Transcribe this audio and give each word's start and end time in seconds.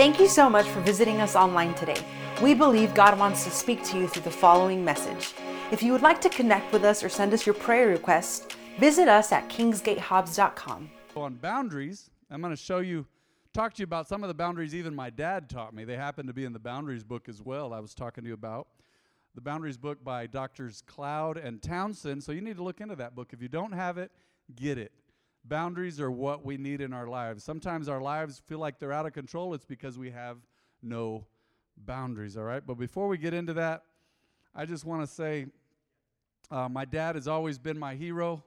Thank 0.00 0.18
you 0.18 0.28
so 0.28 0.48
much 0.48 0.66
for 0.66 0.80
visiting 0.80 1.20
us 1.20 1.36
online 1.36 1.74
today. 1.74 2.02
We 2.40 2.54
believe 2.54 2.94
God 2.94 3.18
wants 3.18 3.44
to 3.44 3.50
speak 3.50 3.84
to 3.84 3.98
you 3.98 4.08
through 4.08 4.22
the 4.22 4.30
following 4.30 4.82
message. 4.82 5.34
If 5.70 5.82
you 5.82 5.92
would 5.92 6.00
like 6.00 6.22
to 6.22 6.30
connect 6.30 6.72
with 6.72 6.84
us 6.84 7.04
or 7.04 7.10
send 7.10 7.34
us 7.34 7.44
your 7.44 7.54
prayer 7.54 7.88
requests, 7.88 8.46
visit 8.78 9.08
us 9.08 9.30
at 9.30 9.50
kingsgatehobbs.com. 9.50 10.90
On 11.16 11.34
boundaries, 11.34 12.08
I'm 12.30 12.40
going 12.40 12.50
to 12.50 12.56
show 12.56 12.78
you, 12.78 13.04
talk 13.52 13.74
to 13.74 13.80
you 13.80 13.84
about 13.84 14.08
some 14.08 14.24
of 14.24 14.28
the 14.28 14.34
boundaries 14.34 14.74
even 14.74 14.94
my 14.94 15.10
dad 15.10 15.50
taught 15.50 15.74
me. 15.74 15.84
They 15.84 15.96
happen 15.96 16.26
to 16.28 16.32
be 16.32 16.46
in 16.46 16.54
the 16.54 16.58
boundaries 16.58 17.04
book 17.04 17.28
as 17.28 17.42
well, 17.42 17.74
I 17.74 17.80
was 17.80 17.94
talking 17.94 18.24
to 18.24 18.28
you 18.28 18.32
about. 18.32 18.68
The 19.34 19.42
boundaries 19.42 19.76
book 19.76 20.02
by 20.02 20.26
Doctors 20.26 20.82
Cloud 20.86 21.36
and 21.36 21.60
Townsend. 21.60 22.24
So 22.24 22.32
you 22.32 22.40
need 22.40 22.56
to 22.56 22.62
look 22.62 22.80
into 22.80 22.96
that 22.96 23.14
book. 23.14 23.34
If 23.34 23.42
you 23.42 23.48
don't 23.48 23.72
have 23.72 23.98
it, 23.98 24.10
get 24.56 24.78
it. 24.78 24.92
Boundaries 25.44 26.00
are 26.00 26.10
what 26.10 26.44
we 26.44 26.56
need 26.56 26.80
in 26.80 26.92
our 26.92 27.06
lives. 27.06 27.42
Sometimes 27.42 27.88
our 27.88 28.00
lives 28.00 28.42
feel 28.46 28.58
like 28.58 28.78
they're 28.78 28.92
out 28.92 29.06
of 29.06 29.12
control. 29.12 29.54
It's 29.54 29.64
because 29.64 29.98
we 29.98 30.10
have 30.10 30.36
no 30.82 31.26
boundaries, 31.76 32.36
all 32.36 32.44
right? 32.44 32.62
But 32.64 32.74
before 32.74 33.08
we 33.08 33.18
get 33.18 33.34
into 33.34 33.54
that, 33.54 33.84
I 34.54 34.66
just 34.66 34.84
want 34.84 35.02
to 35.02 35.06
say 35.06 35.46
uh, 36.50 36.68
my 36.68 36.84
dad 36.84 37.14
has 37.14 37.26
always 37.28 37.58
been 37.58 37.78
my 37.78 37.94
hero, 37.94 38.44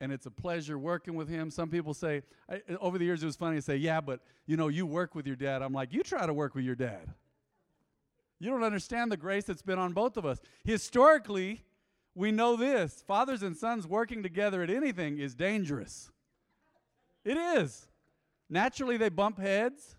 and 0.00 0.12
it's 0.12 0.26
a 0.26 0.30
pleasure 0.30 0.78
working 0.78 1.14
with 1.14 1.28
him. 1.28 1.50
Some 1.50 1.70
people 1.70 1.94
say, 1.94 2.22
I, 2.48 2.60
over 2.80 2.98
the 2.98 3.04
years, 3.04 3.22
it 3.22 3.26
was 3.26 3.36
funny 3.36 3.56
to 3.56 3.62
say, 3.62 3.76
yeah, 3.76 4.00
but 4.00 4.20
you 4.46 4.56
know, 4.56 4.68
you 4.68 4.84
work 4.84 5.14
with 5.14 5.26
your 5.26 5.36
dad. 5.36 5.62
I'm 5.62 5.72
like, 5.72 5.92
you 5.92 6.02
try 6.02 6.26
to 6.26 6.34
work 6.34 6.54
with 6.54 6.64
your 6.64 6.74
dad. 6.74 7.08
You 8.38 8.50
don't 8.50 8.64
understand 8.64 9.12
the 9.12 9.16
grace 9.16 9.44
that's 9.44 9.62
been 9.62 9.78
on 9.78 9.92
both 9.92 10.16
of 10.16 10.26
us. 10.26 10.40
Historically, 10.64 11.62
we 12.14 12.32
know 12.32 12.56
this 12.56 13.02
fathers 13.06 13.42
and 13.42 13.56
sons 13.56 13.86
working 13.86 14.22
together 14.22 14.62
at 14.62 14.70
anything 14.70 15.18
is 15.18 15.34
dangerous. 15.34 16.10
It 17.24 17.36
is. 17.36 17.86
Naturally, 18.50 18.96
they 18.96 19.08
bump 19.08 19.38
heads, 19.38 19.96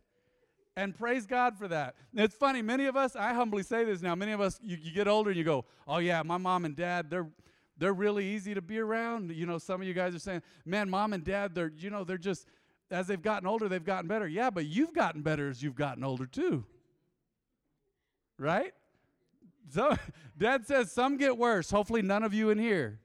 and 0.76 0.96
praise 0.96 1.26
God 1.26 1.58
for 1.58 1.68
that. 1.70 1.96
it's 2.14 2.36
funny, 2.36 2.62
many 2.62 2.86
of 2.86 2.96
us, 2.96 3.16
I 3.16 3.34
humbly 3.34 3.64
say 3.64 3.84
this 3.84 4.02
now, 4.02 4.14
many 4.16 4.32
of 4.32 4.42
us, 4.42 4.60
you, 4.62 4.78
you 4.80 4.92
get 4.92 5.08
older 5.08 5.30
and 5.32 5.38
you 5.38 5.44
go, 5.44 5.66
oh, 5.88 5.98
yeah, 5.98 6.22
my 6.24 6.38
mom 6.38 6.66
and 6.66 6.76
dad, 6.76 7.10
they're. 7.10 7.28
They're 7.76 7.92
really 7.92 8.28
easy 8.28 8.54
to 8.54 8.62
be 8.62 8.78
around. 8.78 9.32
You 9.32 9.48
know, 9.48 9.58
some 9.58 9.82
of 9.82 9.88
you 9.88 9.96
guys 9.96 10.14
are 10.14 10.20
saying, 10.20 10.44
man, 10.64 10.92
mom 10.92 11.12
and 11.12 11.24
dad, 11.24 11.56
they're, 11.56 11.72
you 11.76 11.90
know, 11.90 12.04
they're 12.04 12.20
just, 12.20 12.46
as 12.92 13.08
they've 13.08 13.22
gotten 13.22 13.48
older, 13.48 13.68
they've 13.68 13.84
gotten 13.84 14.08
better. 14.08 14.28
Yeah, 14.28 14.52
but 14.52 14.68
you've 14.68 14.94
gotten 14.94 15.24
better 15.24 15.50
as 15.50 15.64
you've 15.64 15.76
gotten 15.76 16.04
older 16.04 16.28
too. 16.28 16.66
Right? 18.38 18.74
So 19.70 19.96
dad 20.38 20.66
says 20.66 20.92
some 20.92 21.18
get 21.18 21.38
worse. 21.38 21.70
Hopefully 21.70 22.02
none 22.02 22.24
of 22.24 22.34
you 22.34 22.50
in 22.50 22.58
here. 22.58 23.00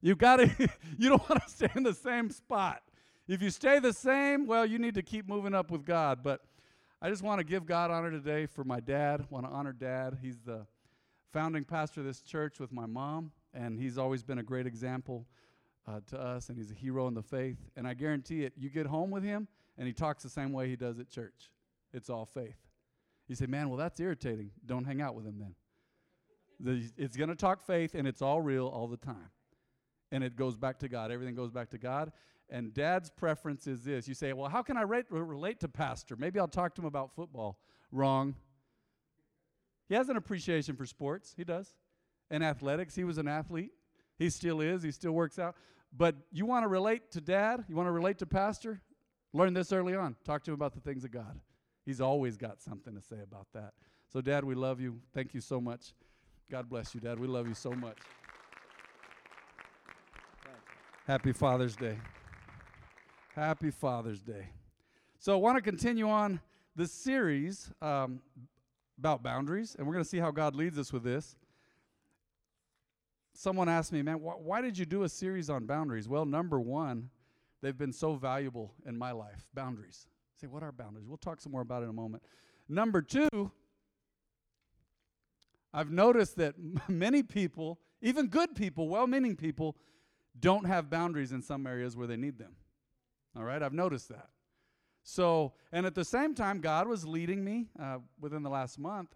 You've 0.00 0.18
got 0.18 0.36
to 0.36 0.48
you 0.98 1.08
don't 1.08 1.28
want 1.30 1.42
to 1.42 1.50
stay 1.50 1.70
in 1.74 1.82
the 1.82 1.94
same 1.94 2.30
spot. 2.30 2.82
If 3.28 3.40
you 3.40 3.50
stay 3.50 3.78
the 3.78 3.92
same, 3.92 4.46
well, 4.46 4.66
you 4.66 4.78
need 4.78 4.94
to 4.94 5.02
keep 5.02 5.28
moving 5.28 5.54
up 5.54 5.70
with 5.70 5.84
God. 5.84 6.22
But 6.22 6.40
I 7.00 7.08
just 7.08 7.22
want 7.22 7.38
to 7.38 7.44
give 7.44 7.66
God 7.66 7.90
honor 7.90 8.10
today 8.10 8.46
for 8.46 8.64
my 8.64 8.80
dad. 8.80 9.26
Want 9.30 9.46
to 9.46 9.52
honor 9.52 9.72
dad. 9.72 10.18
He's 10.20 10.40
the 10.40 10.66
founding 11.32 11.64
pastor 11.64 12.00
of 12.00 12.06
this 12.06 12.20
church 12.20 12.60
with 12.60 12.72
my 12.72 12.84
mom, 12.84 13.32
and 13.54 13.78
he's 13.78 13.96
always 13.96 14.22
been 14.22 14.38
a 14.38 14.42
great 14.42 14.66
example 14.66 15.26
uh, 15.88 16.00
to 16.08 16.20
us, 16.20 16.48
and 16.48 16.58
he's 16.58 16.70
a 16.70 16.74
hero 16.74 17.08
in 17.08 17.14
the 17.14 17.22
faith. 17.22 17.56
And 17.76 17.86
I 17.86 17.94
guarantee 17.94 18.44
it, 18.44 18.52
you 18.56 18.68
get 18.68 18.86
home 18.86 19.10
with 19.10 19.24
him, 19.24 19.48
and 19.78 19.86
he 19.86 19.92
talks 19.92 20.22
the 20.22 20.28
same 20.28 20.52
way 20.52 20.68
he 20.68 20.76
does 20.76 20.98
at 20.98 21.08
church. 21.08 21.50
It's 21.92 22.10
all 22.10 22.26
faith. 22.26 22.61
You 23.32 23.36
say, 23.36 23.46
man, 23.46 23.70
well, 23.70 23.78
that's 23.78 23.98
irritating. 23.98 24.50
Don't 24.66 24.84
hang 24.84 25.00
out 25.00 25.14
with 25.14 25.24
him 25.24 25.38
then. 25.38 25.54
The, 26.60 27.02
it's 27.02 27.16
going 27.16 27.30
to 27.30 27.34
talk 27.34 27.66
faith, 27.66 27.94
and 27.94 28.06
it's 28.06 28.20
all 28.20 28.42
real 28.42 28.66
all 28.66 28.88
the 28.88 28.98
time. 28.98 29.30
And 30.10 30.22
it 30.22 30.36
goes 30.36 30.54
back 30.54 30.80
to 30.80 30.88
God. 30.90 31.10
Everything 31.10 31.34
goes 31.34 31.50
back 31.50 31.70
to 31.70 31.78
God. 31.78 32.12
And 32.50 32.74
dad's 32.74 33.08
preference 33.08 33.66
is 33.66 33.84
this. 33.84 34.06
You 34.06 34.12
say, 34.12 34.34
well, 34.34 34.50
how 34.50 34.60
can 34.60 34.76
I 34.76 34.82
relate 34.82 35.60
to 35.60 35.68
pastor? 35.68 36.14
Maybe 36.14 36.38
I'll 36.38 36.46
talk 36.46 36.74
to 36.74 36.82
him 36.82 36.86
about 36.86 37.14
football. 37.16 37.58
Wrong. 37.90 38.34
He 39.88 39.94
has 39.94 40.10
an 40.10 40.18
appreciation 40.18 40.76
for 40.76 40.84
sports. 40.84 41.32
He 41.34 41.42
does. 41.42 41.74
And 42.30 42.44
athletics. 42.44 42.94
He 42.94 43.04
was 43.04 43.16
an 43.16 43.28
athlete. 43.28 43.70
He 44.18 44.28
still 44.28 44.60
is. 44.60 44.82
He 44.82 44.90
still 44.90 45.12
works 45.12 45.38
out. 45.38 45.56
But 45.96 46.16
you 46.30 46.44
want 46.44 46.64
to 46.64 46.68
relate 46.68 47.12
to 47.12 47.22
dad? 47.22 47.64
You 47.66 47.76
want 47.76 47.86
to 47.86 47.92
relate 47.92 48.18
to 48.18 48.26
pastor? 48.26 48.82
Learn 49.32 49.54
this 49.54 49.72
early 49.72 49.96
on. 49.96 50.16
Talk 50.22 50.44
to 50.44 50.50
him 50.50 50.54
about 50.54 50.74
the 50.74 50.80
things 50.80 51.02
of 51.02 51.12
God. 51.12 51.40
He's 51.84 52.00
always 52.00 52.36
got 52.36 52.60
something 52.60 52.94
to 52.94 53.00
say 53.00 53.16
about 53.22 53.46
that. 53.54 53.72
So, 54.12 54.20
Dad, 54.20 54.44
we 54.44 54.54
love 54.54 54.80
you. 54.80 55.00
Thank 55.14 55.34
you 55.34 55.40
so 55.40 55.60
much. 55.60 55.94
God 56.50 56.68
bless 56.68 56.94
you, 56.94 57.00
Dad. 57.00 57.18
We 57.18 57.26
love 57.26 57.48
you 57.48 57.54
so 57.54 57.72
much. 57.72 57.98
Happy 61.06 61.32
Father's 61.32 61.74
Day. 61.74 61.98
Happy 63.34 63.70
Father's 63.70 64.20
Day. 64.20 64.48
So, 65.18 65.32
I 65.32 65.36
want 65.36 65.56
to 65.56 65.62
continue 65.62 66.08
on 66.08 66.40
the 66.76 66.86
series 66.86 67.70
um, 67.80 68.20
about 68.98 69.22
boundaries, 69.22 69.74
and 69.76 69.86
we're 69.86 69.94
going 69.94 70.04
to 70.04 70.08
see 70.08 70.18
how 70.18 70.30
God 70.30 70.54
leads 70.54 70.78
us 70.78 70.92
with 70.92 71.02
this. 71.02 71.36
Someone 73.34 73.68
asked 73.68 73.92
me, 73.92 74.02
man, 74.02 74.18
wh- 74.18 74.40
why 74.40 74.60
did 74.60 74.78
you 74.78 74.84
do 74.84 75.02
a 75.02 75.08
series 75.08 75.50
on 75.50 75.64
boundaries? 75.64 76.08
Well, 76.08 76.26
number 76.26 76.60
one, 76.60 77.10
they've 77.62 77.76
been 77.76 77.92
so 77.92 78.14
valuable 78.14 78.74
in 78.86 78.96
my 78.96 79.12
life 79.12 79.48
boundaries. 79.54 80.06
What 80.46 80.62
are 80.62 80.72
boundaries? 80.72 81.06
We'll 81.06 81.18
talk 81.18 81.40
some 81.40 81.52
more 81.52 81.60
about 81.60 81.82
it 81.82 81.84
in 81.84 81.90
a 81.90 81.94
moment. 81.94 82.22
Number 82.68 83.02
two, 83.02 83.50
I've 85.72 85.90
noticed 85.90 86.36
that 86.36 86.54
many 86.88 87.22
people, 87.22 87.78
even 88.00 88.28
good 88.28 88.54
people, 88.54 88.88
well 88.88 89.06
meaning 89.06 89.36
people, 89.36 89.76
don't 90.38 90.66
have 90.66 90.90
boundaries 90.90 91.32
in 91.32 91.42
some 91.42 91.66
areas 91.66 91.96
where 91.96 92.06
they 92.06 92.16
need 92.16 92.38
them. 92.38 92.56
All 93.36 93.44
right, 93.44 93.62
I've 93.62 93.72
noticed 93.72 94.08
that. 94.08 94.28
So, 95.04 95.52
and 95.72 95.84
at 95.84 95.94
the 95.94 96.04
same 96.04 96.34
time, 96.34 96.60
God 96.60 96.86
was 96.86 97.06
leading 97.06 97.44
me 97.44 97.68
uh, 97.80 97.98
within 98.20 98.42
the 98.42 98.50
last 98.50 98.78
month. 98.78 99.14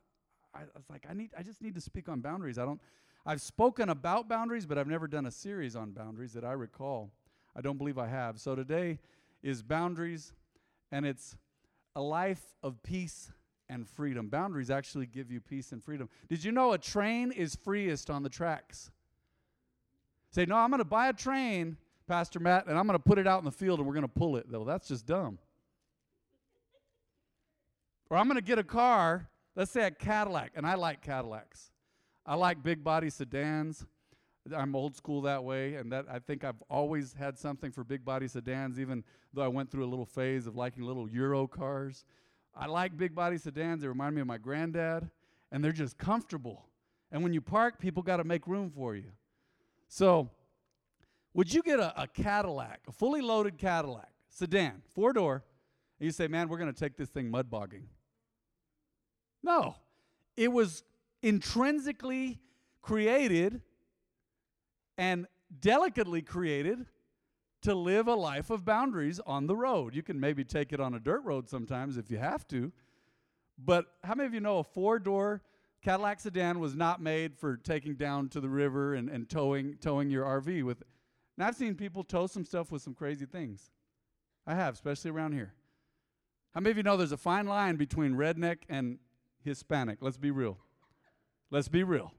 I, 0.54 0.60
I 0.60 0.64
was 0.74 0.88
like, 0.90 1.06
I 1.08 1.14
need, 1.14 1.30
I 1.38 1.42
just 1.42 1.62
need 1.62 1.74
to 1.74 1.80
speak 1.80 2.08
on 2.08 2.20
boundaries. 2.20 2.58
I 2.58 2.64
don't, 2.64 2.80
I've 3.24 3.40
spoken 3.40 3.88
about 3.88 4.28
boundaries, 4.28 4.66
but 4.66 4.78
I've 4.78 4.88
never 4.88 5.06
done 5.06 5.26
a 5.26 5.30
series 5.30 5.76
on 5.76 5.92
boundaries 5.92 6.32
that 6.32 6.44
I 6.44 6.52
recall. 6.52 7.12
I 7.54 7.60
don't 7.60 7.78
believe 7.78 7.98
I 7.98 8.08
have. 8.08 8.40
So 8.40 8.54
today 8.54 8.98
is 9.42 9.62
boundaries 9.62 10.32
and 10.92 11.06
it's 11.06 11.36
a 11.94 12.00
life 12.00 12.54
of 12.62 12.82
peace 12.82 13.32
and 13.68 13.88
freedom. 13.88 14.28
Boundaries 14.28 14.70
actually 14.70 15.06
give 15.06 15.30
you 15.30 15.40
peace 15.40 15.72
and 15.72 15.82
freedom. 15.82 16.08
Did 16.28 16.44
you 16.44 16.52
know 16.52 16.72
a 16.72 16.78
train 16.78 17.32
is 17.32 17.56
freest 17.56 18.10
on 18.10 18.22
the 18.22 18.28
tracks? 18.28 18.90
Say, 20.30 20.44
no, 20.44 20.56
I'm 20.56 20.70
going 20.70 20.78
to 20.78 20.84
buy 20.84 21.08
a 21.08 21.12
train, 21.12 21.76
Pastor 22.06 22.38
Matt, 22.38 22.66
and 22.66 22.78
I'm 22.78 22.86
going 22.86 22.98
to 22.98 23.02
put 23.02 23.18
it 23.18 23.26
out 23.26 23.38
in 23.38 23.44
the 23.44 23.50
field 23.50 23.78
and 23.78 23.88
we're 23.88 23.94
going 23.94 24.02
to 24.02 24.08
pull 24.08 24.36
it, 24.36 24.50
though. 24.50 24.64
That's 24.64 24.88
just 24.88 25.06
dumb. 25.06 25.38
Or 28.10 28.16
I'm 28.16 28.26
going 28.26 28.36
to 28.36 28.44
get 28.44 28.58
a 28.58 28.64
car, 28.64 29.28
let's 29.56 29.70
say 29.70 29.86
a 29.86 29.90
Cadillac, 29.90 30.52
and 30.54 30.66
I 30.66 30.74
like 30.74 31.02
Cadillacs. 31.02 31.70
I 32.24 32.34
like 32.34 32.62
big 32.62 32.84
body 32.84 33.10
sedans. 33.10 33.84
I'm 34.54 34.76
old 34.76 34.94
school 34.94 35.22
that 35.22 35.42
way, 35.42 35.74
and 35.74 35.90
that 35.92 36.06
I 36.10 36.18
think 36.18 36.44
I've 36.44 36.62
always 36.68 37.12
had 37.14 37.38
something 37.38 37.72
for 37.72 37.84
big 37.84 38.04
body 38.04 38.28
sedans, 38.28 38.78
even 38.78 39.04
though 39.32 39.42
I 39.42 39.48
went 39.48 39.70
through 39.70 39.84
a 39.84 39.90
little 39.90 40.06
phase 40.06 40.46
of 40.46 40.56
liking 40.56 40.84
little 40.84 41.08
Euro 41.08 41.46
cars. 41.46 42.04
I 42.54 42.66
like 42.66 42.96
big 42.96 43.14
body 43.14 43.38
sedans. 43.38 43.82
They 43.82 43.88
remind 43.88 44.14
me 44.14 44.20
of 44.20 44.26
my 44.26 44.38
granddad, 44.38 45.10
and 45.52 45.64
they're 45.64 45.72
just 45.72 45.98
comfortable. 45.98 46.66
And 47.10 47.22
when 47.22 47.32
you 47.32 47.40
park, 47.40 47.78
people 47.78 48.02
got 48.02 48.16
to 48.18 48.24
make 48.24 48.46
room 48.46 48.70
for 48.70 48.94
you. 48.94 49.12
So, 49.88 50.30
would 51.34 51.52
you 51.52 51.62
get 51.62 51.78
a, 51.78 52.02
a 52.02 52.06
Cadillac, 52.06 52.80
a 52.88 52.92
fully 52.92 53.20
loaded 53.20 53.58
Cadillac, 53.58 54.10
sedan, 54.28 54.82
four 54.94 55.12
door, 55.12 55.44
and 55.98 56.06
you 56.06 56.12
say, 56.12 56.28
man, 56.28 56.48
we're 56.48 56.58
going 56.58 56.72
to 56.72 56.78
take 56.78 56.96
this 56.96 57.08
thing 57.08 57.30
mud 57.30 57.50
bogging? 57.50 57.88
No. 59.42 59.76
It 60.36 60.52
was 60.52 60.82
intrinsically 61.22 62.40
created 62.82 63.60
and 64.98 65.26
delicately 65.60 66.22
created 66.22 66.86
to 67.62 67.74
live 67.74 68.06
a 68.06 68.14
life 68.14 68.50
of 68.50 68.64
boundaries 68.64 69.20
on 69.26 69.46
the 69.46 69.56
road. 69.56 69.94
You 69.94 70.02
can 70.02 70.20
maybe 70.20 70.44
take 70.44 70.72
it 70.72 70.80
on 70.80 70.94
a 70.94 71.00
dirt 71.00 71.22
road 71.24 71.48
sometimes 71.48 71.96
if 71.96 72.10
you 72.10 72.18
have 72.18 72.46
to. 72.48 72.72
But 73.58 73.86
how 74.04 74.14
many 74.14 74.26
of 74.26 74.34
you 74.34 74.40
know 74.40 74.58
a 74.58 74.64
four 74.64 74.98
door 74.98 75.42
Cadillac 75.82 76.20
sedan 76.20 76.58
was 76.58 76.74
not 76.74 77.00
made 77.00 77.36
for 77.36 77.56
taking 77.56 77.94
down 77.94 78.28
to 78.30 78.40
the 78.40 78.48
river 78.48 78.94
and, 78.94 79.08
and 79.08 79.28
towing, 79.28 79.76
towing 79.80 80.10
your 80.10 80.24
RV 80.24 80.64
with? 80.64 80.82
And 81.36 81.46
I've 81.46 81.54
seen 81.54 81.74
people 81.74 82.02
tow 82.02 82.26
some 82.26 82.44
stuff 82.44 82.70
with 82.70 82.82
some 82.82 82.94
crazy 82.94 83.26
things. 83.26 83.70
I 84.46 84.54
have, 84.54 84.74
especially 84.74 85.10
around 85.10 85.32
here. 85.32 85.52
How 86.54 86.60
many 86.60 86.70
of 86.70 86.76
you 86.76 86.82
know 86.82 86.96
there's 86.96 87.12
a 87.12 87.18
fine 87.18 87.46
line 87.46 87.76
between 87.76 88.14
redneck 88.14 88.58
and 88.68 88.98
Hispanic? 89.44 89.98
Let's 90.00 90.16
be 90.16 90.30
real. 90.30 90.58
Let's 91.50 91.68
be 91.68 91.82
real. 91.82 92.12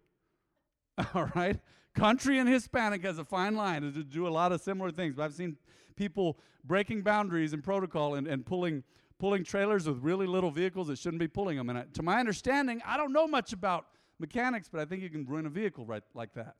All 1.13 1.29
right? 1.35 1.59
Country 1.97 2.37
and 2.37 2.47
Hispanic 2.47 3.01
has 3.01 3.17
a 3.17 3.25
fine 3.25 3.55
line 3.55 3.81
to 3.81 4.03
do 4.03 4.27
a 4.27 4.29
lot 4.29 4.51
of 4.51 4.61
similar 4.61 4.91
things. 4.91 5.15
But 5.15 5.23
I've 5.23 5.33
seen 5.33 5.57
people 5.95 6.37
breaking 6.63 7.01
boundaries 7.01 7.53
and 7.53 7.63
protocol 7.63 8.15
and, 8.15 8.27
and 8.27 8.45
pulling 8.45 8.83
pulling 9.19 9.43
trailers 9.43 9.87
with 9.87 9.97
really 10.03 10.27
little 10.27 10.51
vehicles 10.51 10.89
that 10.89 10.99
shouldn't 10.99 11.19
be 11.19 11.27
pulling 11.27 11.57
them. 11.57 11.69
And 11.71 11.79
I, 11.79 11.85
to 11.93 12.03
my 12.03 12.19
understanding, 12.19 12.83
I 12.85 12.97
don't 12.97 13.11
know 13.11 13.27
much 13.27 13.51
about 13.51 13.87
mechanics, 14.19 14.69
but 14.71 14.79
I 14.79 14.85
think 14.85 15.01
you 15.01 15.09
can 15.09 15.25
ruin 15.25 15.47
a 15.47 15.49
vehicle 15.49 15.87
right 15.87 16.03
like 16.13 16.33
that. 16.35 16.53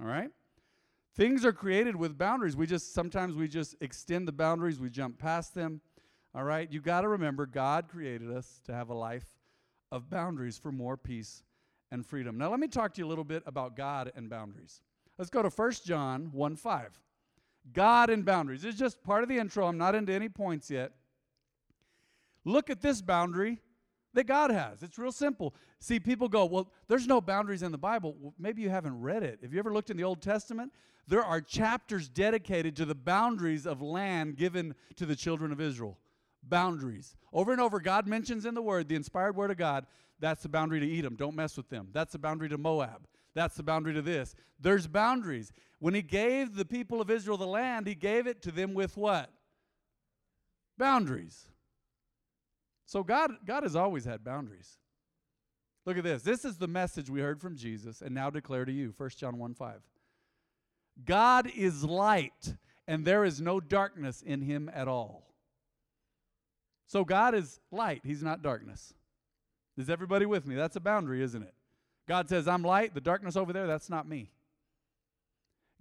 All 0.00 0.06
right? 0.06 0.30
Things 1.16 1.44
are 1.44 1.52
created 1.52 1.96
with 1.96 2.16
boundaries. 2.16 2.56
We 2.56 2.68
just 2.68 2.94
sometimes 2.94 3.34
we 3.34 3.48
just 3.48 3.74
extend 3.80 4.28
the 4.28 4.32
boundaries, 4.32 4.78
we 4.78 4.90
jump 4.90 5.18
past 5.18 5.56
them. 5.56 5.80
All 6.36 6.44
right? 6.44 6.70
You 6.70 6.80
got 6.80 7.00
to 7.00 7.08
remember 7.08 7.46
God 7.46 7.88
created 7.88 8.30
us 8.30 8.60
to 8.66 8.72
have 8.72 8.90
a 8.90 8.94
life 8.94 9.26
of 9.90 10.08
boundaries 10.08 10.56
for 10.56 10.70
more 10.70 10.96
peace 10.96 11.42
and 11.90 12.04
freedom. 12.04 12.38
Now, 12.38 12.50
let 12.50 12.60
me 12.60 12.68
talk 12.68 12.94
to 12.94 13.00
you 13.00 13.06
a 13.06 13.08
little 13.08 13.24
bit 13.24 13.42
about 13.46 13.76
God 13.76 14.12
and 14.16 14.28
boundaries. 14.28 14.80
Let's 15.18 15.30
go 15.30 15.42
to 15.42 15.48
1 15.48 15.72
John 15.84 16.30
1 16.32 16.56
5. 16.56 17.00
God 17.72 18.10
and 18.10 18.24
boundaries. 18.24 18.64
It's 18.64 18.78
just 18.78 19.02
part 19.02 19.22
of 19.22 19.28
the 19.28 19.38
intro. 19.38 19.66
I'm 19.66 19.78
not 19.78 19.94
into 19.94 20.12
any 20.12 20.28
points 20.28 20.70
yet. 20.70 20.92
Look 22.44 22.68
at 22.68 22.82
this 22.82 23.00
boundary 23.00 23.58
that 24.12 24.24
God 24.24 24.50
has. 24.50 24.82
It's 24.82 24.98
real 24.98 25.12
simple. 25.12 25.54
See, 25.80 25.98
people 25.98 26.28
go, 26.28 26.44
well, 26.44 26.70
there's 26.88 27.06
no 27.06 27.20
boundaries 27.20 27.62
in 27.62 27.72
the 27.72 27.78
Bible. 27.78 28.16
Well, 28.18 28.34
maybe 28.38 28.62
you 28.62 28.70
haven't 28.70 29.00
read 29.00 29.22
it. 29.22 29.38
Have 29.42 29.52
you 29.52 29.58
ever 29.58 29.72
looked 29.72 29.90
in 29.90 29.96
the 29.96 30.04
Old 30.04 30.22
Testament? 30.22 30.72
There 31.06 31.24
are 31.24 31.40
chapters 31.40 32.08
dedicated 32.08 32.76
to 32.76 32.84
the 32.84 32.94
boundaries 32.94 33.66
of 33.66 33.82
land 33.82 34.36
given 34.36 34.74
to 34.96 35.06
the 35.06 35.16
children 35.16 35.52
of 35.52 35.60
Israel. 35.60 35.98
Boundaries. 36.42 37.16
Over 37.32 37.52
and 37.52 37.60
over, 37.60 37.80
God 37.80 38.06
mentions 38.06 38.44
in 38.44 38.54
the 38.54 38.62
Word, 38.62 38.88
the 38.88 38.94
inspired 38.94 39.36
Word 39.36 39.50
of 39.50 39.56
God, 39.56 39.86
that's 40.20 40.42
the 40.42 40.48
boundary 40.48 40.80
to 40.80 40.98
Edom. 40.98 41.16
Don't 41.16 41.34
mess 41.34 41.56
with 41.56 41.68
them. 41.68 41.88
That's 41.92 42.12
the 42.12 42.18
boundary 42.18 42.48
to 42.48 42.58
Moab. 42.58 43.06
That's 43.34 43.56
the 43.56 43.62
boundary 43.62 43.94
to 43.94 44.02
this. 44.02 44.34
There's 44.60 44.86
boundaries. 44.86 45.52
When 45.80 45.94
He 45.94 46.02
gave 46.02 46.54
the 46.54 46.64
people 46.64 47.00
of 47.00 47.10
Israel 47.10 47.36
the 47.36 47.46
land, 47.46 47.86
He 47.86 47.94
gave 47.94 48.26
it 48.26 48.42
to 48.42 48.52
them 48.52 48.74
with 48.74 48.96
what? 48.96 49.30
Boundaries. 50.78 51.46
So 52.86 53.02
God, 53.02 53.32
God 53.44 53.62
has 53.62 53.76
always 53.76 54.04
had 54.04 54.24
boundaries. 54.24 54.78
Look 55.86 55.98
at 55.98 56.04
this. 56.04 56.22
This 56.22 56.44
is 56.44 56.56
the 56.56 56.68
message 56.68 57.10
we 57.10 57.20
heard 57.20 57.40
from 57.40 57.56
Jesus 57.56 58.00
and 58.00 58.14
now 58.14 58.30
declare 58.30 58.64
to 58.64 58.72
you. 58.72 58.94
1 58.96 59.10
John 59.10 59.38
1 59.38 59.54
5. 59.54 59.80
God 61.04 61.50
is 61.54 61.84
light, 61.84 62.54
and 62.86 63.04
there 63.04 63.24
is 63.24 63.40
no 63.40 63.60
darkness 63.60 64.22
in 64.22 64.40
him 64.40 64.70
at 64.72 64.86
all. 64.86 65.34
So 66.86 67.04
God 67.04 67.34
is 67.34 67.60
light, 67.70 68.02
he's 68.04 68.22
not 68.22 68.42
darkness. 68.42 68.94
Is 69.76 69.90
everybody 69.90 70.26
with 70.26 70.46
me? 70.46 70.54
That's 70.54 70.76
a 70.76 70.80
boundary, 70.80 71.22
isn't 71.22 71.42
it? 71.42 71.54
God 72.06 72.28
says, 72.28 72.46
I'm 72.46 72.62
light, 72.62 72.94
the 72.94 73.00
darkness 73.00 73.36
over 73.36 73.52
there, 73.52 73.66
that's 73.66 73.90
not 73.90 74.06
me. 74.06 74.30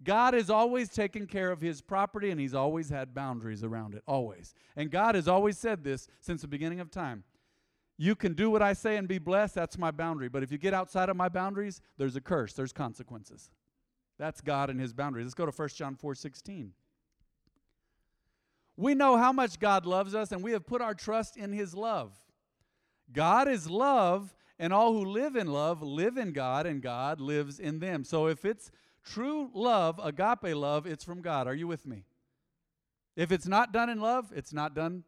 God 0.04 0.34
has 0.34 0.50
always 0.50 0.90
taken 0.90 1.28
care 1.28 1.51
of 1.51 1.62
his 1.62 1.81
property 1.81 2.30
and 2.30 2.40
he's 2.40 2.54
always 2.54 2.90
had 2.90 3.13
boundaries 3.13 3.63
around 3.63 3.94
it, 3.94 4.04
always. 4.07 4.54
And 4.75 4.92
God 4.92 5.16
has 5.16 5.28
always 5.28 5.57
said 5.57 5.84
this 5.84 6.07
since 6.19 6.42
the 6.42 6.48
beginning 6.48 6.80
of 6.80 6.90
time. 6.90 7.24
You 7.98 8.16
can 8.16 8.34
do 8.34 8.50
what 8.50 8.62
I 8.62 8.74
say 8.74 8.98
and 8.98 9.07
be 9.07 9.19
blessed, 9.19 9.56
that's 9.56 9.78
my 9.78 9.92
boundary. 9.92 10.28
But 10.28 10.44
if 10.44 10.51
you 10.51 10.57
get 10.57 10.74
outside 10.74 11.10
of 11.10 11.16
my 11.16 11.30
boundaries, 11.30 11.80
there's 11.98 12.16
a 12.16 12.22
curse, 12.22 12.54
there's 12.54 12.74
consequences. 12.74 13.51
That's 14.18 14.42
God 14.42 14.69
and 14.69 14.80
his 14.80 14.94
boundaries. 14.94 15.25
Let's 15.25 15.36
go 15.36 15.46
to 15.46 15.51
1 15.51 15.69
John 15.69 15.96
4 15.96 16.16
16. 16.16 16.74
We 18.75 18.96
know 18.96 19.18
how 19.18 19.31
much 19.31 19.60
God 19.60 19.86
loves 19.86 20.16
us, 20.16 20.31
and 20.31 20.44
we 20.44 20.51
have 20.51 20.66
put 20.66 20.81
our 20.81 20.96
trust 20.96 21.38
in 21.38 21.51
his 21.51 21.75
love. 21.75 22.12
God 23.13 23.48
is 23.48 23.69
love, 23.69 24.36
and 24.60 24.74
all 24.74 24.94
who 24.94 25.06
live 25.06 25.36
in 25.36 25.48
love 25.48 25.81
live 25.81 26.18
in 26.18 26.33
God, 26.33 26.65
and 26.65 26.81
God 26.81 27.21
lives 27.21 27.60
in 27.60 27.80
them. 27.80 28.04
So 28.04 28.27
if 28.27 28.44
it's 28.44 28.71
True 29.04 29.50
love, 29.54 30.00
agape 30.01 30.56
love, 30.56 30.86
it's 30.88 31.04
from 31.04 31.21
God. 31.21 31.48
Are 31.48 31.54
you 31.54 31.68
with 31.68 31.86
me? 31.86 32.06
If 33.15 33.31
it's 33.31 33.48
not 33.48 33.74
done 33.74 33.89
in 33.89 34.00
love, 34.00 34.31
it's 34.33 34.54
not 34.54 34.74
done. 34.74 35.04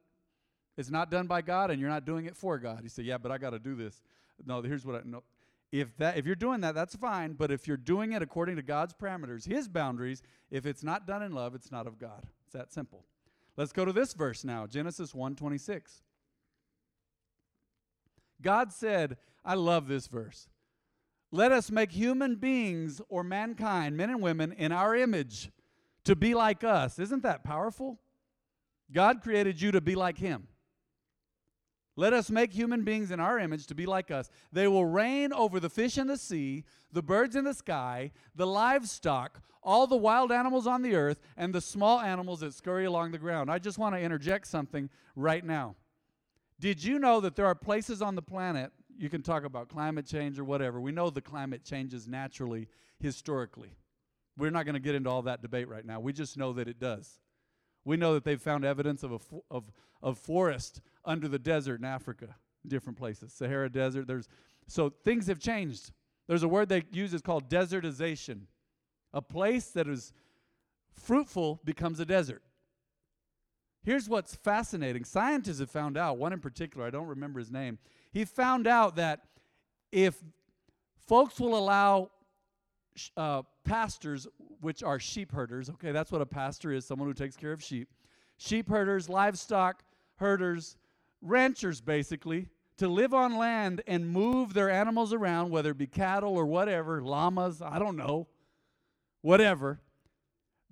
It's 0.78 0.92
not 0.92 1.10
done 1.10 1.28
by 1.28 1.42
God, 1.42 1.72
and 1.72 1.80
you're 1.80 1.90
not 1.90 2.06
doing 2.06 2.26
it 2.26 2.36
for 2.36 2.60
God. 2.60 2.82
You 2.84 2.90
say, 2.90 3.04
"Yeah, 3.04 3.18
but 3.18 3.32
I 3.32 3.38
got 3.38 3.52
to 3.52 3.60
do 3.60 3.76
this." 3.76 4.04
No, 4.46 4.62
here's 4.62 4.86
what 4.86 4.96
I 4.96 5.02
know. 5.06 5.24
If 5.72 5.96
that, 5.98 6.18
if 6.18 6.26
you're 6.26 6.36
doing 6.36 6.62
that, 6.62 6.76
that's 6.76 6.96
fine. 6.96 7.34
But 7.34 7.52
if 7.52 7.68
you're 7.68 7.78
doing 7.78 8.12
it 8.12 8.22
according 8.22 8.58
to 8.58 8.62
God's 8.62 8.94
parameters, 8.94 9.46
His 9.46 9.70
boundaries, 9.70 10.22
if 10.52 10.66
it's 10.66 10.84
not 10.84 11.08
done 11.08 11.24
in 11.24 11.32
love, 11.32 11.56
it's 11.56 11.72
not 11.72 11.88
of 11.88 11.98
God. 11.98 12.28
It's 12.44 12.54
that 12.54 12.74
simple. 12.74 13.06
Let's 13.56 13.72
go 13.72 13.86
to 13.86 13.94
this 13.94 14.14
verse 14.14 14.44
now, 14.44 14.68
Genesis 14.68 15.14
1:26. 15.14 16.04
God 18.46 18.72
said, 18.72 19.18
I 19.44 19.56
love 19.56 19.88
this 19.88 20.06
verse. 20.06 20.48
Let 21.32 21.52
us 21.52 21.72
make 21.72 21.92
human 21.92 22.36
beings 22.36 23.02
or 23.10 23.24
mankind, 23.24 23.98
men 23.98 24.12
and 24.12 24.22
women, 24.22 24.52
in 24.54 24.72
our 24.72 24.96
image 24.96 25.52
to 26.04 26.16
be 26.16 26.36
like 26.36 26.64
us. 26.64 27.00
Isn't 27.00 27.24
that 27.24 27.44
powerful? 27.44 28.00
God 28.92 29.22
created 29.24 29.60
you 29.60 29.72
to 29.72 29.82
be 29.82 29.96
like 29.96 30.20
Him. 30.20 30.48
Let 31.96 32.14
us 32.14 32.30
make 32.30 32.54
human 32.54 32.84
beings 32.84 33.10
in 33.10 33.20
our 33.20 33.40
image 33.40 33.66
to 33.68 33.76
be 33.76 33.88
like 33.88 34.12
us. 34.12 34.30
They 34.52 34.68
will 34.68 34.86
reign 34.86 35.34
over 35.34 35.60
the 35.60 35.70
fish 35.70 35.98
in 35.98 36.06
the 36.06 36.18
sea, 36.18 36.66
the 36.92 37.02
birds 37.02 37.36
in 37.36 37.46
the 37.46 37.54
sky, 37.54 38.12
the 38.36 38.46
livestock, 38.46 39.42
all 39.64 39.88
the 39.88 39.96
wild 39.96 40.32
animals 40.32 40.68
on 40.68 40.84
the 40.84 40.96
earth, 40.96 41.20
and 41.36 41.52
the 41.52 41.62
small 41.62 42.00
animals 42.00 42.42
that 42.42 42.54
scurry 42.54 42.86
along 42.86 43.12
the 43.12 43.18
ground. 43.18 43.50
I 43.50 43.58
just 43.58 43.80
want 43.80 43.96
to 43.96 44.02
interject 44.02 44.46
something 44.46 44.90
right 45.16 45.44
now. 45.44 45.76
Did 46.66 46.84
you 46.84 46.98
know 46.98 47.22
that 47.22 47.36
there 47.36 47.46
are 47.46 47.54
places 47.54 48.02
on 48.02 48.16
the 48.16 48.24
planet 48.24 48.72
you 48.98 49.08
can 49.08 49.22
talk 49.22 49.44
about 49.44 49.70
climate 49.70 50.08
change 50.08 50.40
or 50.40 50.44
whatever. 50.44 50.82
We 50.82 50.92
know 50.92 51.12
the 51.12 51.22
climate 51.22 51.64
changes 51.64 52.08
naturally, 52.08 52.70
historically. 53.00 53.78
We're 54.36 54.50
not 54.50 54.66
going 54.66 54.74
to 54.74 54.80
get 54.80 54.96
into 54.96 55.12
all 55.12 55.22
that 55.22 55.44
debate 55.44 55.70
right 55.70 55.86
now. 55.86 56.00
We 56.00 56.12
just 56.12 56.38
know 56.38 56.54
that 56.54 56.68
it 56.68 56.80
does. 56.80 57.20
We 57.84 57.98
know 57.98 58.16
that 58.16 58.24
they've 58.24 58.42
found 58.42 58.66
evidence 58.66 59.04
of, 59.04 59.12
a 59.12 59.20
fo- 59.20 59.44
of, 59.52 59.72
of 60.02 60.18
forest 60.18 60.82
under 61.06 61.28
the 61.28 61.38
desert 61.38 61.82
in 61.82 61.86
Africa, 61.86 62.36
different 62.68 62.98
places, 62.98 63.32
Sahara 63.32 63.70
Desert. 63.70 64.08
There's, 64.08 64.28
so 64.66 64.90
things 65.04 65.28
have 65.28 65.38
changed. 65.38 65.92
There's 66.28 66.42
a 66.42 66.48
word 66.48 66.70
they 66.70 66.82
use 66.92 67.14
is 67.14 67.22
called 67.22 67.48
desertization. 67.48 68.48
A 69.14 69.22
place 69.22 69.68
that 69.68 69.88
is 69.88 70.14
fruitful 70.96 71.62
becomes 71.64 72.00
a 72.00 72.06
desert. 72.06 72.42
Here's 73.86 74.10
what's 74.10 74.34
fascinating. 74.36 75.06
Scientists 75.06 75.60
have 75.60 75.70
found 75.70 75.96
out, 75.96 76.18
one 76.18 76.34
in 76.34 76.40
particular, 76.40 76.88
I 76.88 76.90
don't 76.90 77.06
remember 77.06 77.40
his 77.40 77.52
name, 77.52 77.78
he 78.12 78.26
found 78.26 78.66
out 78.66 78.96
that 78.96 79.22
if 79.92 80.16
folks 81.08 81.40
will 81.40 81.56
allow 81.56 82.10
uh, 83.16 83.44
pastors, 83.64 84.28
which 84.60 84.82
are 84.82 85.00
sheep 85.00 85.32
herders, 85.32 85.70
okay, 85.70 85.92
that's 85.92 86.12
what 86.12 86.22
a 86.22 86.26
pastor 86.26 86.72
is 86.72 86.84
someone 86.84 87.08
who 87.08 87.14
takes 87.14 87.36
care 87.36 87.54
of 87.54 87.64
sheep, 87.64 87.88
sheep 88.38 88.68
herders, 88.68 89.08
livestock 89.08 89.84
herders, 90.16 90.78
ranchers 91.22 91.80
basically, 91.80 92.48
to 92.78 92.88
live 92.88 93.14
on 93.14 93.38
land 93.38 93.84
and 93.86 94.10
move 94.10 94.56
their 94.56 94.72
animals 94.72 95.14
around, 95.14 95.52
whether 95.52 95.70
it 95.70 95.78
be 95.78 95.86
cattle 95.86 96.36
or 96.36 96.48
whatever, 96.48 97.04
llamas, 97.04 97.62
I 97.62 97.78
don't 97.78 97.96
know, 97.96 98.28
whatever. 99.22 99.80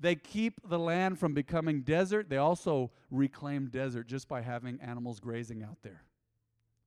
They 0.04 0.16
keep 0.16 0.60
the 0.68 0.78
land 0.78 1.18
from 1.18 1.34
becoming 1.34 1.80
desert. 1.80 2.28
They 2.28 2.36
also 2.36 2.92
reclaim 3.10 3.68
desert 3.68 4.06
just 4.06 4.28
by 4.28 4.42
having 4.42 4.82
animals 4.82 5.22
grazing 5.22 5.64
out 5.64 5.78
there. 5.82 6.04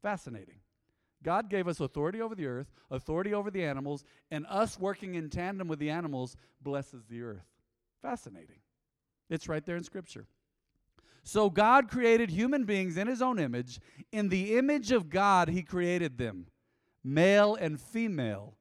Fascinating. 0.02 0.56
God 1.22 1.48
gave 1.48 1.66
us 1.66 1.80
authority 1.80 2.20
over 2.20 2.34
the 2.34 2.46
earth, 2.46 2.70
authority 2.90 3.32
over 3.32 3.50
the 3.50 3.64
animals, 3.64 4.04
and 4.30 4.44
us 4.50 4.78
working 4.78 5.14
in 5.14 5.30
tandem 5.30 5.66
with 5.66 5.78
the 5.78 5.88
animals 5.88 6.36
blesses 6.60 7.06
the 7.08 7.22
earth. 7.22 7.46
Fascinating. 8.02 8.58
It's 9.30 9.48
right 9.48 9.64
there 9.64 9.76
in 9.76 9.84
Scripture. 9.84 10.26
So 11.22 11.48
God 11.48 11.88
created 11.88 12.28
human 12.28 12.64
beings 12.64 12.98
in 12.98 13.06
his 13.06 13.22
own 13.22 13.38
image. 13.38 13.80
In 14.12 14.28
the 14.28 14.58
image 14.58 14.92
of 14.92 15.08
God, 15.08 15.48
he 15.48 15.62
created 15.62 16.18
them. 16.18 16.48
Male 17.02 17.54
and 17.54 17.80
female, 17.80 18.58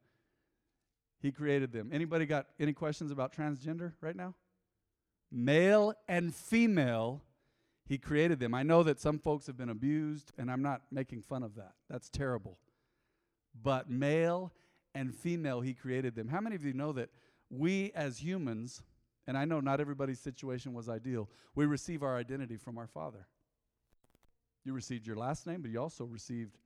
he 1.21 1.33
created 1.33 1.73
them. 1.73 1.89
Anybody 1.91 2.25
got 2.25 2.45
any 2.57 2.71
questions 2.71 3.11
about 3.11 3.35
transgender 3.35 3.91
right 3.99 4.15
now? 4.15 4.33
Male 5.31 5.93
and 6.07 6.33
female, 6.33 7.21
he 7.87 7.97
created 7.97 8.39
them. 8.39 8.53
I 8.53 8.63
know 8.63 8.83
that 8.83 8.99
some 8.99 9.19
folks 9.19 9.47
have 9.47 9.57
been 9.57 9.69
abused, 9.69 10.31
and 10.37 10.49
I'm 10.51 10.61
not 10.61 10.81
making 10.91 11.21
fun 11.21 11.43
of 11.43 11.55
that. 11.55 11.73
That's 11.89 12.09
terrible. 12.09 12.57
But 13.61 13.89
male 13.89 14.51
and 14.95 15.13
female, 15.13 15.61
He 15.61 15.73
created 15.73 16.15
them. 16.15 16.27
How 16.27 16.41
many 16.41 16.55
of 16.55 16.63
you 16.63 16.73
know 16.73 16.93
that 16.93 17.09
we 17.49 17.91
as 17.93 18.17
humans, 18.17 18.81
and 19.27 19.37
I 19.37 19.45
know 19.45 19.59
not 19.59 19.79
everybody's 19.79 20.19
situation 20.19 20.73
was 20.73 20.89
ideal, 20.89 21.29
we 21.53 21.65
receive 21.65 22.01
our 22.01 22.17
identity 22.17 22.57
from 22.57 22.77
our 22.77 22.87
Father? 22.87 23.27
You 24.63 24.73
received 24.73 25.05
your 25.05 25.15
last 25.15 25.45
name, 25.45 25.61
but 25.61 25.69
you 25.69 25.79
also 25.79 26.05
received, 26.05 26.57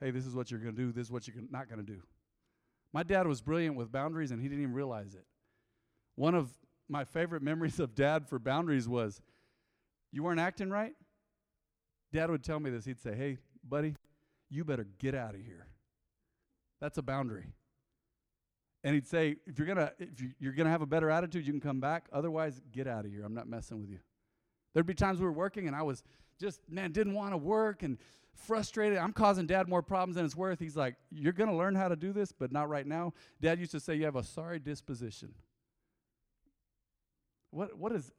hey, 0.00 0.10
this 0.10 0.26
is 0.26 0.34
what 0.34 0.50
you're 0.50 0.58
going 0.58 0.74
to 0.74 0.82
do, 0.82 0.90
this 0.90 1.06
is 1.06 1.12
what 1.12 1.28
you're 1.28 1.36
not 1.50 1.68
going 1.68 1.84
to 1.84 1.92
do. 1.92 2.02
My 2.92 3.02
dad 3.02 3.26
was 3.26 3.40
brilliant 3.40 3.76
with 3.76 3.92
boundaries, 3.92 4.32
and 4.32 4.42
he 4.42 4.48
didn't 4.48 4.62
even 4.62 4.74
realize 4.74 5.14
it. 5.14 5.26
One 6.16 6.34
of 6.34 6.50
my 6.88 7.04
favorite 7.04 7.42
memories 7.42 7.80
of 7.80 7.94
dad 7.94 8.28
for 8.28 8.38
boundaries 8.38 8.88
was 8.88 9.20
you 10.12 10.22
weren't 10.22 10.40
acting 10.40 10.70
right? 10.70 10.94
Dad 12.12 12.30
would 12.30 12.44
tell 12.44 12.60
me 12.60 12.70
this. 12.70 12.84
He'd 12.84 13.00
say, 13.00 13.14
Hey, 13.14 13.38
buddy, 13.68 13.94
you 14.50 14.64
better 14.64 14.86
get 14.98 15.14
out 15.14 15.34
of 15.34 15.40
here. 15.40 15.66
That's 16.80 16.98
a 16.98 17.02
boundary. 17.02 17.52
And 18.84 18.94
he'd 18.94 19.06
say, 19.06 19.36
if 19.46 19.58
you're 19.58 19.66
gonna 19.66 19.92
if 19.98 20.22
you're 20.38 20.52
gonna 20.52 20.70
have 20.70 20.82
a 20.82 20.86
better 20.86 21.10
attitude, 21.10 21.44
you 21.46 21.52
can 21.52 21.60
come 21.60 21.80
back. 21.80 22.06
Otherwise, 22.12 22.60
get 22.72 22.86
out 22.86 23.04
of 23.04 23.10
here. 23.10 23.24
I'm 23.24 23.34
not 23.34 23.48
messing 23.48 23.80
with 23.80 23.90
you. 23.90 23.98
There'd 24.74 24.86
be 24.86 24.94
times 24.94 25.18
we 25.18 25.24
were 25.24 25.32
working 25.32 25.66
and 25.66 25.74
I 25.74 25.82
was 25.82 26.04
just 26.40 26.60
man 26.68 26.92
didn't 26.92 27.14
want 27.14 27.32
to 27.32 27.36
work 27.36 27.82
and 27.82 27.98
frustrated. 28.34 28.98
I'm 28.98 29.12
causing 29.12 29.46
dad 29.46 29.68
more 29.68 29.82
problems 29.82 30.16
than 30.16 30.24
it's 30.24 30.36
worth. 30.36 30.60
He's 30.60 30.76
like, 30.76 30.94
You're 31.10 31.32
gonna 31.32 31.56
learn 31.56 31.74
how 31.74 31.88
to 31.88 31.96
do 31.96 32.12
this, 32.12 32.30
but 32.30 32.52
not 32.52 32.68
right 32.68 32.86
now. 32.86 33.12
Dad 33.40 33.58
used 33.58 33.72
to 33.72 33.80
say 33.80 33.96
you 33.96 34.04
have 34.04 34.16
a 34.16 34.22
sorry 34.22 34.58
disposition. 34.58 35.34
What, 37.56 37.78
what 37.78 37.92
is, 37.92 38.12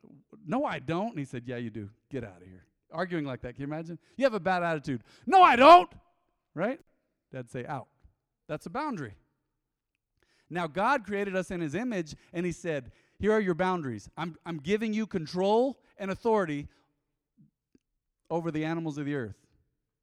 no, 0.47 0.65
I 0.65 0.79
don't. 0.79 1.11
And 1.11 1.19
he 1.19 1.25
said, 1.25 1.43
Yeah, 1.45 1.57
you 1.57 1.69
do. 1.69 1.89
Get 2.09 2.23
out 2.23 2.41
of 2.41 2.47
here. 2.47 2.65
arguing 2.91 3.23
like 3.23 3.41
that. 3.41 3.53
Can 3.53 3.61
you 3.61 3.67
imagine? 3.67 3.99
You 4.15 4.23
have 4.23 4.33
a 4.33 4.39
bad 4.39 4.63
attitude. 4.63 5.03
No, 5.27 5.43
I 5.43 5.55
don't. 5.55 5.91
Right? 6.55 6.79
Dad 7.31 7.47
say 7.47 7.63
out. 7.63 7.87
That's 8.47 8.65
a 8.65 8.71
boundary. 8.71 9.13
Now, 10.49 10.65
God 10.65 11.05
created 11.05 11.35
us 11.35 11.51
in 11.51 11.61
His 11.61 11.75
image, 11.75 12.15
and 12.33 12.47
He 12.47 12.51
said, 12.51 12.91
Here 13.19 13.31
are 13.31 13.39
your 13.39 13.53
boundaries. 13.53 14.09
I'm, 14.17 14.37
I'm 14.43 14.57
giving 14.57 14.91
you 14.91 15.05
control 15.05 15.77
and 15.99 16.09
authority 16.09 16.67
over 18.31 18.49
the 18.49 18.65
animals 18.65 18.97
of 18.97 19.05
the 19.05 19.13
earth. 19.13 19.37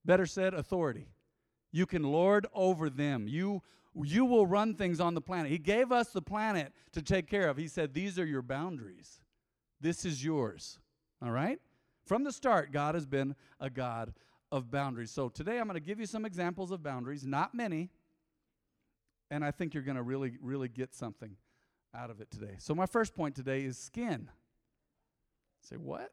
Better 0.04 0.26
said, 0.26 0.54
authority. 0.54 1.08
You 1.72 1.86
can 1.86 2.04
lord 2.04 2.46
over 2.54 2.88
them. 2.88 3.26
You, 3.26 3.62
you 3.96 4.26
will 4.26 4.46
run 4.46 4.76
things 4.76 5.00
on 5.00 5.14
the 5.14 5.20
planet. 5.20 5.50
He 5.50 5.58
gave 5.58 5.90
us 5.90 6.10
the 6.10 6.22
planet 6.22 6.72
to 6.92 7.02
take 7.02 7.26
care 7.26 7.48
of. 7.48 7.56
He 7.56 7.66
said, 7.66 7.94
These 7.94 8.16
are 8.16 8.26
your 8.26 8.42
boundaries. 8.42 9.18
This 9.84 10.06
is 10.06 10.24
yours. 10.24 10.78
All 11.22 11.30
right? 11.30 11.60
From 12.06 12.24
the 12.24 12.32
start, 12.32 12.72
God 12.72 12.94
has 12.94 13.04
been 13.04 13.36
a 13.60 13.68
God 13.68 14.14
of 14.50 14.70
boundaries. 14.70 15.10
So 15.10 15.28
today 15.28 15.58
I'm 15.58 15.66
going 15.66 15.74
to 15.74 15.86
give 15.86 16.00
you 16.00 16.06
some 16.06 16.24
examples 16.24 16.70
of 16.70 16.82
boundaries, 16.82 17.26
not 17.26 17.54
many, 17.54 17.90
and 19.30 19.44
I 19.44 19.50
think 19.50 19.74
you're 19.74 19.82
going 19.82 19.98
to 19.98 20.02
really, 20.02 20.38
really 20.40 20.68
get 20.70 20.94
something 20.94 21.36
out 21.94 22.08
of 22.08 22.22
it 22.22 22.30
today. 22.30 22.54
So, 22.58 22.74
my 22.74 22.86
first 22.86 23.14
point 23.14 23.34
today 23.34 23.60
is 23.60 23.76
skin. 23.76 24.30
Say, 25.60 25.76
what? 25.76 26.12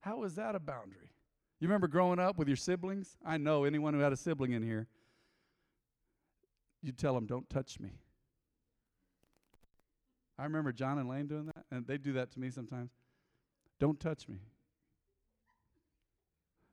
How 0.00 0.22
is 0.22 0.36
that 0.36 0.54
a 0.54 0.60
boundary? 0.60 1.10
You 1.58 1.66
remember 1.66 1.88
growing 1.88 2.20
up 2.20 2.38
with 2.38 2.46
your 2.46 2.56
siblings? 2.56 3.16
I 3.26 3.38
know 3.38 3.64
anyone 3.64 3.92
who 3.92 4.00
had 4.00 4.12
a 4.12 4.16
sibling 4.16 4.52
in 4.52 4.62
here, 4.62 4.86
you 6.80 6.92
tell 6.92 7.14
them, 7.14 7.26
don't 7.26 7.48
touch 7.50 7.80
me. 7.80 7.90
I 10.38 10.44
remember 10.44 10.72
John 10.72 10.98
and 10.98 11.08
Lane 11.08 11.26
doing 11.26 11.46
that, 11.46 11.64
and 11.70 11.86
they 11.86 11.98
do 11.98 12.12
that 12.14 12.32
to 12.32 12.40
me 12.40 12.50
sometimes. 12.50 12.90
Don't 13.78 14.00
touch 14.00 14.28
me. 14.28 14.38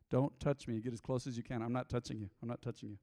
Don't 0.09 0.37
touch 0.39 0.67
me. 0.67 0.79
Get 0.79 0.93
as 0.93 1.01
close 1.01 1.27
as 1.27 1.37
you 1.37 1.43
can. 1.43 1.61
I'm 1.61 1.73
not 1.73 1.89
touching 1.89 2.19
you. 2.19 2.29
I'm 2.41 2.49
not 2.49 2.61
touching 2.61 2.89
you. 2.89 2.97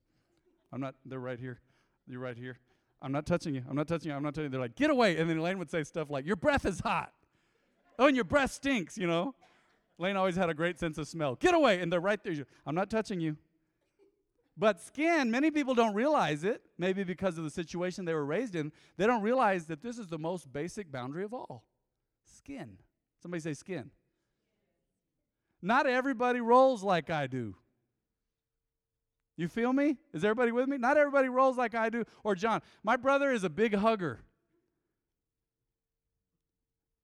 I'm 0.73 0.81
not, 0.81 0.95
they're 1.07 1.19
right 1.19 1.39
here. 1.39 1.61
You're 2.07 2.21
right 2.21 2.37
here. 2.37 2.59
I'm 3.01 3.13
not 3.13 3.25
touching 3.27 3.55
you. 3.55 3.63
I'm 3.69 3.77
not 3.77 3.89
touching 3.89 4.11
you. 4.11 4.17
I'm 4.17 4.23
not 4.23 4.35
touching 4.35 4.45
you. 4.45 4.51
They're 4.51 4.61
like, 4.61 4.75
get 4.75 4.91
away. 4.91 5.17
And 5.17 5.31
then 5.31 5.41
Lane 5.41 5.59
would 5.59 5.71
say 5.71 5.85
stuff 5.85 6.11
like, 6.11 6.27
your 6.27 6.37
breath 6.37 6.67
is 6.67 6.81
hot. 6.81 7.13
Oh, 7.99 8.07
and 8.07 8.17
your 8.17 8.25
breath 8.25 8.53
stinks, 8.53 8.99
you 8.99 9.07
know. 9.07 9.35
Lane 9.99 10.17
always 10.17 10.37
had 10.37 10.51
a 10.51 10.55
great 10.55 10.79
sense 10.79 10.99
of 10.99 11.09
smell. 11.09 11.37
Get 11.37 11.55
away. 11.55 11.81
And 11.81 11.93
they're 11.93 12.01
right 12.01 12.23
there. 12.23 12.35
I'm 12.67 12.75
not 12.75 12.91
touching 12.91 13.21
you. 13.21 13.37
But 14.59 14.81
skin, 14.81 15.31
many 15.31 15.53
people 15.53 15.75
don't 15.75 15.95
realize 15.95 16.43
it, 16.43 16.63
maybe 16.77 17.05
because 17.05 17.39
of 17.39 17.45
the 17.45 17.51
situation 17.51 18.05
they 18.05 18.15
were 18.15 18.25
raised 18.25 18.57
in. 18.57 18.73
They 18.97 19.07
don't 19.07 19.23
realize 19.23 19.67
that 19.67 19.83
this 19.83 19.99
is 19.99 20.09
the 20.09 20.19
most 20.19 20.53
basic 20.53 20.91
boundary 20.91 21.23
of 21.23 21.33
all 21.33 21.65
skin. 22.27 22.79
Somebody 23.23 23.41
say 23.41 23.55
skin. 23.55 23.91
Not 25.63 25.87
everybody 25.87 26.41
rolls 26.41 26.83
like 26.83 27.09
I 27.09 27.27
do. 27.27 27.55
You 29.37 29.47
feel 29.47 29.73
me? 29.73 29.97
Is 30.13 30.25
everybody 30.25 30.51
with 30.51 30.69
me? 30.69 30.79
Not 30.79 30.97
everybody 30.97 31.29
rolls 31.29 31.57
like 31.57 31.77
I 31.77 31.89
do. 31.89 32.05
Or 32.25 32.35
John, 32.35 32.61
my 32.83 32.97
brother 32.97 33.31
is 33.31 33.45
a 33.45 33.51
big 33.51 33.75
hugger. 33.75 34.25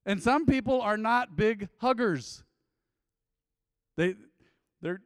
And 0.04 0.20
some 0.20 0.44
people 0.44 0.80
are 0.80 0.96
not 0.96 1.37
big 1.37 1.68
huggers. 1.78 2.42
They 3.96 4.16
they're 4.82 5.00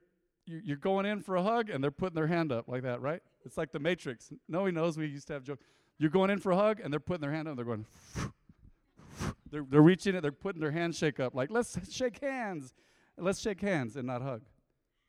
you're 0.49 0.76
going 0.76 1.07
in 1.07 1.21
for 1.21 1.37
a 1.37 1.43
hug 1.43 1.71
and 1.71 1.83
they're 1.83 1.90
putting 1.90 2.14
their 2.14 2.26
hand 2.26 2.52
up 2.52 2.69
like 2.69 2.83
that, 2.83 3.00
right? 3.00 3.23
It's 3.45 3.57
like 3.57 3.73
the 3.73 3.78
Matrix. 3.78 4.33
No, 4.49 4.67
he 4.67 4.73
knows 4.73 4.97
we 4.97 5.07
used 5.07 5.26
to 5.28 5.35
have 5.35 5.45
jokes. 5.45 5.62
You're 5.99 6.11
going 6.11 6.31
in 6.31 6.38
for 6.38 6.52
a 6.52 6.57
hug 6.57 6.81
and 6.81 6.93
they're 6.93 7.00
putting 7.00 7.21
their 7.21 7.33
hand 7.33 7.49
up. 7.49 7.57
They're 7.57 7.64
going. 7.64 7.87
they're, 9.50 9.67
they're 9.69 9.83
reaching 9.83 10.14
it. 10.14 10.23
They're 10.23 10.33
putting 10.33 10.61
their 10.61 10.71
handshake 10.71 11.21
up. 11.21 11.35
Like 11.35 11.50
let's 11.50 11.78
shake 11.95 12.21
hands. 12.21 12.75
Let's 13.17 13.40
shake 13.40 13.61
hands 13.61 13.97
and 13.97 14.07
not 14.07 14.23
hug. 14.23 14.43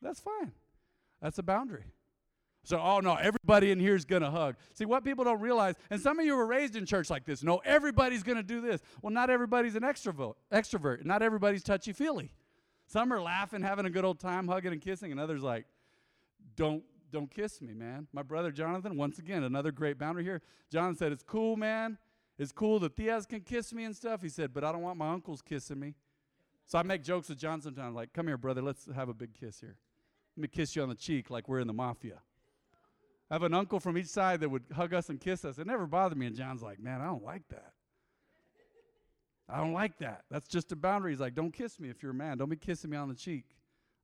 That's 0.02 0.20
fine. 0.20 0.52
That's 1.22 1.38
a 1.38 1.42
boundary. 1.42 1.84
So, 2.62 2.78
oh 2.78 3.00
no, 3.00 3.14
everybody 3.14 3.70
in 3.70 3.80
here 3.80 3.94
is 3.94 4.04
going 4.04 4.22
to 4.22 4.30
hug. 4.30 4.56
See, 4.74 4.84
what 4.84 5.02
people 5.02 5.24
don't 5.24 5.40
realize, 5.40 5.76
and 5.88 6.00
some 6.00 6.18
of 6.18 6.26
you 6.26 6.36
were 6.36 6.46
raised 6.46 6.76
in 6.76 6.84
church 6.84 7.08
like 7.08 7.24
this, 7.24 7.42
no, 7.42 7.58
everybody's 7.64 8.22
going 8.22 8.36
to 8.36 8.42
do 8.42 8.60
this. 8.60 8.82
Well, 9.00 9.12
not 9.12 9.30
everybody's 9.30 9.76
an 9.76 9.82
extrovert, 9.82 10.34
extrovert. 10.52 11.04
Not 11.04 11.22
everybody's 11.22 11.62
touchy 11.62 11.92
feely. 11.92 12.32
Some 12.90 13.12
are 13.12 13.22
laughing, 13.22 13.62
having 13.62 13.86
a 13.86 13.90
good 13.90 14.04
old 14.04 14.18
time, 14.18 14.48
hugging 14.48 14.72
and 14.72 14.80
kissing, 14.80 15.12
and 15.12 15.20
others 15.20 15.42
like, 15.42 15.64
don't 16.56 16.82
don't 17.12 17.30
kiss 17.30 17.60
me, 17.60 17.72
man. 17.72 18.08
My 18.12 18.22
brother 18.22 18.50
Jonathan, 18.50 18.96
once 18.96 19.18
again, 19.18 19.44
another 19.44 19.70
great 19.70 19.96
boundary 19.96 20.24
here. 20.24 20.42
John 20.72 20.96
said, 20.96 21.12
It's 21.12 21.22
cool, 21.22 21.56
man. 21.56 21.98
It's 22.36 22.50
cool 22.50 22.80
that 22.80 22.96
tías 22.96 23.28
can 23.28 23.42
kiss 23.42 23.72
me 23.72 23.84
and 23.84 23.94
stuff. 23.94 24.22
He 24.22 24.28
said, 24.28 24.52
But 24.52 24.64
I 24.64 24.72
don't 24.72 24.82
want 24.82 24.98
my 24.98 25.12
uncles 25.12 25.40
kissing 25.40 25.78
me. 25.78 25.94
So 26.66 26.78
I 26.78 26.82
make 26.82 27.04
jokes 27.04 27.28
with 27.28 27.38
John 27.38 27.60
sometimes, 27.60 27.94
like, 27.94 28.12
Come 28.12 28.26
here, 28.26 28.36
brother, 28.36 28.60
let's 28.62 28.88
have 28.92 29.08
a 29.08 29.14
big 29.14 29.34
kiss 29.34 29.60
here. 29.60 29.76
Let 30.36 30.42
me 30.42 30.48
kiss 30.48 30.74
you 30.74 30.82
on 30.82 30.88
the 30.88 30.96
cheek 30.96 31.30
like 31.30 31.48
we're 31.48 31.60
in 31.60 31.68
the 31.68 31.72
mafia. 31.72 32.22
I 33.30 33.34
have 33.34 33.44
an 33.44 33.54
uncle 33.54 33.78
from 33.78 33.98
each 33.98 34.06
side 34.06 34.40
that 34.40 34.48
would 34.48 34.64
hug 34.74 34.94
us 34.94 35.10
and 35.10 35.20
kiss 35.20 35.44
us. 35.44 35.58
It 35.58 35.66
never 35.66 35.86
bothered 35.86 36.18
me. 36.18 36.26
And 36.26 36.34
John's 36.34 36.62
like, 36.62 36.80
man, 36.80 37.00
I 37.00 37.06
don't 37.06 37.24
like 37.24 37.46
that. 37.50 37.72
I 39.52 39.58
don't 39.58 39.72
like 39.72 39.98
that. 39.98 40.24
That's 40.30 40.46
just 40.46 40.72
a 40.72 40.76
boundary. 40.76 41.12
He's 41.12 41.20
like, 41.20 41.34
don't 41.34 41.52
kiss 41.52 41.80
me 41.80 41.88
if 41.90 42.02
you're 42.02 42.12
a 42.12 42.14
man. 42.14 42.38
Don't 42.38 42.48
be 42.48 42.56
kissing 42.56 42.90
me 42.90 42.96
on 42.96 43.08
the 43.08 43.14
cheek. 43.14 43.44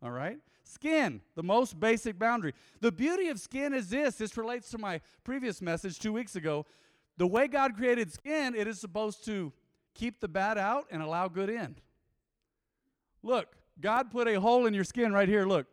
All 0.02 0.10
right? 0.10 0.38
Skin, 0.64 1.20
the 1.34 1.42
most 1.42 1.78
basic 1.78 2.18
boundary. 2.18 2.52
The 2.80 2.90
beauty 2.90 3.28
of 3.28 3.38
skin 3.38 3.72
is 3.72 3.88
this 3.88 4.16
this 4.16 4.36
relates 4.36 4.70
to 4.70 4.78
my 4.78 5.00
previous 5.24 5.62
message 5.62 5.98
two 5.98 6.12
weeks 6.12 6.36
ago. 6.36 6.66
The 7.16 7.26
way 7.26 7.46
God 7.46 7.76
created 7.76 8.12
skin, 8.12 8.54
it 8.54 8.66
is 8.66 8.80
supposed 8.80 9.24
to 9.26 9.52
keep 9.94 10.20
the 10.20 10.28
bad 10.28 10.58
out 10.58 10.86
and 10.90 11.02
allow 11.02 11.28
good 11.28 11.48
in. 11.48 11.76
Look, 13.22 13.56
God 13.80 14.10
put 14.10 14.28
a 14.28 14.40
hole 14.40 14.66
in 14.66 14.74
your 14.74 14.84
skin 14.84 15.12
right 15.12 15.28
here. 15.28 15.46
Look. 15.46 15.66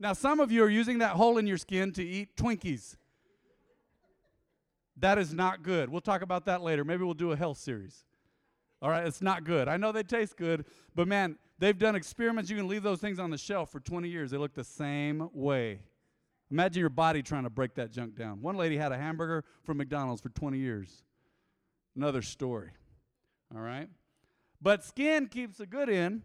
Now, 0.00 0.12
some 0.12 0.40
of 0.40 0.50
you 0.50 0.62
are 0.64 0.68
using 0.68 0.98
that 0.98 1.12
hole 1.12 1.38
in 1.38 1.46
your 1.46 1.56
skin 1.56 1.92
to 1.92 2.02
eat 2.04 2.36
Twinkies. 2.36 2.96
That 4.96 5.18
is 5.18 5.34
not 5.34 5.62
good. 5.62 5.88
We'll 5.88 6.00
talk 6.00 6.22
about 6.22 6.44
that 6.46 6.62
later. 6.62 6.84
Maybe 6.84 7.04
we'll 7.04 7.14
do 7.14 7.32
a 7.32 7.36
health 7.36 7.58
series. 7.58 8.04
All 8.80 8.90
right, 8.90 9.06
it's 9.06 9.22
not 9.22 9.44
good. 9.44 9.66
I 9.66 9.76
know 9.76 9.92
they 9.92 10.02
taste 10.02 10.36
good, 10.36 10.66
but 10.94 11.08
man, 11.08 11.36
they've 11.58 11.78
done 11.78 11.94
experiments. 11.96 12.50
You 12.50 12.56
can 12.56 12.68
leave 12.68 12.82
those 12.82 13.00
things 13.00 13.18
on 13.18 13.30
the 13.30 13.38
shelf 13.38 13.70
for 13.70 13.80
20 13.80 14.08
years. 14.08 14.30
They 14.30 14.36
look 14.36 14.54
the 14.54 14.64
same 14.64 15.30
way. 15.32 15.80
Imagine 16.50 16.80
your 16.80 16.90
body 16.90 17.22
trying 17.22 17.44
to 17.44 17.50
break 17.50 17.74
that 17.74 17.90
junk 17.90 18.14
down. 18.14 18.42
One 18.42 18.56
lady 18.56 18.76
had 18.76 18.92
a 18.92 18.96
hamburger 18.96 19.44
from 19.64 19.78
McDonald's 19.78 20.20
for 20.20 20.28
20 20.28 20.58
years. 20.58 21.02
Another 21.96 22.22
story. 22.22 22.70
All 23.54 23.62
right? 23.62 23.88
But 24.60 24.84
skin 24.84 25.26
keeps 25.26 25.58
the 25.58 25.66
good 25.66 25.88
in 25.88 26.22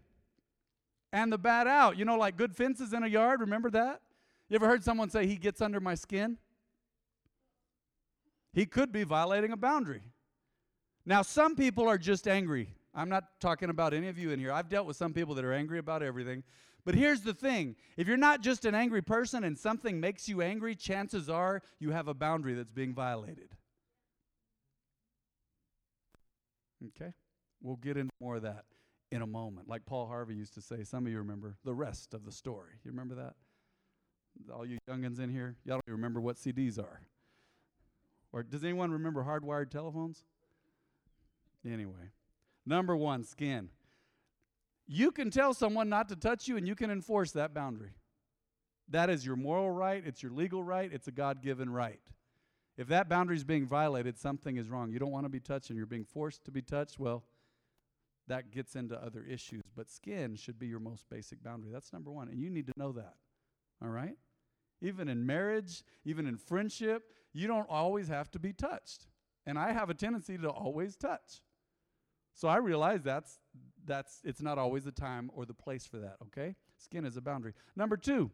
and 1.12 1.32
the 1.32 1.38
bad 1.38 1.66
out. 1.66 1.96
You 1.96 2.04
know, 2.04 2.16
like 2.16 2.36
good 2.36 2.54
fences 2.54 2.92
in 2.92 3.02
a 3.02 3.08
yard, 3.08 3.40
remember 3.40 3.70
that? 3.70 4.02
You 4.48 4.56
ever 4.56 4.66
heard 4.66 4.84
someone 4.84 5.10
say, 5.10 5.26
He 5.26 5.36
gets 5.36 5.60
under 5.60 5.80
my 5.80 5.94
skin? 5.94 6.38
He 8.52 8.66
could 8.66 8.92
be 8.92 9.04
violating 9.04 9.52
a 9.52 9.56
boundary. 9.56 10.02
Now, 11.06 11.22
some 11.22 11.56
people 11.56 11.88
are 11.88 11.98
just 11.98 12.26
angry. 12.28 12.74
I'm 12.94 13.08
not 13.08 13.24
talking 13.40 13.70
about 13.70 13.94
any 13.94 14.08
of 14.08 14.18
you 14.18 14.30
in 14.30 14.40
here. 14.40 14.52
I've 14.52 14.68
dealt 14.68 14.86
with 14.86 14.96
some 14.96 15.12
people 15.12 15.34
that 15.36 15.44
are 15.44 15.52
angry 15.52 15.78
about 15.78 16.02
everything. 16.02 16.42
But 16.84 16.94
here's 16.94 17.20
the 17.20 17.34
thing 17.34 17.76
if 17.96 18.08
you're 18.08 18.16
not 18.16 18.40
just 18.40 18.64
an 18.64 18.74
angry 18.74 19.02
person 19.02 19.44
and 19.44 19.58
something 19.58 20.00
makes 20.00 20.28
you 20.28 20.42
angry, 20.42 20.74
chances 20.74 21.28
are 21.28 21.62
you 21.78 21.90
have 21.90 22.08
a 22.08 22.14
boundary 22.14 22.54
that's 22.54 22.72
being 22.72 22.94
violated. 22.94 23.50
Okay? 26.88 27.12
We'll 27.62 27.76
get 27.76 27.96
into 27.96 28.12
more 28.20 28.36
of 28.36 28.42
that 28.42 28.64
in 29.12 29.22
a 29.22 29.26
moment. 29.26 29.68
Like 29.68 29.84
Paul 29.84 30.06
Harvey 30.06 30.34
used 30.34 30.54
to 30.54 30.62
say, 30.62 30.82
some 30.84 31.04
of 31.06 31.12
you 31.12 31.18
remember 31.18 31.56
the 31.64 31.74
rest 31.74 32.14
of 32.14 32.24
the 32.24 32.32
story. 32.32 32.72
You 32.84 32.90
remember 32.90 33.14
that? 33.16 33.34
All 34.52 34.64
you 34.64 34.78
youngins 34.88 35.20
in 35.20 35.28
here, 35.28 35.56
y'all 35.64 35.80
don't 35.86 35.94
remember 35.94 36.20
what 36.20 36.36
CDs 36.36 36.78
are. 36.78 37.02
Or 38.32 38.42
does 38.42 38.62
anyone 38.64 38.92
remember 38.92 39.24
hardwired 39.24 39.70
telephones? 39.70 40.24
Anyway, 41.64 42.10
number 42.64 42.96
one, 42.96 43.24
skin. 43.24 43.68
You 44.86 45.10
can 45.10 45.30
tell 45.30 45.52
someone 45.52 45.88
not 45.88 46.08
to 46.08 46.16
touch 46.16 46.48
you 46.48 46.56
and 46.56 46.66
you 46.66 46.74
can 46.74 46.90
enforce 46.90 47.32
that 47.32 47.54
boundary. 47.54 47.92
That 48.88 49.08
is 49.10 49.24
your 49.24 49.36
moral 49.36 49.70
right, 49.70 50.02
it's 50.04 50.22
your 50.22 50.32
legal 50.32 50.64
right, 50.64 50.90
it's 50.92 51.06
a 51.06 51.12
God 51.12 51.42
given 51.42 51.70
right. 51.70 52.00
If 52.76 52.88
that 52.88 53.08
boundary 53.08 53.36
is 53.36 53.44
being 53.44 53.66
violated, 53.66 54.18
something 54.18 54.56
is 54.56 54.68
wrong. 54.68 54.90
You 54.90 54.98
don't 54.98 55.12
want 55.12 55.26
to 55.26 55.30
be 55.30 55.38
touched 55.38 55.70
and 55.70 55.76
you're 55.76 55.86
being 55.86 56.04
forced 56.04 56.44
to 56.46 56.50
be 56.50 56.62
touched, 56.62 56.98
well, 56.98 57.24
that 58.26 58.50
gets 58.50 58.74
into 58.74 58.96
other 58.96 59.22
issues. 59.22 59.62
But 59.76 59.90
skin 59.90 60.34
should 60.36 60.58
be 60.58 60.66
your 60.66 60.80
most 60.80 61.04
basic 61.10 61.42
boundary. 61.42 61.70
That's 61.72 61.92
number 61.92 62.10
one. 62.10 62.28
And 62.28 62.40
you 62.40 62.48
need 62.48 62.66
to 62.66 62.72
know 62.76 62.92
that. 62.92 63.14
All 63.82 63.90
right? 63.90 64.16
Even 64.80 65.08
in 65.08 65.26
marriage, 65.26 65.82
even 66.04 66.26
in 66.26 66.36
friendship, 66.36 67.02
you 67.32 67.46
don't 67.46 67.68
always 67.68 68.08
have 68.08 68.30
to 68.32 68.38
be 68.38 68.52
touched. 68.52 69.06
And 69.46 69.58
I 69.58 69.72
have 69.72 69.90
a 69.90 69.94
tendency 69.94 70.36
to 70.38 70.48
always 70.48 70.96
touch. 70.96 71.42
So 72.34 72.48
I 72.48 72.56
realize 72.56 73.02
that's 73.02 73.38
that's 73.86 74.20
it's 74.24 74.42
not 74.42 74.58
always 74.58 74.84
the 74.84 74.92
time 74.92 75.30
or 75.34 75.44
the 75.44 75.54
place 75.54 75.86
for 75.86 75.98
that, 75.98 76.16
okay? 76.26 76.54
Skin 76.76 77.04
is 77.04 77.16
a 77.16 77.20
boundary. 77.20 77.54
Number 77.76 77.96
2. 77.96 78.30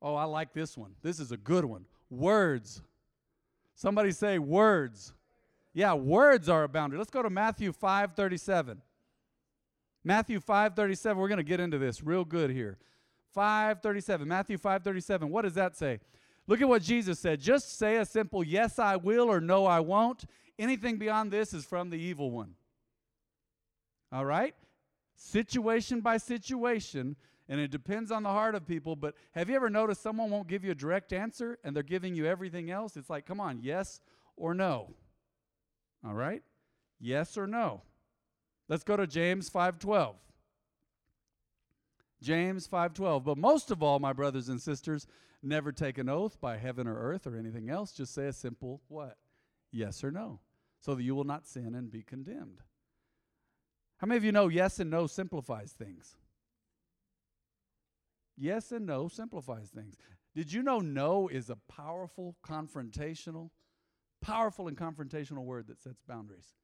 Oh, 0.00 0.14
I 0.14 0.24
like 0.24 0.52
this 0.52 0.76
one. 0.76 0.94
This 1.02 1.20
is 1.20 1.32
a 1.32 1.36
good 1.36 1.64
one. 1.64 1.84
Words. 2.10 2.82
Somebody 3.74 4.12
say 4.12 4.38
words. 4.38 5.12
Yeah, 5.72 5.94
words 5.94 6.48
are 6.48 6.64
a 6.64 6.68
boundary. 6.68 6.98
Let's 6.98 7.10
go 7.10 7.22
to 7.22 7.30
Matthew 7.30 7.72
5:37. 7.72 8.78
Matthew 10.04 10.40
5:37. 10.40 11.16
We're 11.16 11.28
going 11.28 11.38
to 11.38 11.44
get 11.44 11.60
into 11.60 11.78
this 11.78 12.02
real 12.02 12.24
good 12.24 12.50
here. 12.50 12.78
5:37. 13.36 14.26
Matthew 14.26 14.58
5:37. 14.58 15.28
What 15.28 15.42
does 15.42 15.54
that 15.54 15.76
say? 15.76 16.00
Look 16.48 16.62
at 16.62 16.68
what 16.68 16.82
Jesus 16.82 17.20
said. 17.20 17.40
Just 17.40 17.78
say 17.78 17.96
a 17.98 18.06
simple 18.06 18.42
yes 18.42 18.78
I 18.78 18.96
will 18.96 19.30
or 19.30 19.40
no 19.40 19.66
I 19.66 19.80
won't. 19.80 20.24
Anything 20.58 20.96
beyond 20.96 21.30
this 21.30 21.52
is 21.52 21.64
from 21.64 21.90
the 21.90 21.98
evil 21.98 22.30
one. 22.30 22.54
All 24.10 24.24
right? 24.24 24.54
Situation 25.14 26.00
by 26.00 26.16
situation, 26.16 27.16
and 27.48 27.60
it 27.60 27.70
depends 27.70 28.10
on 28.10 28.22
the 28.22 28.30
heart 28.30 28.54
of 28.54 28.66
people, 28.66 28.96
but 28.96 29.14
have 29.32 29.50
you 29.50 29.56
ever 29.56 29.68
noticed 29.68 30.02
someone 30.02 30.30
won't 30.30 30.48
give 30.48 30.64
you 30.64 30.70
a 30.70 30.74
direct 30.74 31.12
answer 31.12 31.58
and 31.62 31.76
they're 31.76 31.82
giving 31.82 32.14
you 32.14 32.24
everything 32.24 32.70
else? 32.70 32.96
It's 32.96 33.10
like, 33.10 33.26
come 33.26 33.40
on, 33.40 33.60
yes 33.60 34.00
or 34.36 34.54
no. 34.54 34.94
All 36.04 36.14
right? 36.14 36.42
Yes 36.98 37.36
or 37.36 37.46
no. 37.46 37.82
Let's 38.68 38.84
go 38.84 38.96
to 38.96 39.06
James 39.06 39.50
5:12. 39.50 40.14
James 42.22 42.66
5:12. 42.66 43.24
But 43.24 43.38
most 43.38 43.70
of 43.70 43.82
all, 43.82 43.98
my 43.98 44.12
brothers 44.12 44.48
and 44.48 44.60
sisters, 44.60 45.06
never 45.42 45.72
take 45.72 45.98
an 45.98 46.08
oath 46.08 46.40
by 46.40 46.56
heaven 46.56 46.86
or 46.86 46.96
earth 46.96 47.26
or 47.26 47.36
anything 47.36 47.70
else. 47.70 47.92
Just 47.92 48.14
say 48.14 48.26
a 48.26 48.32
simple 48.32 48.82
what? 48.88 49.16
Yes 49.70 50.02
or 50.02 50.10
no, 50.10 50.40
so 50.80 50.94
that 50.94 51.02
you 51.02 51.14
will 51.14 51.24
not 51.24 51.46
sin 51.46 51.74
and 51.74 51.90
be 51.90 52.02
condemned. 52.02 52.60
How 53.98 54.06
many 54.06 54.16
of 54.16 54.24
you 54.24 54.32
know 54.32 54.48
yes 54.48 54.78
and 54.78 54.90
no 54.90 55.06
simplifies 55.06 55.72
things? 55.72 56.16
Yes 58.36 58.70
and 58.70 58.86
no 58.86 59.08
simplifies 59.08 59.70
things. 59.70 59.96
Did 60.34 60.52
you 60.52 60.62
know 60.62 60.78
no 60.78 61.28
is 61.28 61.50
a 61.50 61.56
powerful 61.68 62.36
confrontational, 62.46 63.50
powerful 64.20 64.68
and 64.68 64.76
confrontational 64.76 65.44
word 65.44 65.66
that 65.66 65.80
sets 65.80 66.00
boundaries? 66.06 66.54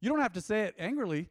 You 0.00 0.10
don't 0.10 0.20
have 0.20 0.34
to 0.34 0.40
say 0.42 0.62
it 0.62 0.74
angrily, 0.78 1.28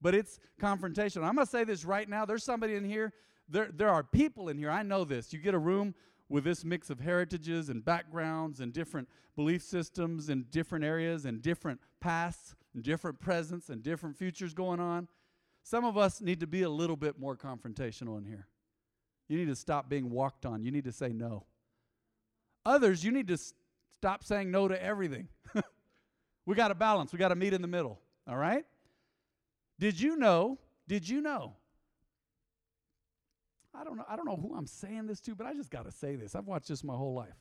but 0.00 0.14
it's 0.14 0.40
confrontational. 0.60 1.24
I'm 1.24 1.34
going 1.34 1.46
to 1.46 1.50
say 1.50 1.64
this 1.64 1.84
right 1.84 2.08
now. 2.08 2.24
There's 2.24 2.44
somebody 2.44 2.74
in 2.74 2.84
here. 2.84 3.12
There, 3.48 3.68
there 3.70 3.90
are 3.90 4.02
people 4.02 4.48
in 4.48 4.56
here. 4.56 4.70
I 4.70 4.82
know 4.82 5.04
this. 5.04 5.32
You 5.32 5.38
get 5.40 5.54
a 5.54 5.58
room 5.58 5.94
with 6.32 6.44
this 6.44 6.64
mix 6.64 6.88
of 6.88 6.98
heritages 6.98 7.68
and 7.68 7.84
backgrounds 7.84 8.60
and 8.60 8.72
different 8.72 9.06
belief 9.36 9.62
systems 9.62 10.30
and 10.30 10.50
different 10.50 10.82
areas 10.82 11.26
and 11.26 11.42
different 11.42 11.78
pasts 12.00 12.54
and 12.72 12.82
different 12.82 13.20
presents 13.20 13.68
and 13.68 13.82
different 13.82 14.16
futures 14.16 14.54
going 14.54 14.80
on. 14.80 15.06
Some 15.62 15.84
of 15.84 15.98
us 15.98 16.22
need 16.22 16.40
to 16.40 16.46
be 16.46 16.62
a 16.62 16.70
little 16.70 16.96
bit 16.96 17.20
more 17.20 17.36
confrontational 17.36 18.16
in 18.16 18.24
here. 18.24 18.48
You 19.28 19.36
need 19.36 19.48
to 19.48 19.54
stop 19.54 19.90
being 19.90 20.10
walked 20.10 20.46
on. 20.46 20.64
You 20.64 20.70
need 20.70 20.84
to 20.84 20.92
say 20.92 21.12
no. 21.12 21.44
Others, 22.64 23.04
you 23.04 23.12
need 23.12 23.28
to 23.28 23.34
s- 23.34 23.52
stop 23.98 24.24
saying 24.24 24.50
no 24.50 24.68
to 24.68 24.82
everything. 24.82 25.28
we 26.46 26.54
got 26.54 26.68
to 26.68 26.74
balance. 26.74 27.12
We 27.12 27.18
got 27.18 27.28
to 27.28 27.36
meet 27.36 27.52
in 27.52 27.60
the 27.60 27.68
middle. 27.68 28.00
All 28.26 28.38
right? 28.38 28.64
Did 29.78 30.00
you 30.00 30.16
know? 30.16 30.58
Did 30.88 31.06
you 31.06 31.20
know? 31.20 31.56
I 33.74 33.84
don't 33.84 33.96
know. 33.96 34.04
I 34.08 34.16
don't 34.16 34.26
know 34.26 34.36
who 34.36 34.54
I'm 34.54 34.66
saying 34.66 35.06
this 35.06 35.20
to, 35.22 35.34
but 35.34 35.46
I 35.46 35.54
just 35.54 35.70
got 35.70 35.84
to 35.84 35.90
say 35.90 36.16
this. 36.16 36.34
I've 36.34 36.46
watched 36.46 36.68
this 36.68 36.84
my 36.84 36.94
whole 36.94 37.14
life. 37.14 37.40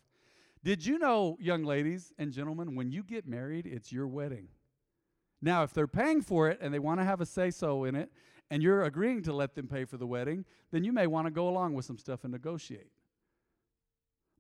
Did 0.63 0.85
you 0.85 1.00
know, 1.00 1.38
young 1.39 1.63
ladies 1.63 2.13
and 2.17 2.31
gentlemen, 2.31 2.75
when 2.75 2.91
you 2.91 3.03
get 3.03 3.27
married, 3.27 3.65
it's 3.65 3.91
your 3.91 4.07
wedding. 4.07 4.47
Now, 5.41 5.63
if 5.63 5.73
they're 5.73 5.88
paying 5.88 6.21
for 6.21 6.50
it 6.50 6.59
and 6.61 6.73
they 6.73 6.79
want 6.79 7.00
to 7.00 7.03
have 7.03 7.19
a 7.19 7.25
say 7.25 7.50
so 7.50 7.83
in 7.83 7.95
it, 7.95 8.11
and 8.51 8.61
you're 8.61 8.83
agreeing 8.83 9.23
to 9.23 9.33
let 9.33 9.55
them 9.55 9.67
pay 9.67 9.85
for 9.85 9.97
the 9.97 10.05
wedding, 10.05 10.45
then 10.71 10.83
you 10.83 10.91
may 10.91 11.07
want 11.07 11.25
to 11.25 11.31
go 11.31 11.47
along 11.47 11.73
with 11.73 11.85
some 11.85 11.97
stuff 11.97 12.23
and 12.23 12.31
negotiate. 12.31 12.91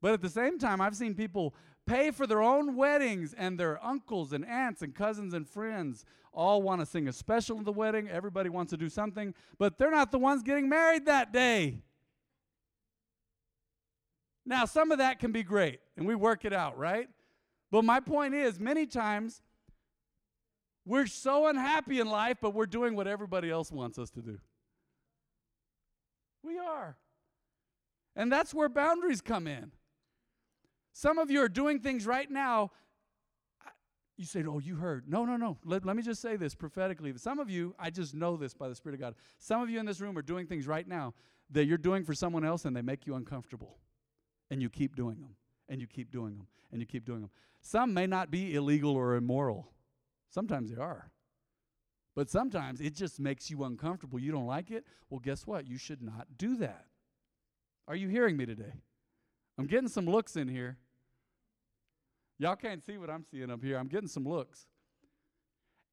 But 0.01 0.13
at 0.13 0.21
the 0.21 0.29
same 0.29 0.59
time, 0.59 0.81
I've 0.81 0.95
seen 0.95 1.13
people 1.13 1.55
pay 1.87 2.11
for 2.11 2.27
their 2.27 2.41
own 2.41 2.75
weddings, 2.75 3.33
and 3.33 3.59
their 3.59 3.83
uncles 3.83 4.33
and 4.33 4.45
aunts 4.45 4.81
and 4.81 4.95
cousins 4.95 5.33
and 5.33 5.47
friends 5.47 6.05
all 6.33 6.61
want 6.61 6.79
to 6.79 6.85
sing 6.85 7.07
a 7.07 7.13
special 7.13 7.59
at 7.59 7.65
the 7.65 7.71
wedding. 7.71 8.09
Everybody 8.09 8.49
wants 8.49 8.69
to 8.69 8.77
do 8.77 8.89
something, 8.89 9.33
but 9.57 9.77
they're 9.77 9.91
not 9.91 10.11
the 10.11 10.19
ones 10.19 10.43
getting 10.43 10.69
married 10.69 11.05
that 11.05 11.33
day. 11.33 11.79
Now, 14.45 14.65
some 14.65 14.91
of 14.91 14.97
that 14.99 15.19
can 15.19 15.31
be 15.31 15.43
great, 15.43 15.79
and 15.97 16.07
we 16.07 16.15
work 16.15 16.45
it 16.45 16.53
out, 16.53 16.77
right? 16.77 17.09
But 17.69 17.83
my 17.83 17.99
point 17.99 18.33
is, 18.33 18.59
many 18.59 18.85
times, 18.85 19.41
we're 20.85 21.07
so 21.07 21.47
unhappy 21.47 21.99
in 21.99 22.07
life, 22.07 22.37
but 22.41 22.53
we're 22.53 22.65
doing 22.65 22.95
what 22.95 23.07
everybody 23.07 23.49
else 23.49 23.71
wants 23.71 23.99
us 23.99 24.09
to 24.11 24.21
do. 24.21 24.39
We 26.43 26.57
are. 26.57 26.97
And 28.15 28.31
that's 28.31 28.53
where 28.53 28.67
boundaries 28.67 29.21
come 29.21 29.47
in. 29.47 29.71
Some 30.93 31.17
of 31.17 31.31
you 31.31 31.41
are 31.41 31.49
doing 31.49 31.79
things 31.79 32.05
right 32.05 32.29
now. 32.29 32.71
You 34.17 34.25
say, 34.25 34.43
Oh, 34.47 34.59
you 34.59 34.75
heard. 34.75 35.07
No, 35.07 35.25
no, 35.25 35.37
no. 35.37 35.57
Let, 35.63 35.85
let 35.85 35.95
me 35.95 36.03
just 36.03 36.21
say 36.21 36.35
this 36.35 36.53
prophetically. 36.53 37.13
Some 37.17 37.39
of 37.39 37.49
you, 37.49 37.75
I 37.79 37.89
just 37.89 38.13
know 38.13 38.37
this 38.37 38.53
by 38.53 38.69
the 38.69 38.75
Spirit 38.75 38.95
of 38.95 39.01
God. 39.01 39.15
Some 39.39 39.61
of 39.61 39.69
you 39.69 39.79
in 39.79 39.85
this 39.85 40.01
room 40.01 40.17
are 40.17 40.21
doing 40.21 40.45
things 40.47 40.67
right 40.67 40.87
now 40.87 41.13
that 41.51 41.65
you're 41.65 41.77
doing 41.77 42.03
for 42.03 42.13
someone 42.13 42.45
else 42.45 42.65
and 42.65 42.75
they 42.75 42.81
make 42.81 43.05
you 43.07 43.15
uncomfortable. 43.15 43.77
And 44.49 44.61
you 44.61 44.69
keep 44.69 44.97
doing 44.97 45.21
them, 45.21 45.37
and 45.69 45.79
you 45.79 45.87
keep 45.87 46.11
doing 46.11 46.35
them, 46.35 46.47
and 46.73 46.81
you 46.81 46.85
keep 46.85 47.05
doing 47.05 47.21
them. 47.21 47.29
Some 47.61 47.93
may 47.93 48.05
not 48.05 48.31
be 48.31 48.53
illegal 48.53 48.95
or 48.95 49.15
immoral, 49.15 49.71
sometimes 50.29 50.71
they 50.71 50.81
are. 50.81 51.09
But 52.15 52.29
sometimes 52.29 52.81
it 52.81 52.93
just 52.93 53.19
makes 53.19 53.49
you 53.49 53.63
uncomfortable. 53.63 54.19
You 54.19 54.33
don't 54.33 54.45
like 54.47 54.69
it? 54.69 54.85
Well, 55.09 55.21
guess 55.21 55.47
what? 55.47 55.67
You 55.67 55.77
should 55.77 56.01
not 56.01 56.27
do 56.37 56.57
that. 56.57 56.85
Are 57.87 57.95
you 57.95 58.09
hearing 58.09 58.35
me 58.35 58.45
today? 58.45 58.81
I'm 59.57 59.67
getting 59.67 59.89
some 59.89 60.05
looks 60.05 60.35
in 60.35 60.47
here. 60.47 60.77
Y'all 62.39 62.55
can't 62.55 62.83
see 62.83 62.97
what 62.97 63.09
I'm 63.09 63.23
seeing 63.23 63.51
up 63.51 63.63
here. 63.63 63.77
I'm 63.77 63.87
getting 63.87 64.07
some 64.07 64.27
looks. 64.27 64.65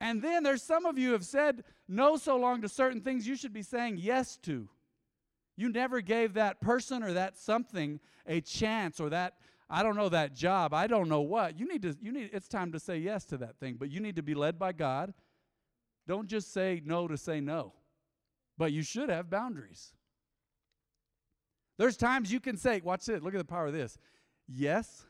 And 0.00 0.22
then 0.22 0.42
there's 0.42 0.62
some 0.62 0.86
of 0.86 0.96
you 0.96 1.12
have 1.12 1.24
said 1.24 1.64
no 1.88 2.16
so 2.16 2.36
long 2.36 2.62
to 2.62 2.68
certain 2.68 3.00
things 3.00 3.26
you 3.26 3.36
should 3.36 3.52
be 3.52 3.62
saying 3.62 3.98
yes 3.98 4.36
to. 4.44 4.68
You 5.56 5.68
never 5.68 6.00
gave 6.00 6.34
that 6.34 6.60
person 6.60 7.02
or 7.02 7.12
that 7.14 7.36
something 7.36 8.00
a 8.26 8.40
chance 8.40 9.00
or 9.00 9.10
that 9.10 9.34
I 9.68 9.82
don't 9.82 9.96
know 9.96 10.08
that 10.08 10.34
job. 10.34 10.72
I 10.72 10.86
don't 10.86 11.08
know 11.08 11.20
what. 11.20 11.58
You 11.58 11.66
need 11.68 11.82
to 11.82 11.96
you 12.00 12.12
need 12.12 12.30
it's 12.32 12.48
time 12.48 12.72
to 12.72 12.80
say 12.80 12.98
yes 12.98 13.24
to 13.26 13.36
that 13.38 13.58
thing, 13.58 13.76
but 13.78 13.90
you 13.90 14.00
need 14.00 14.16
to 14.16 14.22
be 14.22 14.34
led 14.34 14.58
by 14.58 14.72
God. 14.72 15.12
Don't 16.06 16.28
just 16.28 16.52
say 16.52 16.80
no 16.84 17.06
to 17.08 17.18
say 17.18 17.40
no. 17.40 17.74
But 18.56 18.72
you 18.72 18.82
should 18.82 19.10
have 19.10 19.28
boundaries. 19.28 19.92
There's 21.78 21.96
times 21.96 22.30
you 22.30 22.40
can 22.40 22.56
say, 22.56 22.80
watch 22.84 23.08
it, 23.08 23.22
look 23.22 23.34
at 23.34 23.38
the 23.38 23.44
power 23.44 23.66
of 23.66 23.72
this. 23.72 23.96
Yes, 24.48 25.06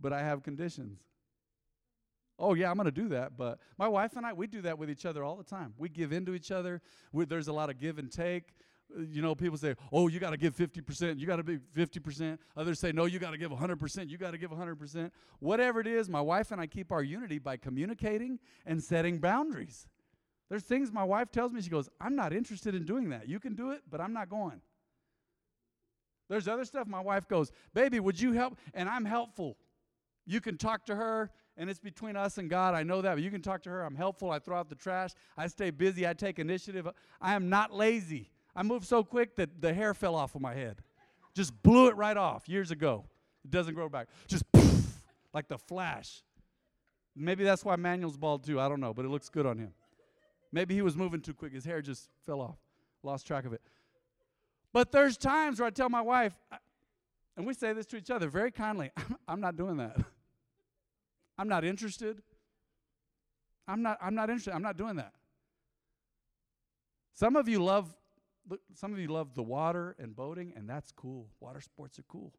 but 0.00 0.12
I 0.12 0.20
have 0.20 0.42
conditions. 0.42 0.98
Oh, 2.38 2.54
yeah, 2.54 2.70
I'm 2.70 2.76
going 2.76 2.86
to 2.86 2.92
do 2.92 3.08
that. 3.08 3.36
But 3.36 3.58
my 3.78 3.88
wife 3.88 4.16
and 4.16 4.24
I, 4.24 4.32
we 4.32 4.46
do 4.46 4.62
that 4.62 4.78
with 4.78 4.90
each 4.90 5.04
other 5.04 5.24
all 5.24 5.36
the 5.36 5.44
time. 5.44 5.74
We 5.76 5.88
give 5.88 6.12
in 6.12 6.24
to 6.26 6.34
each 6.34 6.50
other. 6.50 6.80
We, 7.12 7.24
there's 7.24 7.48
a 7.48 7.52
lot 7.52 7.68
of 7.68 7.78
give 7.78 7.98
and 7.98 8.10
take. 8.10 8.54
You 8.96 9.20
know, 9.20 9.34
people 9.34 9.58
say, 9.58 9.74
oh, 9.92 10.08
you 10.08 10.18
got 10.18 10.30
to 10.30 10.36
give 10.38 10.56
50%. 10.56 11.18
You 11.18 11.26
got 11.26 11.36
to 11.36 11.42
be 11.42 11.58
50%. 11.58 12.38
Others 12.56 12.78
say, 12.78 12.92
no, 12.92 13.04
you 13.04 13.18
got 13.18 13.32
to 13.32 13.38
give 13.38 13.50
100%. 13.50 14.08
You 14.08 14.16
got 14.16 14.30
to 14.30 14.38
give 14.38 14.50
100%. 14.50 15.10
Whatever 15.40 15.80
it 15.80 15.86
is, 15.86 16.08
my 16.08 16.20
wife 16.20 16.52
and 16.52 16.60
I 16.60 16.66
keep 16.68 16.92
our 16.92 17.02
unity 17.02 17.38
by 17.38 17.56
communicating 17.56 18.38
and 18.64 18.82
setting 18.82 19.18
boundaries. 19.18 19.88
There's 20.48 20.62
things 20.62 20.90
my 20.90 21.04
wife 21.04 21.30
tells 21.30 21.52
me, 21.52 21.60
she 21.60 21.68
goes, 21.68 21.90
I'm 22.00 22.16
not 22.16 22.32
interested 22.32 22.74
in 22.74 22.86
doing 22.86 23.10
that. 23.10 23.28
You 23.28 23.40
can 23.40 23.54
do 23.54 23.72
it, 23.72 23.82
but 23.90 24.00
I'm 24.00 24.14
not 24.14 24.30
going. 24.30 24.62
There's 26.28 26.48
other 26.48 26.64
stuff 26.64 26.86
my 26.86 27.00
wife 27.00 27.26
goes, 27.28 27.50
baby, 27.74 28.00
would 28.00 28.20
you 28.20 28.32
help? 28.32 28.58
And 28.74 28.88
I'm 28.88 29.04
helpful. 29.04 29.56
You 30.26 30.40
can 30.40 30.58
talk 30.58 30.84
to 30.86 30.94
her, 30.94 31.30
and 31.56 31.70
it's 31.70 31.80
between 31.80 32.16
us 32.16 32.36
and 32.36 32.50
God. 32.50 32.74
I 32.74 32.82
know 32.82 33.00
that, 33.00 33.14
but 33.14 33.22
you 33.22 33.30
can 33.30 33.40
talk 33.40 33.62
to 33.62 33.70
her. 33.70 33.82
I'm 33.82 33.96
helpful. 33.96 34.30
I 34.30 34.38
throw 34.38 34.58
out 34.58 34.68
the 34.68 34.74
trash. 34.74 35.12
I 35.36 35.46
stay 35.46 35.70
busy. 35.70 36.06
I 36.06 36.12
take 36.12 36.38
initiative. 36.38 36.86
I 37.20 37.34
am 37.34 37.48
not 37.48 37.72
lazy. 37.72 38.30
I 38.54 38.62
move 38.62 38.84
so 38.84 39.02
quick 39.02 39.36
that 39.36 39.60
the 39.60 39.72
hair 39.72 39.94
fell 39.94 40.14
off 40.14 40.34
of 40.34 40.42
my 40.42 40.54
head. 40.54 40.82
Just 41.34 41.62
blew 41.62 41.88
it 41.88 41.96
right 41.96 42.16
off 42.16 42.48
years 42.48 42.70
ago. 42.70 43.06
It 43.44 43.50
doesn't 43.50 43.74
grow 43.74 43.88
back. 43.88 44.08
Just 44.26 44.50
poof, 44.52 45.02
like 45.32 45.48
the 45.48 45.58
flash. 45.58 46.22
Maybe 47.16 47.42
that's 47.42 47.64
why 47.64 47.76
Manuel's 47.76 48.16
bald 48.16 48.44
too. 48.44 48.60
I 48.60 48.68
don't 48.68 48.80
know, 48.80 48.92
but 48.92 49.04
it 49.04 49.08
looks 49.08 49.28
good 49.28 49.46
on 49.46 49.58
him. 49.58 49.72
Maybe 50.52 50.74
he 50.74 50.82
was 50.82 50.96
moving 50.96 51.20
too 51.20 51.34
quick. 51.34 51.52
His 51.52 51.64
hair 51.64 51.80
just 51.80 52.08
fell 52.26 52.40
off. 52.40 52.58
Lost 53.02 53.26
track 53.26 53.44
of 53.44 53.52
it. 53.52 53.62
But 54.78 54.92
there's 54.92 55.16
times 55.16 55.58
where 55.58 55.66
I 55.66 55.70
tell 55.70 55.88
my 55.88 56.02
wife, 56.02 56.34
and 57.36 57.44
we 57.44 57.52
say 57.52 57.72
this 57.72 57.84
to 57.86 57.96
each 57.96 58.12
other 58.12 58.28
very 58.28 58.52
kindly 58.52 58.92
I'm 59.28 59.40
not 59.40 59.56
doing 59.56 59.78
that. 59.78 59.96
I'm 61.36 61.48
not 61.48 61.64
interested. 61.64 62.22
I'm 63.66 63.82
not, 63.82 63.98
I'm 64.00 64.14
not 64.14 64.30
interested. 64.30 64.54
I'm 64.54 64.62
not 64.62 64.76
doing 64.76 64.94
that. 64.94 65.14
Some 67.12 67.34
of 67.34 67.48
you 67.48 67.58
love 67.58 67.92
some 68.72 68.92
of 68.92 69.00
you 69.00 69.08
love 69.08 69.34
the 69.34 69.42
water 69.42 69.96
and 69.98 70.14
boating, 70.14 70.52
and 70.54 70.70
that's 70.70 70.92
cool. 70.92 71.26
Water 71.40 71.60
sports 71.60 71.98
are 71.98 72.04
cool. 72.06 72.32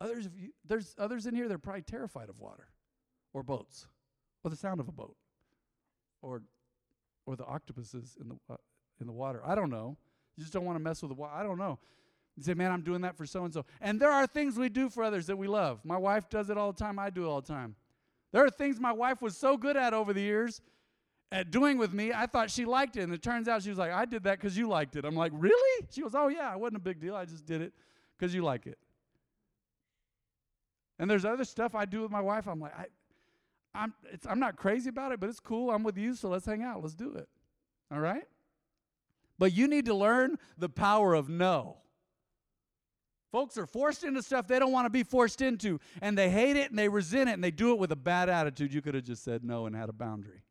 Others 0.00 0.26
of 0.26 0.36
you, 0.36 0.48
there's 0.64 0.96
others 0.98 1.26
in 1.26 1.36
here 1.36 1.46
that 1.46 1.54
are 1.54 1.58
probably 1.58 1.82
terrified 1.82 2.28
of 2.28 2.40
water 2.40 2.70
or 3.32 3.44
boats 3.44 3.86
or 4.42 4.50
the 4.50 4.56
sound 4.56 4.80
of 4.80 4.88
a 4.88 4.92
boat 4.92 5.14
or 6.22 6.42
or 7.24 7.36
the 7.36 7.46
octopuses 7.46 8.16
in 8.20 8.30
the 8.30 8.36
uh, 8.50 8.56
in 9.00 9.06
the 9.06 9.12
water. 9.12 9.40
I 9.46 9.54
don't 9.54 9.70
know. 9.70 9.96
You 10.36 10.42
just 10.42 10.52
don't 10.52 10.64
want 10.64 10.76
to 10.76 10.82
mess 10.82 11.02
with 11.02 11.10
the 11.10 11.14
water. 11.14 11.32
I 11.34 11.42
don't 11.42 11.58
know. 11.58 11.78
You 12.36 12.42
say, 12.42 12.54
man, 12.54 12.72
I'm 12.72 12.82
doing 12.82 13.02
that 13.02 13.16
for 13.16 13.26
so 13.26 13.44
and 13.44 13.52
so. 13.52 13.64
And 13.80 14.00
there 14.00 14.10
are 14.10 14.26
things 14.26 14.56
we 14.56 14.68
do 14.68 14.88
for 14.88 15.04
others 15.04 15.26
that 15.26 15.36
we 15.36 15.46
love. 15.46 15.80
My 15.84 15.98
wife 15.98 16.30
does 16.30 16.48
it 16.48 16.56
all 16.56 16.72
the 16.72 16.78
time. 16.78 16.98
I 16.98 17.10
do 17.10 17.24
it 17.24 17.28
all 17.28 17.40
the 17.40 17.48
time. 17.48 17.76
There 18.32 18.44
are 18.44 18.50
things 18.50 18.80
my 18.80 18.92
wife 18.92 19.20
was 19.20 19.36
so 19.36 19.58
good 19.58 19.76
at 19.76 19.92
over 19.92 20.12
the 20.12 20.22
years 20.22 20.62
at 21.32 21.50
doing 21.50 21.78
with 21.78 21.94
me, 21.94 22.12
I 22.12 22.26
thought 22.26 22.50
she 22.50 22.66
liked 22.66 22.96
it. 22.96 23.00
And 23.00 23.12
it 23.12 23.22
turns 23.22 23.48
out 23.48 23.62
she 23.62 23.70
was 23.70 23.78
like, 23.78 23.90
I 23.90 24.04
did 24.04 24.24
that 24.24 24.38
because 24.38 24.56
you 24.56 24.68
liked 24.68 24.96
it. 24.96 25.04
I'm 25.06 25.16
like, 25.16 25.32
really? 25.34 25.86
She 25.90 26.02
goes, 26.02 26.14
oh, 26.14 26.28
yeah, 26.28 26.52
it 26.52 26.60
wasn't 26.60 26.76
a 26.76 26.80
big 26.80 27.00
deal. 27.00 27.16
I 27.16 27.24
just 27.24 27.46
did 27.46 27.62
it 27.62 27.72
because 28.16 28.34
you 28.34 28.42
like 28.42 28.66
it. 28.66 28.78
And 30.98 31.10
there's 31.10 31.24
other 31.24 31.44
stuff 31.44 31.74
I 31.74 31.86
do 31.86 32.02
with 32.02 32.10
my 32.10 32.20
wife. 32.20 32.46
I'm 32.46 32.60
like, 32.60 32.78
I, 32.78 32.84
I'm, 33.74 33.94
it's 34.12 34.26
I'm 34.26 34.38
not 34.38 34.56
crazy 34.56 34.90
about 34.90 35.12
it, 35.12 35.20
but 35.20 35.30
it's 35.30 35.40
cool. 35.40 35.70
I'm 35.70 35.82
with 35.82 35.96
you, 35.96 36.14
so 36.14 36.28
let's 36.28 36.44
hang 36.44 36.62
out. 36.62 36.82
Let's 36.82 36.94
do 36.94 37.14
it. 37.14 37.28
All 37.90 37.98
right? 37.98 38.24
But 39.38 39.52
you 39.52 39.66
need 39.66 39.86
to 39.86 39.94
learn 39.94 40.38
the 40.58 40.68
power 40.68 41.14
of 41.14 41.28
no. 41.28 41.78
Folks 43.32 43.56
are 43.56 43.66
forced 43.66 44.04
into 44.04 44.22
stuff 44.22 44.46
they 44.46 44.58
don't 44.58 44.72
want 44.72 44.84
to 44.84 44.90
be 44.90 45.02
forced 45.02 45.40
into, 45.40 45.80
and 46.02 46.16
they 46.18 46.28
hate 46.28 46.56
it 46.56 46.70
and 46.70 46.78
they 46.78 46.88
resent 46.88 47.30
it 47.30 47.32
and 47.32 47.42
they 47.42 47.50
do 47.50 47.72
it 47.72 47.78
with 47.78 47.90
a 47.90 47.96
bad 47.96 48.28
attitude. 48.28 48.74
You 48.74 48.82
could 48.82 48.94
have 48.94 49.04
just 49.04 49.24
said 49.24 49.42
no 49.42 49.66
and 49.66 49.74
had 49.74 49.88
a 49.88 49.94
boundary. 49.94 50.42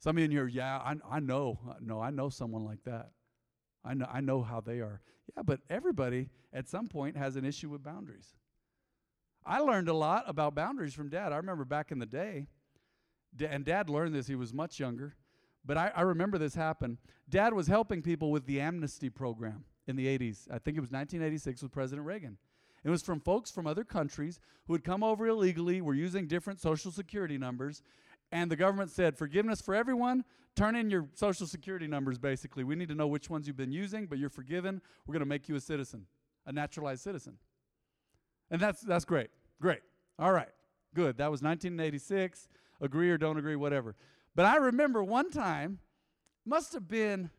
Some 0.00 0.16
of 0.16 0.18
you 0.18 0.26
in 0.26 0.30
here, 0.30 0.46
yeah, 0.46 0.76
I, 0.76 0.94
I 1.10 1.20
know. 1.20 1.58
Uh, 1.68 1.74
no, 1.80 2.00
I 2.00 2.10
know 2.10 2.28
someone 2.28 2.64
like 2.64 2.84
that. 2.84 3.10
I 3.84 3.94
know, 3.94 4.06
I 4.12 4.20
know 4.20 4.42
how 4.42 4.60
they 4.60 4.80
are. 4.80 5.00
Yeah, 5.34 5.42
but 5.42 5.60
everybody 5.70 6.28
at 6.52 6.68
some 6.68 6.88
point 6.88 7.16
has 7.16 7.36
an 7.36 7.44
issue 7.44 7.70
with 7.70 7.82
boundaries. 7.82 8.36
I 9.44 9.60
learned 9.60 9.88
a 9.88 9.94
lot 9.94 10.24
about 10.26 10.54
boundaries 10.54 10.92
from 10.92 11.08
dad. 11.08 11.32
I 11.32 11.36
remember 11.36 11.64
back 11.64 11.90
in 11.90 11.98
the 11.98 12.06
day, 12.06 12.48
and 13.40 13.64
dad 13.64 13.88
learned 13.88 14.14
this, 14.14 14.26
he 14.26 14.34
was 14.34 14.52
much 14.52 14.78
younger, 14.78 15.14
but 15.66 15.76
I, 15.76 15.90
I 15.94 16.02
remember 16.02 16.38
this 16.38 16.54
happened. 16.54 16.98
Dad 17.28 17.52
was 17.52 17.66
helping 17.66 18.02
people 18.02 18.30
with 18.30 18.46
the 18.46 18.60
amnesty 18.60 19.10
program 19.10 19.64
in 19.86 19.96
the 19.96 20.06
80s. 20.06 20.48
I 20.50 20.58
think 20.58 20.76
it 20.76 20.80
was 20.80 20.90
1986 20.90 21.62
with 21.62 21.72
President 21.72 22.06
Reagan. 22.06 22.38
It 22.84 22.90
was 22.90 23.02
from 23.02 23.20
folks 23.20 23.50
from 23.50 23.66
other 23.66 23.82
countries 23.82 24.38
who 24.66 24.72
had 24.72 24.84
come 24.84 25.02
over 25.02 25.26
illegally, 25.26 25.80
were 25.80 25.94
using 25.94 26.28
different 26.28 26.60
social 26.60 26.92
security 26.92 27.36
numbers, 27.36 27.82
and 28.30 28.50
the 28.50 28.56
government 28.56 28.90
said, 28.90 29.16
forgiveness 29.16 29.60
for 29.60 29.74
everyone, 29.74 30.24
turn 30.54 30.76
in 30.76 30.90
your 30.90 31.08
social 31.14 31.46
security 31.46 31.86
numbers, 31.86 32.18
basically. 32.18 32.64
We 32.64 32.76
need 32.76 32.88
to 32.88 32.94
know 32.94 33.06
which 33.06 33.30
ones 33.30 33.46
you've 33.46 33.56
been 33.56 33.72
using, 33.72 34.06
but 34.06 34.18
you're 34.18 34.30
forgiven. 34.30 34.80
We're 35.06 35.12
going 35.12 35.20
to 35.20 35.26
make 35.26 35.48
you 35.48 35.56
a 35.56 35.60
citizen, 35.60 36.06
a 36.46 36.52
naturalized 36.52 37.02
citizen. 37.02 37.38
And 38.50 38.60
that's, 38.60 38.80
that's 38.82 39.04
great. 39.04 39.30
Great. 39.60 39.80
All 40.18 40.32
right. 40.32 40.48
Good. 40.94 41.18
That 41.18 41.30
was 41.30 41.42
1986. 41.42 42.48
Agree 42.80 43.10
or 43.10 43.18
don't 43.18 43.38
agree, 43.38 43.56
whatever. 43.56 43.96
But 44.36 44.44
I 44.44 44.56
remember 44.56 45.02
one 45.02 45.30
time, 45.30 45.78
must 46.44 46.74
have 46.74 46.86
been, 46.86 47.30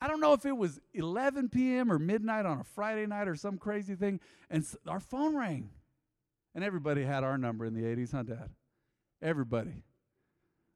I 0.00 0.06
don't 0.06 0.20
know 0.20 0.34
if 0.34 0.44
it 0.44 0.56
was 0.56 0.78
11 0.92 1.48
p.m. 1.48 1.90
or 1.90 1.98
midnight 1.98 2.44
on 2.44 2.60
a 2.60 2.64
Friday 2.64 3.06
night 3.06 3.26
or 3.26 3.34
some 3.34 3.56
crazy 3.56 3.94
thing, 3.94 4.20
and 4.50 4.64
our 4.86 5.00
phone 5.00 5.34
rang. 5.34 5.70
And 6.54 6.62
everybody 6.62 7.02
had 7.02 7.24
our 7.24 7.38
number 7.38 7.64
in 7.64 7.72
the 7.72 7.82
80s, 7.82 8.12
huh, 8.12 8.24
Dad? 8.24 8.50
Everybody. 9.22 9.82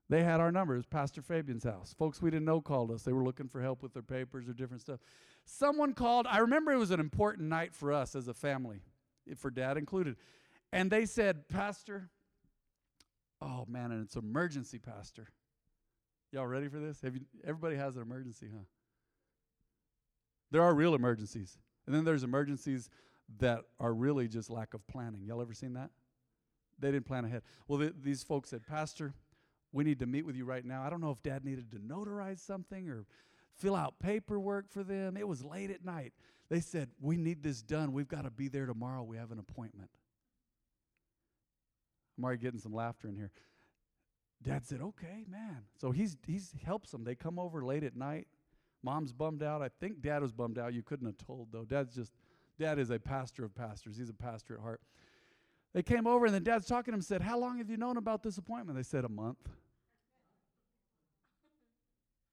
They 0.08 0.22
had 0.22 0.40
our 0.40 0.50
number. 0.50 0.74
It 0.74 0.78
was 0.78 0.86
Pastor 0.86 1.20
Fabian's 1.20 1.64
house. 1.64 1.94
Folks 1.98 2.22
we 2.22 2.30
didn't 2.30 2.44
know 2.46 2.60
called 2.60 2.90
us. 2.90 3.02
They 3.02 3.12
were 3.12 3.24
looking 3.24 3.48
for 3.48 3.60
help 3.60 3.82
with 3.82 3.92
their 3.92 4.02
papers 4.02 4.48
or 4.48 4.52
different 4.52 4.82
stuff. 4.82 5.00
Someone 5.44 5.92
called. 5.92 6.26
I 6.26 6.38
remember 6.38 6.72
it 6.72 6.78
was 6.78 6.90
an 6.90 7.00
important 7.00 7.48
night 7.48 7.74
for 7.74 7.92
us 7.92 8.14
as 8.14 8.28
a 8.28 8.34
family, 8.34 8.82
for 9.36 9.50
dad 9.50 9.76
included. 9.76 10.16
And 10.72 10.90
they 10.90 11.06
said, 11.06 11.48
Pastor, 11.48 12.10
oh 13.44 13.66
man, 13.68 13.92
and 13.92 14.04
it's 14.04 14.16
emergency, 14.16 14.78
Pastor. 14.78 15.28
Y'all 16.32 16.46
ready 16.46 16.68
for 16.68 16.78
this? 16.78 17.00
Have 17.02 17.14
you, 17.14 17.22
everybody 17.44 17.76
has 17.76 17.96
an 17.96 18.02
emergency, 18.02 18.48
huh? 18.52 18.64
There 20.50 20.62
are 20.62 20.74
real 20.74 20.94
emergencies. 20.94 21.58
And 21.86 21.94
then 21.94 22.04
there's 22.04 22.24
emergencies 22.24 22.88
that 23.38 23.60
are 23.78 23.94
really 23.94 24.28
just 24.28 24.50
lack 24.50 24.74
of 24.74 24.86
planning. 24.86 25.24
Y'all 25.24 25.40
ever 25.40 25.54
seen 25.54 25.74
that? 25.74 25.90
They 26.78 26.90
didn't 26.90 27.06
plan 27.06 27.24
ahead. 27.24 27.42
Well, 27.68 27.78
th- 27.78 27.94
these 28.02 28.22
folks 28.22 28.50
said, 28.50 28.66
Pastor, 28.66 29.14
we 29.72 29.84
need 29.84 29.98
to 30.00 30.06
meet 30.06 30.26
with 30.26 30.36
you 30.36 30.44
right 30.44 30.64
now. 30.64 30.82
I 30.82 30.90
don't 30.90 31.00
know 31.00 31.10
if 31.10 31.22
dad 31.22 31.44
needed 31.44 31.70
to 31.72 31.78
notarize 31.78 32.40
something 32.40 32.88
or 32.88 33.04
fill 33.56 33.76
out 33.76 33.98
paperwork 34.00 34.70
for 34.70 34.82
them. 34.82 35.16
It 35.16 35.28
was 35.28 35.44
late 35.44 35.70
at 35.70 35.84
night. 35.84 36.12
They 36.48 36.60
said, 36.60 36.90
We 37.00 37.16
need 37.16 37.42
this 37.42 37.62
done. 37.62 37.92
We've 37.92 38.08
got 38.08 38.24
to 38.24 38.30
be 38.30 38.48
there 38.48 38.66
tomorrow. 38.66 39.02
We 39.02 39.16
have 39.16 39.30
an 39.30 39.38
appointment. 39.38 39.90
I'm 42.16 42.24
already 42.24 42.40
getting 42.40 42.60
some 42.60 42.72
laughter 42.74 43.08
in 43.08 43.16
here. 43.16 43.30
Dad 44.42 44.66
said, 44.66 44.80
Okay, 44.80 45.24
man. 45.28 45.62
So 45.80 45.90
he's 45.90 46.16
he's 46.26 46.54
helps 46.64 46.90
them. 46.90 47.04
They 47.04 47.14
come 47.14 47.38
over 47.38 47.64
late 47.64 47.84
at 47.84 47.96
night. 47.96 48.26
Mom's 48.82 49.12
bummed 49.12 49.42
out. 49.42 49.62
I 49.62 49.70
think 49.80 50.02
dad 50.02 50.20
was 50.20 50.32
bummed 50.32 50.58
out. 50.58 50.74
You 50.74 50.82
couldn't 50.82 51.06
have 51.06 51.16
told 51.18 51.48
though. 51.50 51.64
Dad's 51.64 51.94
just 51.94 52.12
dad 52.58 52.78
is 52.78 52.90
a 52.90 52.98
pastor 52.98 53.44
of 53.44 53.54
pastors. 53.54 53.96
He's 53.96 54.10
a 54.10 54.14
pastor 54.14 54.54
at 54.54 54.60
heart. 54.60 54.80
They 55.72 55.82
came 55.82 56.06
over 56.06 56.26
and 56.26 56.34
then 56.34 56.44
dad's 56.44 56.66
talking 56.66 56.92
to 56.92 56.96
him 56.96 57.02
said, 57.02 57.22
How 57.22 57.38
long 57.38 57.58
have 57.58 57.68
you 57.68 57.76
known 57.76 57.96
about 57.96 58.22
this 58.22 58.38
appointment? 58.38 58.76
They 58.76 58.84
said, 58.84 59.04
A 59.04 59.08
month. 59.08 59.38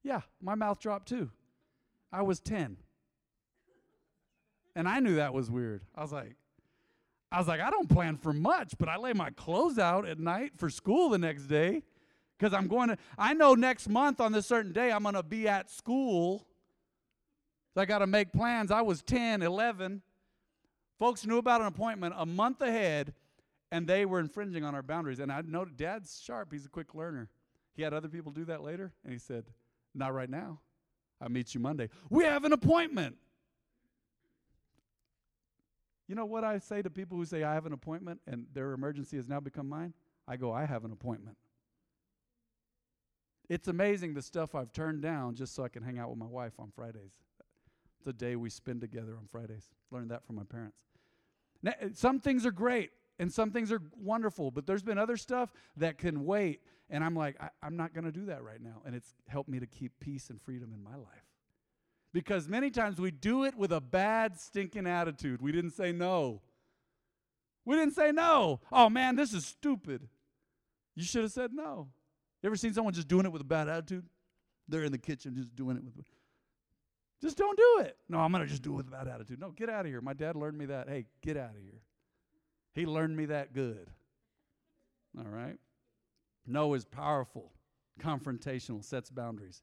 Yeah, 0.04 0.22
my 0.41 0.56
mouth 0.56 0.80
dropped 0.80 1.10
too. 1.10 1.30
I 2.12 2.24
was 2.24 2.39
10. 2.39 2.78
And 4.76 4.88
I 4.88 5.00
knew 5.00 5.17
that 5.17 5.32
was 5.32 5.52
weird. 5.52 5.84
I 5.94 6.02
was 6.02 6.12
like, 6.12 6.38
I 7.32 7.38
was 7.38 7.48
like, 7.48 7.62
I 7.62 7.70
don't 7.70 7.88
plan 7.89 8.17
for 8.17 8.34
much, 8.34 8.74
but 8.78 8.89
I 8.89 8.98
lay 8.98 9.13
my 9.13 9.30
clothes 9.30 9.80
out 9.80 10.06
at 10.06 10.20
night 10.20 10.52
for 10.58 10.70
school 10.70 11.10
the 11.10 11.17
next 11.17 11.44
day 11.44 11.84
because 12.38 12.54
I'm 12.54 12.67
going 12.67 12.89
to, 12.89 12.98
I 13.17 13.34
know 13.34 13.54
next 13.56 13.88
month 13.88 14.20
on 14.20 14.32
this 14.34 14.48
certain 14.48 14.74
day 14.74 14.91
I'm 14.91 15.04
going 15.04 15.15
to 15.15 15.24
be 15.24 15.48
at 15.48 15.70
school. 15.70 16.46
So 17.74 17.82
I 17.82 17.86
got 17.86 18.00
to 18.00 18.08
make 18.08 18.34
plans. 18.34 18.70
I 18.70 18.82
was 18.82 19.02
10, 19.02 19.41
11. 19.44 20.02
Folks 21.00 21.26
knew 21.26 21.38
about 21.38 21.62
an 21.62 21.67
appointment 21.67 22.13
a 22.17 22.26
month 22.26 22.62
ahead, 22.62 23.13
and 23.72 23.88
they 23.88 24.06
were 24.06 24.20
infringing 24.20 24.65
on 24.65 24.76
our 24.76 24.84
boundaries. 24.84 25.20
And 25.20 25.32
I 25.32 25.41
know 25.41 25.63
Dad's 25.63 26.22
sharp, 26.22 26.52
he's 26.52 26.65
a 26.65 26.70
quick 26.70 26.94
learner. 26.94 27.30
He 27.74 27.82
had 27.82 27.94
other 27.94 28.10
people 28.10 28.34
do 28.34 28.44
that 28.46 28.62
later, 28.62 28.91
and 29.06 29.13
he 29.13 29.20
said, 29.20 29.46
not 29.96 30.13
right 30.13 30.30
now. 30.30 30.60
I'll 31.22 31.30
meet 31.30 31.54
you 31.54 31.62
Monday. 31.62 31.89
We 32.10 32.26
have 32.26 32.44
an 32.44 32.52
appointment. 32.52 33.15
You 36.12 36.15
know 36.15 36.26
what 36.26 36.43
I 36.43 36.58
say 36.58 36.82
to 36.82 36.89
people 36.89 37.17
who 37.17 37.24
say, 37.24 37.43
I 37.43 37.54
have 37.54 37.65
an 37.65 37.71
appointment 37.71 38.19
and 38.28 38.45
their 38.54 38.74
emergency 38.74 39.15
has 39.15 39.30
now 39.30 39.39
become 39.39 39.69
mine? 39.69 39.93
I 40.28 40.36
go, 40.36 40.52
I 40.52 40.65
have 40.65 40.84
an 40.84 40.91
appointment. 40.91 41.38
It's 43.47 43.69
amazing 43.69 44.13
the 44.13 44.21
stuff 44.21 44.54
I've 44.54 44.74
turned 44.74 45.02
down 45.02 45.36
just 45.36 45.56
so 45.56 45.63
I 45.63 45.69
can 45.69 45.84
hang 45.84 46.00
out 46.00 46.10
with 46.10 46.17
my 46.17 46.26
wife 46.26 46.52
on 46.60 46.69
Fridays. 46.76 47.13
It's 47.97 48.08
a 48.08 48.12
day 48.12 48.36
we 48.36 48.50
spend 48.50 48.82
together 48.82 49.15
on 49.17 49.30
Fridays. 49.32 49.69
Learned 49.89 50.12
that 50.12 50.26
from 50.26 50.36
my 50.36 50.43
parents. 50.43 50.76
Now, 51.63 51.76
eh, 51.80 51.91
some 51.93 52.19
things 52.19 52.45
are 52.45 52.52
great 52.52 52.89
and 53.17 53.32
some 53.32 53.52
things 53.52 53.71
are 53.71 53.82
wonderful, 53.95 54.52
but 54.52 54.67
there's 54.67 54.84
been 54.84 54.97
other 54.97 55.15
stuff 55.15 55.54
that 55.78 55.97
can 55.97 56.26
wait 56.26 56.60
and 56.89 57.06
I'm 57.06 57.15
like, 57.15 57.38
I, 57.39 57.65
am 57.65 57.78
not 57.78 57.93
going 57.93 58.04
to 58.04 58.12
do 58.12 58.26
that 58.26 58.43
right 58.43 58.62
now. 58.62 58.82
And 58.86 58.95
it's 58.95 59.15
helped 59.30 59.47
me 59.47 59.62
to 59.62 59.65
keep 59.65 59.93
peace 60.02 60.30
and 60.30 60.41
freedom 60.41 60.74
in 60.74 60.84
my 60.84 60.97
life. 60.97 61.31
Because 62.13 62.47
many 62.47 62.69
times 62.69 63.00
we 63.00 63.12
do 63.12 63.45
it 63.45 63.56
with 63.56 63.71
a 63.71 63.80
bad, 63.80 64.39
stinking 64.39 64.88
attitude. 64.88 65.41
We 65.41 65.52
didn't 65.52 65.71
say 65.71 65.91
no. 65.91 66.41
We 67.63 67.76
didn't 67.76 67.95
say 67.95 68.12
no. 68.12 68.60
Oh 68.71 68.89
man, 68.89 69.15
this 69.15 69.34
is 69.34 69.45
stupid. 69.45 70.08
You 70.95 71.04
should 71.04 71.24
have 71.24 71.32
said 71.32 71.54
no. 71.54 71.88
You 72.41 72.47
ever 72.47 72.56
seen 72.56 72.74
someone 72.74 72.93
just 72.93 73.08
doing 73.08 73.26
it 73.26 73.32
with 73.32 73.41
a 73.41 73.45
bad 73.45 73.69
attitude? 73.69 74.06
They're 74.67 74.84
in 74.84 74.91
the 74.91 74.97
kitchen 74.97 75.36
just 75.36 75.56
doing 75.56 75.78
it 75.78 75.84
with. 75.84 76.06
Just 77.21 77.38
don't 77.38 77.58
do 77.58 77.86
it. 77.86 77.97
No, 78.10 78.17
I'm 78.17 78.32
going 78.32 78.43
to 78.43 78.50
just 78.50 78.63
do 78.63 78.74
it 78.74 78.78
with 78.78 78.88
a 78.88 78.91
bad 78.91 79.08
attitude. 79.08 79.39
No, 79.39 79.52
get 79.52 79.69
out 79.69 79.82
of 79.82 79.86
here. 79.86 80.02
My 80.02 80.13
dad 80.13 80.36
learned 80.36 80.58
me 80.58 80.65
that. 80.67 80.89
Hey, 80.89 81.06
get 81.21 81.38
out 81.38 81.52
of 81.52 81.62
here. 81.62 81.82
He 82.74 82.86
learned 82.86 83.15
me 83.15 83.26
that 83.28 83.54
good. 83.54 83.89
All 85.17 85.26
right? 85.30 85.58
No 86.47 86.74
is 86.74 86.84
powerful, 86.84 87.52
confrontational, 88.00 88.84
sets 88.84 89.10
boundaries. 89.12 89.62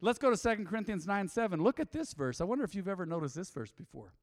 Let's 0.00 0.18
go 0.18 0.34
to 0.34 0.56
2 0.56 0.64
Corinthians 0.64 1.06
9 1.06 1.28
7. 1.28 1.62
Look 1.62 1.78
at 1.78 1.92
this 1.92 2.14
verse. 2.14 2.40
I 2.40 2.44
wonder 2.44 2.64
if 2.64 2.74
you've 2.74 2.88
ever 2.88 3.04
noticed 3.04 3.34
this 3.34 3.50
verse 3.50 3.70
before. 3.70 4.14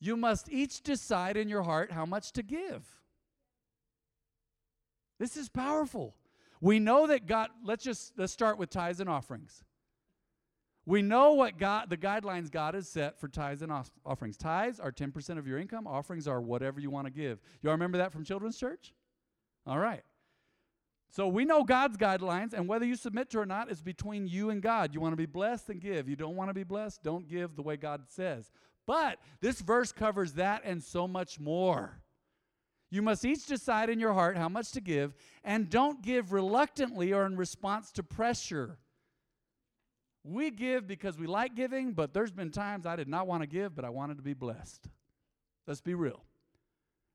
You 0.00 0.16
must 0.16 0.50
each 0.50 0.82
decide 0.82 1.36
in 1.36 1.48
your 1.48 1.62
heart 1.62 1.92
how 1.92 2.06
much 2.06 2.32
to 2.32 2.42
give. 2.42 2.86
This 5.18 5.36
is 5.36 5.50
powerful. 5.50 6.14
We 6.62 6.78
know 6.78 7.06
that 7.06 7.26
God, 7.26 7.50
let's 7.62 7.84
just 7.84 8.14
let's 8.16 8.32
start 8.32 8.58
with 8.58 8.70
tithes 8.70 9.00
and 9.00 9.10
offerings. 9.10 9.62
We 10.86 11.02
know 11.02 11.34
what 11.34 11.58
God, 11.58 11.90
the 11.90 11.96
guidelines 11.96 12.50
God 12.50 12.74
has 12.74 12.88
set 12.88 13.20
for 13.20 13.28
tithes 13.28 13.60
and 13.62 13.70
offerings. 14.04 14.38
Tithes 14.38 14.80
are 14.80 14.90
10% 14.90 15.38
of 15.38 15.46
your 15.46 15.58
income, 15.58 15.86
offerings 15.86 16.26
are 16.26 16.40
whatever 16.40 16.80
you 16.80 16.90
want 16.90 17.06
to 17.06 17.12
give. 17.12 17.38
Y'all 17.62 17.72
remember 17.72 17.98
that 17.98 18.12
from 18.12 18.24
Children's 18.24 18.58
Church? 18.58 18.94
All 19.66 19.78
right. 19.78 20.02
So 21.10 21.26
we 21.26 21.44
know 21.44 21.64
God's 21.64 21.96
guidelines, 21.96 22.52
and 22.52 22.68
whether 22.68 22.86
you 22.86 22.94
submit 22.94 23.30
to 23.30 23.40
or 23.40 23.46
not 23.46 23.70
is 23.70 23.82
between 23.82 24.28
you 24.28 24.50
and 24.50 24.62
God. 24.62 24.94
You 24.94 25.00
want 25.00 25.12
to 25.12 25.16
be 25.16 25.26
blessed, 25.26 25.66
then 25.66 25.78
give. 25.78 26.08
You 26.08 26.14
don't 26.14 26.36
want 26.36 26.50
to 26.50 26.54
be 26.54 26.62
blessed, 26.62 27.02
don't 27.02 27.28
give 27.28 27.56
the 27.56 27.62
way 27.62 27.76
God 27.76 28.02
says. 28.06 28.50
But 28.86 29.18
this 29.40 29.60
verse 29.60 29.90
covers 29.90 30.34
that 30.34 30.62
and 30.64 30.82
so 30.82 31.08
much 31.08 31.40
more. 31.40 32.00
You 32.90 33.02
must 33.02 33.24
each 33.24 33.46
decide 33.46 33.90
in 33.90 34.00
your 34.00 34.12
heart 34.12 34.36
how 34.36 34.48
much 34.48 34.70
to 34.72 34.80
give, 34.80 35.14
and 35.42 35.68
don't 35.68 36.00
give 36.00 36.32
reluctantly 36.32 37.12
or 37.12 37.26
in 37.26 37.36
response 37.36 37.90
to 37.92 38.02
pressure. 38.02 38.78
We 40.22 40.50
give 40.50 40.86
because 40.86 41.18
we 41.18 41.26
like 41.26 41.56
giving, 41.56 41.92
but 41.92 42.14
there's 42.14 42.32
been 42.32 42.50
times 42.50 42.86
I 42.86 42.94
did 42.94 43.08
not 43.08 43.26
want 43.26 43.42
to 43.42 43.48
give, 43.48 43.74
but 43.74 43.84
I 43.84 43.90
wanted 43.90 44.18
to 44.18 44.22
be 44.22 44.34
blessed. 44.34 44.88
Let's 45.66 45.80
be 45.80 45.94
real. 45.94 46.22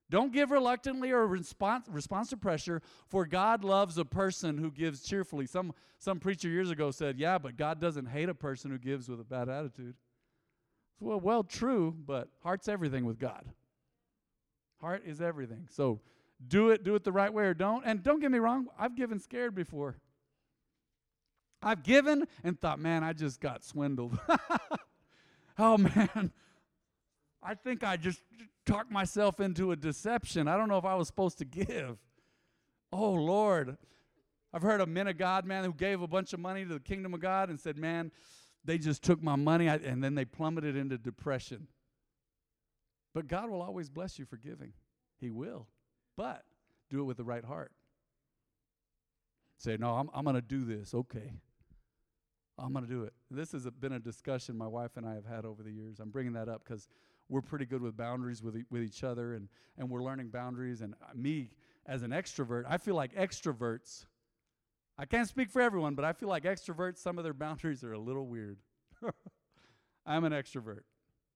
Don't 0.09 0.31
give 0.31 0.51
reluctantly 0.51 1.11
or 1.11 1.25
response, 1.25 1.87
response 1.89 2.29
to 2.29 2.37
pressure, 2.37 2.81
for 3.07 3.25
God 3.25 3.63
loves 3.63 3.97
a 3.97 4.05
person 4.05 4.57
who 4.57 4.69
gives 4.69 5.01
cheerfully. 5.01 5.47
Some, 5.47 5.73
some 5.97 6.19
preacher 6.19 6.47
years 6.47 6.69
ago 6.69 6.91
said, 6.91 7.17
Yeah, 7.17 7.37
but 7.37 7.57
God 7.57 7.81
doesn't 7.81 8.07
hate 8.07 8.29
a 8.29 8.35
person 8.35 8.69
who 8.69 8.77
gives 8.77 9.09
with 9.09 9.19
a 9.19 9.23
bad 9.23 9.49
attitude. 9.49 9.95
Well, 10.99 11.19
well, 11.19 11.43
true, 11.43 11.95
but 12.05 12.29
heart's 12.43 12.67
everything 12.67 13.05
with 13.05 13.19
God. 13.19 13.45
Heart 14.79 15.03
is 15.05 15.21
everything. 15.21 15.67
So 15.71 16.01
do 16.47 16.69
it, 16.69 16.83
do 16.83 16.95
it 16.95 17.03
the 17.03 17.11
right 17.11 17.33
way 17.33 17.45
or 17.45 17.53
don't. 17.53 17.83
And 17.85 18.03
don't 18.03 18.19
get 18.19 18.31
me 18.31 18.39
wrong, 18.39 18.67
I've 18.77 18.95
given 18.95 19.19
scared 19.19 19.55
before. 19.55 19.97
I've 21.61 21.83
given 21.83 22.27
and 22.43 22.59
thought, 22.59 22.79
man, 22.79 23.03
I 23.03 23.13
just 23.13 23.39
got 23.39 23.63
swindled. 23.63 24.19
oh, 25.57 25.77
man. 25.77 26.31
I 27.41 27.55
think 27.55 27.83
I 27.83 27.97
just 27.97 28.21
talked 28.65 28.91
myself 28.91 29.39
into 29.39 29.71
a 29.71 29.75
deception. 29.75 30.47
I 30.47 30.57
don't 30.57 30.67
know 30.67 30.77
if 30.77 30.85
I 30.85 30.95
was 30.95 31.07
supposed 31.07 31.37
to 31.39 31.45
give. 31.45 31.97
Oh, 32.91 33.11
Lord. 33.11 33.77
I've 34.53 34.61
heard 34.61 34.79
of 34.79 34.87
men 34.87 35.07
of 35.07 35.17
God 35.17 35.45
man 35.45 35.65
who 35.65 35.73
gave 35.73 36.01
a 36.01 36.07
bunch 36.07 36.31
of 36.31 36.39
money 36.39 36.63
to 36.63 36.73
the 36.75 36.79
kingdom 36.79 37.13
of 37.13 37.19
God 37.19 37.49
and 37.49 37.59
said, 37.59 37.77
man, 37.77 38.11
they 38.63 38.77
just 38.77 39.03
took 39.03 39.21
my 39.21 39.35
money 39.35 39.67
and 39.67 40.03
then 40.03 40.15
they 40.15 40.23
plummeted 40.23 40.77
into 40.77 40.97
depression. 40.97 41.67
But 43.13 43.27
God 43.27 43.49
will 43.49 43.61
always 43.61 43.89
bless 43.89 44.17
you 44.17 44.25
for 44.25 44.37
giving. 44.37 44.73
He 45.19 45.29
will. 45.29 45.67
But 46.15 46.43
do 46.89 47.01
it 47.01 47.03
with 47.03 47.17
the 47.17 47.23
right 47.23 47.43
heart. 47.43 47.71
Say, 49.57 49.77
no, 49.77 49.91
I'm, 49.95 50.09
I'm 50.13 50.23
going 50.23 50.35
to 50.35 50.41
do 50.41 50.65
this. 50.65 50.93
Okay. 50.93 51.33
I'm 52.57 52.71
going 52.71 52.85
to 52.85 52.91
do 52.91 53.03
it. 53.03 53.13
This 53.29 53.51
has 53.51 53.67
been 53.79 53.93
a 53.93 53.99
discussion 53.99 54.57
my 54.57 54.67
wife 54.67 54.91
and 54.95 55.05
I 55.05 55.15
have 55.15 55.25
had 55.25 55.45
over 55.45 55.63
the 55.63 55.71
years. 55.71 55.99
I'm 55.99 56.09
bringing 56.09 56.33
that 56.33 56.47
up 56.47 56.63
because 56.65 56.87
we're 57.29 57.41
pretty 57.41 57.65
good 57.65 57.81
with 57.81 57.97
boundaries 57.97 58.43
with, 58.43 58.55
e- 58.55 58.65
with 58.69 58.83
each 58.83 59.03
other 59.03 59.33
and, 59.33 59.47
and 59.77 59.89
we're 59.89 60.03
learning 60.03 60.29
boundaries. 60.29 60.81
And 60.81 60.93
uh, 61.01 61.13
me, 61.15 61.51
as 61.85 62.03
an 62.03 62.11
extrovert, 62.11 62.63
I 62.67 62.77
feel 62.77 62.95
like 62.95 63.15
extroverts, 63.15 64.05
I 64.97 65.05
can't 65.05 65.27
speak 65.27 65.49
for 65.49 65.61
everyone, 65.61 65.95
but 65.95 66.05
I 66.05 66.13
feel 66.13 66.29
like 66.29 66.43
extroverts, 66.43 66.97
some 66.97 67.17
of 67.17 67.23
their 67.23 67.33
boundaries 67.45 67.83
are 67.83 67.93
a 67.93 67.99
little 67.99 68.27
weird. 68.27 68.57
I'm 70.05 70.23
an 70.23 70.33
extrovert. 70.33 70.81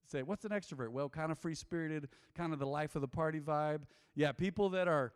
Say, 0.05 0.23
what's 0.23 0.45
an 0.45 0.51
extrovert? 0.51 0.89
Well, 0.89 1.09
kind 1.09 1.31
of 1.31 1.37
free 1.37 1.55
spirited, 1.55 2.09
kind 2.35 2.51
of 2.51 2.59
the 2.59 2.65
life 2.65 2.95
of 2.95 3.01
the 3.01 3.07
party 3.07 3.39
vibe. 3.39 3.81
Yeah, 4.15 4.31
people 4.31 4.69
that 4.69 4.87
are 4.87 5.13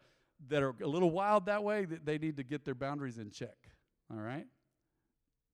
that 0.49 0.61
are 0.61 0.75
a 0.83 0.87
little 0.87 1.09
wild 1.09 1.45
that 1.45 1.63
way, 1.63 1.85
they 1.85 2.17
need 2.17 2.37
to 2.37 2.43
get 2.43 2.65
their 2.65 2.75
boundaries 2.75 3.17
in 3.17 3.31
check. 3.31 3.55
All 4.11 4.19
right? 4.21 4.45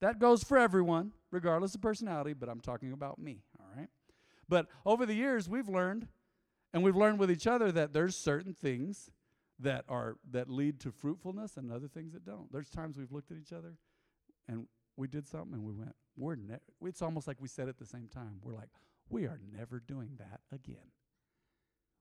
That 0.02 0.20
goes 0.20 0.44
for 0.44 0.58
everyone, 0.58 1.12
regardless 1.32 1.76
of 1.76 1.82
personality, 1.82 2.34
but 2.34 2.50
I'm 2.50 2.60
talking 2.60 2.94
about 2.94 3.20
me? 3.20 3.44
But 4.50 4.68
over 4.86 5.06
the 5.06 5.14
years, 5.14 5.48
we've 5.48 5.70
learned, 5.70 6.08
and 6.74 6.84
we've 6.84 6.96
learned 6.96 7.20
with 7.20 7.32
each 7.32 7.48
other 7.48 7.72
that 7.72 7.94
there's 7.94 8.18
certain 8.18 8.54
things 8.54 9.12
that 9.60 9.86
are 9.88 10.18
that 10.32 10.50
lead 10.50 10.80
to 10.80 10.92
fruitfulness 10.92 11.58
and 11.58 11.72
other 11.72 11.88
things 11.88 12.14
that 12.14 12.26
don't. 12.26 12.52
There's 12.52 12.70
times 12.70 12.98
we've 12.98 13.12
looked 13.12 13.32
at 13.32 13.38
each 13.38 13.54
other 13.54 13.78
and 14.48 14.68
we 14.96 15.08
did 15.08 15.28
something 15.28 15.54
and 15.54 15.64
we 15.64 15.74
went, 15.74 15.96
we're 16.16 16.36
ne- 16.36 16.60
it's 16.82 17.02
almost 17.02 17.28
like 17.28 17.38
we 17.40 17.48
said 17.48 17.70
at 17.70 17.78
the 17.78 17.86
same 17.86 18.08
time. 18.08 18.40
We're 18.42 18.54
like, 18.54 18.70
we 19.10 19.26
are 19.26 19.40
never 19.54 19.82
doing 19.86 20.12
that 20.18 20.40
again. 20.54 20.92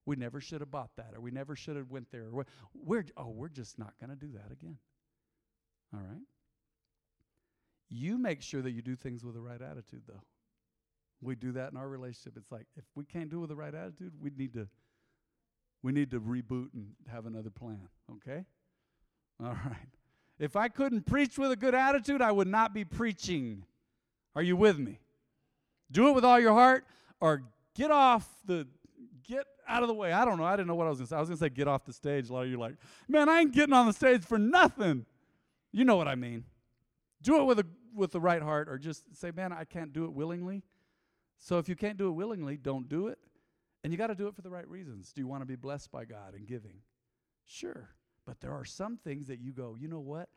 We 0.07 0.17
never 0.17 0.41
should 0.41 0.61
have 0.61 0.71
bought 0.71 0.91
that, 0.97 1.11
or 1.15 1.21
we 1.21 1.31
never 1.31 1.55
should 1.55 1.77
have 1.77 1.91
went 1.91 2.11
there. 2.11 2.27
Or 2.27 2.33
we're, 2.33 2.45
we're 2.75 3.05
oh, 3.17 3.29
we're 3.29 3.49
just 3.49 3.79
not 3.79 3.93
going 4.01 4.11
to 4.11 4.17
do 4.17 4.33
that 4.33 4.51
again. 4.51 4.79
All 5.93 6.01
right. 6.01 6.23
You 7.91 8.19
make 8.19 8.41
sure 8.43 8.63
that 8.63 8.71
you 8.71 8.83
do 8.83 8.97
things 8.97 9.25
with 9.25 9.35
the 9.35 9.41
right 9.41 9.61
attitude, 9.61 10.03
though. 10.07 10.23
We 11.21 11.35
do 11.35 11.53
that 11.53 11.73
in 11.73 11.77
our 11.77 11.89
relationship. 11.89 12.35
It's 12.37 12.53
like 12.53 12.67
if 12.77 12.85
we 12.95 13.05
can't 13.05 13.31
do 13.31 13.39
it 13.39 13.41
with 13.41 13.51
the 13.51 13.57
right 13.57 13.75
attitude, 13.75 14.13
we 14.21 14.31
need 14.37 14.53
to 14.55 14.69
we 15.83 15.93
need 15.93 16.11
to 16.11 16.21
reboot 16.21 16.69
and 16.75 16.93
have 17.11 17.27
another 17.27 17.51
plan, 17.51 17.89
okay? 18.17 18.45
All 19.43 19.53
right. 19.53 19.89
If 20.39 20.57
I 20.57 20.69
couldn't 20.69 21.07
preach 21.07 21.39
with 21.39 21.51
a 21.51 21.57
good 21.57 21.75
attitude, 21.75 22.23
I 22.23 22.33
would 22.33 22.49
not 22.49 22.73
be 22.73 22.85
preaching. 22.85 23.65
Are 24.35 24.43
you 24.43 24.57
with 24.57 24.79
me? 24.79 25.01
Do 25.91 26.09
it 26.09 26.13
with 26.13 26.25
all 26.25 26.39
your 26.39 26.53
heart 26.53 26.85
or 27.21 27.43
get 27.75 27.91
off 27.91 28.29
the 28.45 28.69
get 29.27 29.47
out 29.67 29.83
of 29.83 29.89
the 29.89 29.95
way. 29.95 30.13
I 30.13 30.25
don't 30.25 30.39
know. 30.39 30.45
I 30.45 30.53
didn't 30.55 30.69
know 30.69 30.75
what 30.77 30.87
I 30.87 30.91
was 30.91 30.99
going 30.99 31.07
to 31.07 31.11
say. 31.11 31.17
I 31.17 31.21
was 31.21 31.29
going 31.29 31.39
to 31.39 31.45
say 31.45 31.49
get 31.49 31.67
off 31.67 31.85
the 31.85 31.93
stage. 31.93 32.29
A 32.29 32.33
lot 32.33 32.43
of 32.43 32.49
you 32.49 32.57
are 32.57 32.59
like, 32.59 32.77
"Man, 33.09 33.29
I 33.29 33.41
ain't 33.41 33.53
getting 33.53 33.73
on 33.73 33.87
the 33.87 33.93
stage 33.93 34.23
for 34.23 34.39
nothing." 34.39 35.07
You 35.73 35.85
know 35.85 35.97
what 35.97 36.07
I 36.09 36.15
mean. 36.15 36.45
Do 37.23 37.41
it 37.41 37.45
with 37.45 37.59
a 37.59 37.67
with 37.95 38.13
the 38.13 38.21
right 38.21 38.43
heart 38.43 38.69
or 38.69 38.79
just 38.79 39.03
say, 39.17 39.31
man, 39.31 39.53
I 39.53 39.65
can't 39.65 39.93
do 39.93 40.05
it 40.05 40.13
willingly. 40.13 40.63
So 41.39 41.59
if 41.59 41.69
you 41.69 41.77
can't 41.77 41.97
do 41.97 42.09
it 42.09 42.13
willingly, 42.13 42.57
don't 42.57 42.89
do 42.89 43.07
it. 43.07 43.19
And 43.85 43.93
you 43.93 43.97
got 43.97 44.09
to 44.09 44.15
do 44.15 44.27
it 44.27 44.35
for 44.35 44.43
the 44.43 44.51
right 44.51 44.69
reasons. 44.69 45.13
Do 45.13 45.21
you 45.21 45.29
want 45.29 45.43
to 45.43 45.47
be 45.47 45.57
blessed 45.57 45.91
by 45.91 46.05
God 46.05 46.35
in 46.37 46.45
giving? 46.45 46.81
Sure. 47.47 47.89
But 48.27 48.41
there 48.41 48.53
are 48.53 48.65
some 48.65 48.97
things 48.97 49.29
that 49.29 49.39
you 49.39 49.53
go, 49.53 49.77
you 49.79 49.89
know 49.89 50.01
what? 50.01 50.29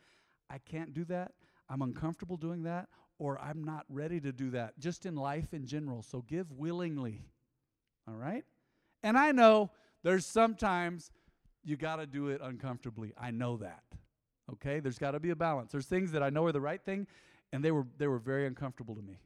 I 0.50 0.60
can't 0.60 0.94
do 0.94 1.04
that. 1.06 1.34
I'm 1.70 1.82
uncomfortable 1.82 2.38
doing 2.38 2.64
that, 2.64 2.88
or 3.18 3.40
I'm 3.40 3.64
not 3.64 3.86
ready 3.90 4.20
to 4.22 4.32
do 4.32 4.52
that, 4.52 4.78
just 4.80 5.06
in 5.06 5.16
life 5.16 5.54
in 5.54 5.66
general. 5.66 6.04
So 6.04 6.22
give 6.22 6.52
willingly. 6.52 7.24
All 8.08 8.16
right? 8.16 8.44
And 9.04 9.18
I 9.18 9.32
know 9.32 9.72
there's 10.04 10.26
sometimes 10.26 11.12
you 11.64 11.78
got 11.78 11.98
to 11.98 12.06
do 12.06 12.30
it 12.30 12.42
uncomfortably. 12.44 13.14
I 13.18 13.32
know 13.32 13.58
that. 13.58 13.84
Okay? 14.52 14.80
There's 14.80 14.98
got 14.98 15.12
to 15.12 15.20
be 15.20 15.30
a 15.30 15.36
balance. 15.36 15.72
There's 15.72 15.86
things 15.86 16.12
that 16.12 16.24
I 16.24 16.30
know 16.30 16.46
are 16.46 16.52
the 16.52 16.62
right 16.62 16.84
thing, 16.84 17.08
and 17.54 17.64
they 17.64 17.72
were 17.72 17.86
they 17.98 18.08
were 18.08 18.20
very 18.20 18.46
uncomfortable 18.46 18.96
to 18.96 19.02
me. 19.02 19.20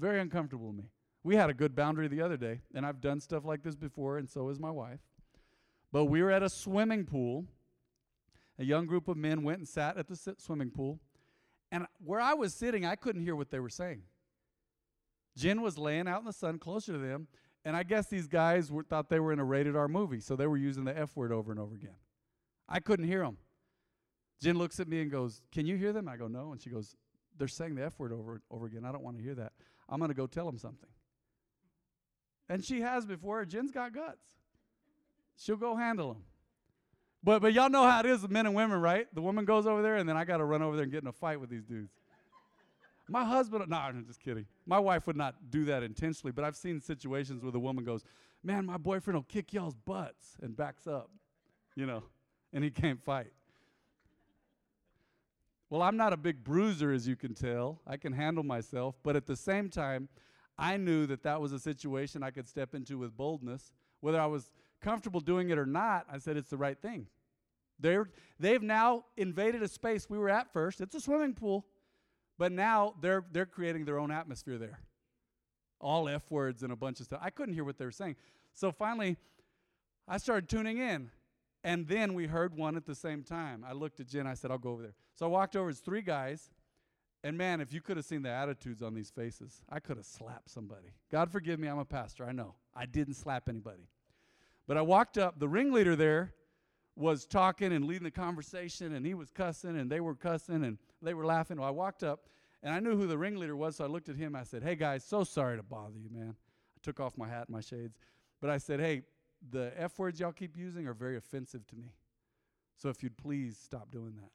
Very 0.00 0.20
uncomfortable 0.20 0.70
to 0.70 0.76
me. 0.76 0.90
We 1.24 1.36
had 1.36 1.50
a 1.50 1.54
good 1.54 1.74
boundary 1.74 2.08
the 2.08 2.20
other 2.20 2.36
day, 2.36 2.60
and 2.74 2.86
I've 2.86 3.00
done 3.00 3.20
stuff 3.20 3.44
like 3.44 3.62
this 3.62 3.74
before, 3.74 4.18
and 4.18 4.28
so 4.28 4.48
has 4.48 4.60
my 4.60 4.70
wife. 4.70 5.00
But 5.92 6.06
we 6.06 6.22
were 6.22 6.30
at 6.30 6.42
a 6.42 6.48
swimming 6.48 7.04
pool. 7.04 7.46
A 8.58 8.64
young 8.64 8.86
group 8.86 9.08
of 9.08 9.16
men 9.16 9.42
went 9.42 9.58
and 9.58 9.68
sat 9.68 9.96
at 9.96 10.08
the 10.08 10.34
swimming 10.38 10.70
pool, 10.70 11.00
and 11.70 11.86
where 12.04 12.20
I 12.20 12.34
was 12.34 12.54
sitting, 12.54 12.84
I 12.84 12.96
couldn't 12.96 13.22
hear 13.22 13.36
what 13.36 13.50
they 13.50 13.60
were 13.60 13.68
saying. 13.68 14.02
Jen 15.36 15.62
was 15.62 15.78
laying 15.78 16.08
out 16.08 16.20
in 16.20 16.24
the 16.24 16.32
sun 16.32 16.58
closer 16.58 16.92
to 16.92 16.98
them, 16.98 17.28
and 17.64 17.76
I 17.76 17.82
guess 17.82 18.06
these 18.06 18.26
guys 18.26 18.72
were, 18.72 18.82
thought 18.82 19.08
they 19.08 19.20
were 19.20 19.32
in 19.32 19.38
a 19.38 19.44
rated 19.44 19.76
R 19.76 19.88
movie, 19.88 20.20
so 20.20 20.34
they 20.34 20.46
were 20.46 20.56
using 20.56 20.84
the 20.84 20.96
F 20.96 21.14
word 21.16 21.32
over 21.32 21.52
and 21.52 21.60
over 21.60 21.74
again. 21.74 21.94
I 22.68 22.80
couldn't 22.80 23.06
hear 23.06 23.22
them. 23.22 23.38
Jen 24.40 24.56
looks 24.56 24.80
at 24.80 24.88
me 24.88 25.00
and 25.00 25.10
goes, 25.10 25.42
Can 25.52 25.66
you 25.66 25.76
hear 25.76 25.92
them? 25.92 26.08
I 26.08 26.16
go, 26.16 26.28
No. 26.28 26.52
And 26.52 26.60
she 26.60 26.70
goes, 26.70 26.96
They're 27.36 27.48
saying 27.48 27.74
the 27.74 27.84
F 27.84 27.98
word 27.98 28.12
over 28.12 28.34
and 28.34 28.42
over 28.50 28.66
again. 28.66 28.84
I 28.84 28.92
don't 28.92 29.02
want 29.02 29.16
to 29.16 29.22
hear 29.22 29.34
that. 29.36 29.52
I'm 29.88 29.98
going 29.98 30.10
to 30.10 30.14
go 30.14 30.26
tell 30.26 30.48
him 30.48 30.58
something. 30.58 30.88
And 32.48 32.64
she 32.64 32.80
has 32.80 33.06
before. 33.06 33.44
Jen's 33.44 33.70
got 33.70 33.92
guts. 33.92 34.24
She'll 35.36 35.56
go 35.56 35.76
handle 35.76 36.12
him. 36.12 36.22
But, 37.22 37.42
but 37.42 37.52
y'all 37.52 37.68
know 37.68 37.84
how 37.84 38.00
it 38.00 38.06
is 38.06 38.22
with 38.22 38.30
men 38.30 38.46
and 38.46 38.54
women, 38.54 38.80
right? 38.80 39.06
The 39.14 39.20
woman 39.20 39.44
goes 39.44 39.66
over 39.66 39.82
there, 39.82 39.96
and 39.96 40.08
then 40.08 40.16
I 40.16 40.24
got 40.24 40.38
to 40.38 40.44
run 40.44 40.62
over 40.62 40.76
there 40.76 40.84
and 40.84 40.92
get 40.92 41.02
in 41.02 41.08
a 41.08 41.12
fight 41.12 41.40
with 41.40 41.50
these 41.50 41.64
dudes. 41.64 41.92
My 43.08 43.24
husband, 43.24 43.64
no, 43.68 43.76
I'm 43.76 44.04
just 44.06 44.20
kidding. 44.20 44.46
My 44.66 44.78
wife 44.78 45.06
would 45.06 45.16
not 45.16 45.50
do 45.50 45.64
that 45.66 45.82
intentionally, 45.82 46.32
but 46.32 46.44
I've 46.44 46.56
seen 46.56 46.80
situations 46.80 47.42
where 47.42 47.52
the 47.52 47.60
woman 47.60 47.84
goes, 47.84 48.04
Man, 48.44 48.66
my 48.66 48.76
boyfriend 48.76 49.16
will 49.16 49.24
kick 49.24 49.52
y'all's 49.52 49.74
butts 49.74 50.36
and 50.40 50.56
backs 50.56 50.86
up, 50.86 51.10
you 51.74 51.86
know, 51.86 52.04
and 52.52 52.62
he 52.62 52.70
can't 52.70 53.02
fight. 53.02 53.32
Well, 55.70 55.82
I'm 55.82 55.96
not 55.96 56.12
a 56.12 56.16
big 56.16 56.42
bruiser, 56.42 56.92
as 56.92 57.06
you 57.06 57.14
can 57.14 57.34
tell. 57.34 57.80
I 57.86 57.96
can 57.96 58.12
handle 58.12 58.42
myself. 58.42 58.96
But 59.02 59.16
at 59.16 59.26
the 59.26 59.36
same 59.36 59.68
time, 59.68 60.08
I 60.58 60.76
knew 60.76 61.06
that 61.06 61.22
that 61.22 61.40
was 61.40 61.52
a 61.52 61.58
situation 61.58 62.22
I 62.22 62.30
could 62.30 62.48
step 62.48 62.74
into 62.74 62.98
with 62.98 63.16
boldness. 63.16 63.72
Whether 64.00 64.20
I 64.20 64.26
was 64.26 64.50
comfortable 64.80 65.20
doing 65.20 65.50
it 65.50 65.58
or 65.58 65.66
not, 65.66 66.06
I 66.10 66.18
said 66.18 66.36
it's 66.36 66.50
the 66.50 66.56
right 66.56 66.80
thing. 66.80 67.06
They're, 67.78 68.08
they've 68.40 68.62
now 68.62 69.04
invaded 69.16 69.62
a 69.62 69.68
space 69.68 70.08
we 70.08 70.18
were 70.18 70.30
at 70.30 70.52
first. 70.52 70.80
It's 70.80 70.94
a 70.94 71.00
swimming 71.00 71.34
pool. 71.34 71.66
But 72.38 72.52
now 72.52 72.94
they're, 73.00 73.24
they're 73.30 73.46
creating 73.46 73.84
their 73.84 73.98
own 73.98 74.10
atmosphere 74.10 74.58
there. 74.58 74.80
All 75.80 76.08
F 76.08 76.30
words 76.30 76.62
and 76.62 76.72
a 76.72 76.76
bunch 76.76 77.00
of 77.00 77.06
stuff. 77.06 77.20
I 77.22 77.30
couldn't 77.30 77.54
hear 77.54 77.64
what 77.64 77.78
they 77.78 77.84
were 77.84 77.92
saying. 77.92 78.16
So 78.54 78.72
finally, 78.72 79.16
I 80.08 80.16
started 80.16 80.48
tuning 80.48 80.78
in. 80.78 81.10
And 81.64 81.86
then 81.86 82.14
we 82.14 82.26
heard 82.26 82.56
one 82.56 82.76
at 82.76 82.86
the 82.86 82.94
same 82.94 83.22
time. 83.22 83.64
I 83.68 83.72
looked 83.72 84.00
at 84.00 84.08
Jen. 84.08 84.26
I 84.26 84.34
said, 84.34 84.50
I'll 84.50 84.58
go 84.58 84.70
over 84.70 84.82
there. 84.82 84.94
So 85.14 85.26
I 85.26 85.28
walked 85.28 85.56
over. 85.56 85.70
It's 85.70 85.80
three 85.80 86.02
guys. 86.02 86.50
And 87.24 87.36
man, 87.36 87.60
if 87.60 87.72
you 87.72 87.80
could 87.80 87.96
have 87.96 88.06
seen 88.06 88.22
the 88.22 88.30
attitudes 88.30 88.80
on 88.80 88.94
these 88.94 89.10
faces, 89.10 89.62
I 89.68 89.80
could 89.80 89.96
have 89.96 90.06
slapped 90.06 90.50
somebody. 90.50 90.88
God 91.10 91.32
forgive 91.32 91.58
me, 91.58 91.66
I'm 91.66 91.78
a 91.78 91.84
pastor. 91.84 92.24
I 92.24 92.32
know. 92.32 92.54
I 92.76 92.86
didn't 92.86 93.14
slap 93.14 93.48
anybody. 93.48 93.88
But 94.68 94.76
I 94.76 94.82
walked 94.82 95.18
up. 95.18 95.40
The 95.40 95.48
ringleader 95.48 95.96
there 95.96 96.34
was 96.94 97.26
talking 97.26 97.72
and 97.72 97.86
leading 97.86 98.04
the 98.04 98.10
conversation, 98.10 98.94
and 98.94 99.04
he 99.04 99.14
was 99.14 99.30
cussing, 99.30 99.78
and 99.78 99.90
they 99.90 100.00
were 100.00 100.14
cussing, 100.14 100.64
and 100.64 100.78
they 101.02 101.14
were 101.14 101.24
laughing. 101.24 101.58
Well, 101.58 101.68
I 101.68 101.72
walked 101.72 102.04
up, 102.04 102.26
and 102.62 102.74
I 102.74 102.80
knew 102.80 102.96
who 102.96 103.06
the 103.06 103.18
ringleader 103.18 103.56
was, 103.56 103.76
so 103.76 103.84
I 103.84 103.88
looked 103.88 104.08
at 104.08 104.16
him. 104.16 104.36
I 104.36 104.42
said, 104.44 104.62
Hey, 104.62 104.76
guys, 104.76 105.04
so 105.04 105.24
sorry 105.24 105.56
to 105.56 105.62
bother 105.62 105.98
you, 105.98 106.10
man. 106.10 106.34
I 106.36 106.78
took 106.82 107.00
off 107.00 107.16
my 107.16 107.28
hat 107.28 107.46
and 107.46 107.54
my 107.54 107.60
shades. 107.60 107.98
But 108.40 108.50
I 108.50 108.58
said, 108.58 108.78
Hey, 108.78 109.02
the 109.50 109.72
F 109.76 109.98
words 109.98 110.20
y'all 110.20 110.32
keep 110.32 110.56
using 110.56 110.86
are 110.86 110.94
very 110.94 111.16
offensive 111.16 111.66
to 111.68 111.76
me. 111.76 111.92
So 112.76 112.88
if 112.88 113.02
you'd 113.02 113.16
please 113.16 113.58
stop 113.62 113.90
doing 113.90 114.14
that. 114.16 114.30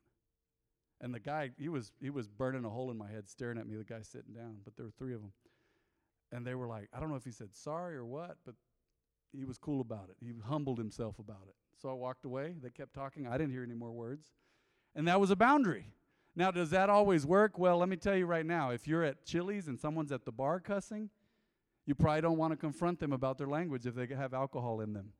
And 1.01 1.13
the 1.13 1.19
guy, 1.19 1.51
he 1.57 1.69
was 1.69 1.91
he 1.99 2.09
was 2.09 2.27
burning 2.27 2.65
a 2.65 2.69
hole 2.69 2.91
in 2.91 2.97
my 2.97 3.09
head, 3.09 3.29
staring 3.29 3.57
at 3.57 3.67
me. 3.67 3.75
The 3.75 3.83
guy 3.83 4.01
sitting 4.01 4.33
down, 4.33 4.57
but 4.63 4.75
there 4.75 4.85
were 4.85 4.93
three 4.97 5.13
of 5.13 5.21
them, 5.21 5.33
and 6.31 6.45
they 6.45 6.55
were 6.55 6.67
like, 6.67 6.87
I 6.93 6.99
don't 6.99 7.09
know 7.09 7.15
if 7.15 7.25
he 7.25 7.31
said 7.31 7.53
sorry 7.53 7.95
or 7.95 8.05
what, 8.05 8.37
but 8.45 8.55
he 9.33 9.43
was 9.43 9.57
cool 9.57 9.81
about 9.81 10.09
it. 10.09 10.15
He 10.19 10.31
humbled 10.45 10.77
himself 10.77 11.19
about 11.19 11.45
it. 11.47 11.55
So 11.81 11.89
I 11.89 11.93
walked 11.93 12.23
away. 12.25 12.55
They 12.61 12.69
kept 12.69 12.93
talking. 12.93 13.27
I 13.27 13.37
didn't 13.37 13.51
hear 13.51 13.63
any 13.63 13.73
more 13.73 13.91
words. 13.91 14.27
And 14.95 15.07
that 15.07 15.19
was 15.19 15.31
a 15.31 15.35
boundary. 15.35 15.87
Now, 16.35 16.51
does 16.51 16.69
that 16.69 16.89
always 16.89 17.25
work? 17.25 17.59
Well, 17.59 17.77
let 17.77 17.89
me 17.89 17.95
tell 17.95 18.15
you 18.15 18.25
right 18.25 18.45
now 18.45 18.69
if 18.69 18.87
you're 18.87 19.03
at 19.03 19.25
Chili's 19.25 19.67
and 19.67 19.79
someone's 19.79 20.11
at 20.11 20.25
the 20.25 20.31
bar 20.31 20.59
cussing, 20.59 21.09
you 21.85 21.95
probably 21.95 22.21
don't 22.21 22.37
want 22.37 22.51
to 22.51 22.57
confront 22.57 22.99
them 22.99 23.13
about 23.13 23.37
their 23.37 23.47
language 23.47 23.85
if 23.85 23.95
they 23.95 24.07
have 24.07 24.33
alcohol 24.33 24.81
in 24.81 24.93
them. 24.93 25.11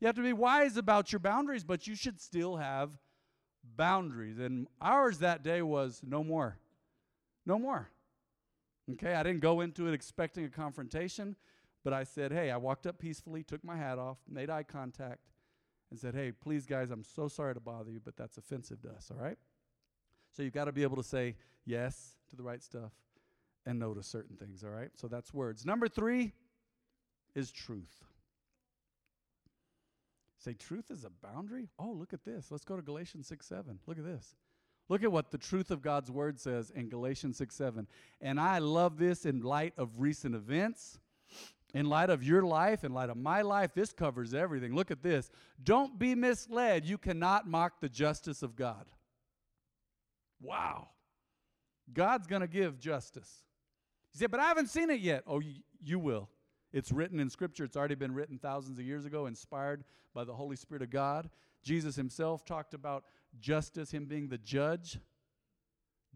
You 0.00 0.06
have 0.06 0.16
to 0.16 0.22
be 0.22 0.32
wise 0.32 0.76
about 0.76 1.12
your 1.12 1.20
boundaries, 1.20 1.62
but 1.62 1.86
you 1.86 1.94
should 1.94 2.20
still 2.20 2.56
have 2.56 2.98
boundaries. 3.76 4.38
And 4.38 4.66
ours 4.80 5.18
that 5.18 5.44
day 5.44 5.62
was 5.62 6.00
no 6.04 6.24
more. 6.24 6.58
No 7.46 7.58
more. 7.58 7.88
Okay, 8.92 9.14
I 9.14 9.22
didn't 9.22 9.40
go 9.40 9.60
into 9.60 9.86
it 9.86 9.94
expecting 9.94 10.44
a 10.44 10.48
confrontation, 10.48 11.36
but 11.84 11.92
I 11.92 12.02
said, 12.02 12.32
hey, 12.32 12.50
I 12.50 12.56
walked 12.56 12.86
up 12.86 12.98
peacefully, 12.98 13.44
took 13.44 13.62
my 13.62 13.76
hat 13.76 13.98
off, 13.98 14.18
made 14.28 14.50
eye 14.50 14.64
contact, 14.64 15.30
and 15.90 16.00
said, 16.00 16.14
hey, 16.14 16.32
please, 16.32 16.66
guys, 16.66 16.90
I'm 16.90 17.04
so 17.04 17.28
sorry 17.28 17.54
to 17.54 17.60
bother 17.60 17.92
you, 17.92 18.00
but 18.04 18.16
that's 18.16 18.38
offensive 18.38 18.82
to 18.82 18.90
us, 18.90 19.08
all 19.10 19.22
right? 19.22 19.38
So 20.32 20.42
you've 20.42 20.52
got 20.52 20.64
to 20.64 20.72
be 20.72 20.82
able 20.82 20.96
to 20.96 21.02
say 21.04 21.36
yes 21.64 22.16
to 22.30 22.36
the 22.36 22.42
right 22.42 22.62
stuff 22.62 22.90
and 23.66 23.78
no 23.78 23.94
to 23.94 24.02
certain 24.02 24.36
things, 24.36 24.64
all 24.64 24.70
right? 24.70 24.90
So 24.96 25.08
that's 25.08 25.32
words. 25.32 25.64
Number 25.64 25.88
three 25.88 26.32
is 27.34 27.50
truth. 27.50 28.04
Say, 30.38 30.54
truth 30.54 30.90
is 30.90 31.04
a 31.04 31.10
boundary? 31.10 31.68
Oh, 31.78 31.92
look 31.92 32.12
at 32.12 32.24
this. 32.24 32.50
Let's 32.50 32.64
go 32.64 32.74
to 32.74 32.82
Galatians 32.82 33.28
6 33.28 33.46
7. 33.46 33.78
Look 33.86 33.98
at 33.98 34.04
this. 34.04 34.34
Look 34.88 35.04
at 35.04 35.12
what 35.12 35.30
the 35.30 35.38
truth 35.38 35.70
of 35.70 35.82
God's 35.82 36.10
word 36.10 36.40
says 36.40 36.70
in 36.74 36.88
Galatians 36.88 37.36
6 37.38 37.54
7. 37.54 37.86
And 38.20 38.40
I 38.40 38.58
love 38.58 38.98
this 38.98 39.24
in 39.24 39.40
light 39.40 39.72
of 39.78 40.00
recent 40.00 40.34
events, 40.34 40.98
in 41.72 41.86
light 41.86 42.10
of 42.10 42.24
your 42.24 42.42
life, 42.42 42.82
in 42.82 42.92
light 42.92 43.08
of 43.08 43.16
my 43.16 43.42
life. 43.42 43.70
This 43.72 43.92
covers 43.92 44.34
everything. 44.34 44.74
Look 44.74 44.90
at 44.90 45.02
this. 45.02 45.30
Don't 45.62 45.96
be 45.96 46.16
misled. 46.16 46.84
You 46.84 46.98
cannot 46.98 47.46
mock 47.46 47.80
the 47.80 47.88
justice 47.88 48.42
of 48.42 48.56
God. 48.56 48.86
Wow. 50.40 50.88
God's 51.92 52.26
going 52.26 52.42
to 52.42 52.48
give 52.48 52.80
justice. 52.80 53.44
He 54.12 54.18
said, 54.18 54.30
but 54.30 54.40
I 54.40 54.48
haven't 54.48 54.68
seen 54.68 54.90
it 54.90 55.00
yet. 55.00 55.22
Oh, 55.26 55.40
you, 55.40 55.54
you 55.82 55.98
will. 55.98 56.28
It's 56.72 56.92
written 56.92 57.20
in 57.20 57.30
Scripture. 57.30 57.64
It's 57.64 57.76
already 57.76 57.94
been 57.94 58.14
written 58.14 58.38
thousands 58.38 58.78
of 58.78 58.84
years 58.84 59.04
ago, 59.04 59.26
inspired 59.26 59.84
by 60.14 60.24
the 60.24 60.34
Holy 60.34 60.56
Spirit 60.56 60.82
of 60.82 60.90
God. 60.90 61.30
Jesus 61.62 61.96
himself 61.96 62.44
talked 62.44 62.74
about 62.74 63.04
justice, 63.38 63.90
him 63.90 64.06
being 64.06 64.28
the 64.28 64.38
judge. 64.38 64.98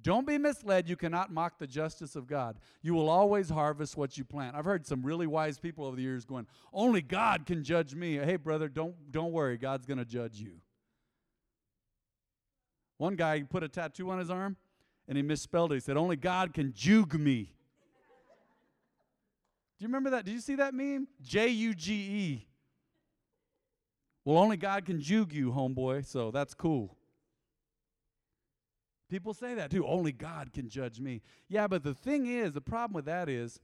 Don't 0.03 0.27
be 0.27 0.37
misled. 0.37 0.89
You 0.89 0.97
cannot 0.97 1.33
mock 1.33 1.59
the 1.59 1.67
justice 1.67 2.17
of 2.17 2.27
God. 2.27 2.59
You 2.83 2.93
will 2.93 3.09
always 3.09 3.49
harvest 3.49 3.97
what 3.97 4.19
you 4.19 4.25
plant. 4.25 4.55
I've 4.55 4.67
heard 4.67 4.87
some 4.87 5.03
really 5.03 5.27
wise 5.27 5.59
people 5.59 5.87
over 5.87 5.97
the 5.97 6.03
years 6.03 6.27
going, 6.27 6.47
"Only 6.73 7.01
God 7.01 7.47
can 7.47 7.65
judge 7.65 7.95
me." 7.95 8.17
Hey, 8.17 8.37
brother, 8.37 8.69
don't 8.69 9.11
don't 9.11 9.33
worry. 9.33 9.57
God's 9.57 9.87
going 9.87 9.99
to 9.99 10.05
judge 10.05 10.39
you. 10.39 10.61
One 12.99 13.17
guy 13.17 13.43
put 13.43 13.63
a 13.63 13.69
tattoo 13.69 14.11
on 14.11 14.19
his 14.19 14.31
arm 14.31 14.59
and 15.09 15.17
he 15.17 15.23
misspelled 15.23 15.73
it. 15.73 15.77
He 15.77 15.81
said, 15.81 15.97
"Only 15.97 16.17
God 16.17 16.53
can 16.53 16.75
juke 16.75 17.15
me." 17.15 17.56
Do 19.79 19.85
you 19.85 19.89
remember 19.89 20.11
that? 20.11 20.25
Did 20.25 20.33
you 20.33 20.41
see 20.41 20.57
that 20.57 20.75
meme? 20.75 21.09
J 21.23 21.49
U 21.49 21.75
G 21.75 21.93
E. 21.93 22.47
Well, 24.25 24.39
only 24.39 24.57
God 24.57 24.85
can 24.85 25.01
juke 25.01 25.33
you, 25.33 25.53
homeboy, 25.53 26.05
so 26.05 26.31
that's 26.31 26.55
cool. 26.55 26.97
People 29.09 29.35
say 29.35 29.55
that 29.55 29.71
too. 29.71 29.87
Only 29.87 30.11
God 30.11 30.53
can 30.53 30.69
judge 30.69 30.99
me. 30.99 31.23
Yeah, 31.49 31.69
but 31.69 31.85
the 31.85 31.95
thing 31.95 32.27
is, 32.27 32.53
the 32.53 32.61
problem 32.61 32.95
with 32.95 33.05
that 33.05 33.29
is 33.29 33.61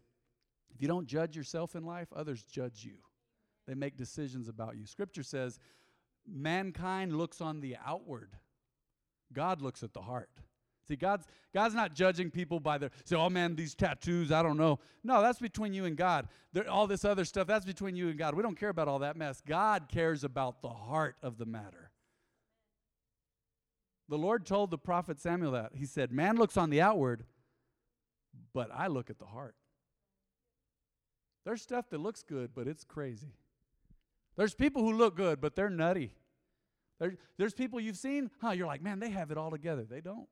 if 0.72 0.80
you 0.80 0.86
don't 0.86 1.06
judge 1.06 1.36
yourself 1.36 1.74
in 1.74 1.84
life, 1.84 2.08
others 2.14 2.44
judge 2.44 2.84
you. 2.84 2.98
They 3.66 3.74
make 3.74 3.96
decisions 3.96 4.48
about 4.48 4.76
you. 4.76 4.86
Scripture 4.86 5.22
says 5.22 5.58
mankind 6.26 7.16
looks 7.16 7.40
on 7.40 7.60
the 7.60 7.76
outward, 7.84 8.36
God 9.32 9.62
looks 9.62 9.82
at 9.82 9.94
the 9.94 10.02
heart. 10.02 10.30
See, 10.88 10.96
God's, 10.96 11.26
God's 11.54 11.74
not 11.74 11.94
judging 11.94 12.30
people 12.30 12.58
by 12.58 12.78
their, 12.78 12.90
say, 13.04 13.16
oh 13.16 13.30
man, 13.30 13.54
these 13.54 13.74
tattoos, 13.74 14.32
I 14.32 14.42
don't 14.42 14.56
know. 14.56 14.80
No, 15.04 15.22
that's 15.22 15.38
between 15.38 15.72
you 15.72 15.84
and 15.84 15.96
God. 15.96 16.28
There, 16.52 16.68
all 16.68 16.86
this 16.86 17.04
other 17.04 17.24
stuff, 17.24 17.46
that's 17.46 17.64
between 17.64 17.94
you 17.94 18.08
and 18.08 18.18
God. 18.18 18.34
We 18.34 18.42
don't 18.42 18.58
care 18.58 18.68
about 18.68 18.88
all 18.88 18.98
that 19.00 19.16
mess. 19.16 19.40
God 19.46 19.88
cares 19.88 20.24
about 20.24 20.60
the 20.60 20.70
heart 20.70 21.16
of 21.22 21.38
the 21.38 21.46
matter. 21.46 21.90
The 24.08 24.18
Lord 24.18 24.44
told 24.44 24.70
the 24.70 24.78
prophet 24.78 25.20
Samuel 25.20 25.52
that. 25.52 25.72
He 25.74 25.86
said, 25.86 26.12
Man 26.12 26.36
looks 26.36 26.56
on 26.56 26.68
the 26.68 26.80
outward, 26.80 27.24
but 28.52 28.68
I 28.74 28.88
look 28.88 29.08
at 29.08 29.18
the 29.18 29.26
heart. 29.26 29.54
There's 31.44 31.62
stuff 31.62 31.88
that 31.90 31.98
looks 31.98 32.22
good, 32.22 32.50
but 32.54 32.66
it's 32.66 32.84
crazy. 32.84 33.34
There's 34.36 34.54
people 34.54 34.82
who 34.82 34.92
look 34.92 35.16
good, 35.16 35.40
but 35.40 35.54
they're 35.56 35.70
nutty. 35.70 36.12
There, 36.98 37.16
there's 37.36 37.54
people 37.54 37.80
you've 37.80 37.96
seen, 37.96 38.30
huh? 38.40 38.50
You're 38.50 38.66
like, 38.66 38.82
man, 38.82 39.00
they 39.00 39.10
have 39.10 39.30
it 39.30 39.38
all 39.38 39.50
together. 39.50 39.84
They 39.88 40.00
don't. 40.00 40.28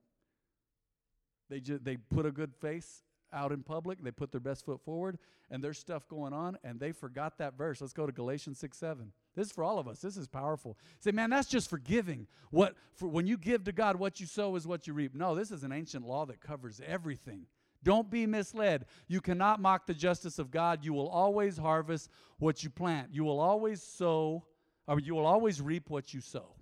They 1.51 1.61
they 1.61 1.97
put 1.97 2.25
a 2.25 2.31
good 2.31 2.55
face 2.55 3.03
out 3.33 3.53
in 3.53 3.63
public. 3.63 4.03
They 4.03 4.11
put 4.11 4.33
their 4.33 4.41
best 4.41 4.65
foot 4.65 4.81
forward, 4.81 5.19
and 5.51 5.63
there's 5.63 5.79
stuff 5.79 6.09
going 6.09 6.33
on, 6.33 6.57
and 6.65 6.81
they 6.81 6.93
forgot 6.93 7.39
that 7.39 7.59
verse. 7.59 7.81
Let's 7.81 7.93
go 7.93 8.07
to 8.07 8.13
Galatians 8.13 8.59
six 8.59 8.79
seven. 8.79 9.13
This 9.37 9.49
is 9.49 9.53
for 9.53 9.63
all 9.63 9.79
of 9.79 9.87
us. 9.87 10.01
This 10.01 10.17
is 10.17 10.27
powerful. 10.27 10.79
Say, 10.99 11.13
man, 11.13 11.31
that's 11.31 11.49
just 11.49 11.69
forgiving. 11.69 12.27
What 12.51 12.75
for 12.95 13.09
when 13.09 13.27
you 13.27 13.37
give 13.37 13.65
to 13.65 13.73
God, 13.73 13.97
what 13.97 14.21
you 14.21 14.27
sow 14.27 14.57
is 14.57 14.67
what 14.67 14.87
you 14.87 14.95
reap. 14.95 15.15
No, 15.15 15.35
this 15.35 15.51
is 15.51 15.65
an 15.65 15.73
ancient 15.73 16.07
law 16.07 16.25
that 16.27 16.41
covers 16.41 16.81
everything. 16.87 17.47
Don't 17.83 18.11
be 18.11 18.27
misled. 18.27 18.85
You 19.09 19.21
cannot 19.21 19.61
mock 19.61 19.87
the 19.87 19.95
justice 19.95 20.39
of 20.39 20.51
God. 20.51 20.85
You 20.85 20.93
will 20.93 21.09
always 21.09 21.57
harvest 21.57 22.11
what 22.39 22.63
you 22.63 22.71
plant. 22.71 23.09
You 23.13 23.25
will 23.25 23.41
always 23.41 23.83
sow, 23.83 24.45
or 24.87 25.01
you 25.01 25.15
will 25.15 25.27
always 25.27 25.63
reap 25.63 25.89
what 25.89 26.13
you 26.13 26.21
sow. 26.21 26.55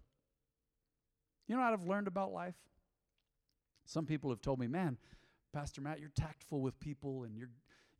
You 1.48 1.56
know 1.56 1.62
what 1.62 1.72
I've 1.72 1.86
learned 1.86 2.06
about 2.06 2.32
life? 2.32 2.54
Some 3.88 4.04
people 4.04 4.28
have 4.28 4.42
told 4.42 4.60
me, 4.60 4.66
man, 4.66 4.98
Pastor 5.54 5.80
Matt, 5.80 5.98
you're 5.98 6.10
tactful 6.14 6.60
with 6.60 6.78
people 6.78 7.24
and 7.24 7.34
you're, 7.34 7.48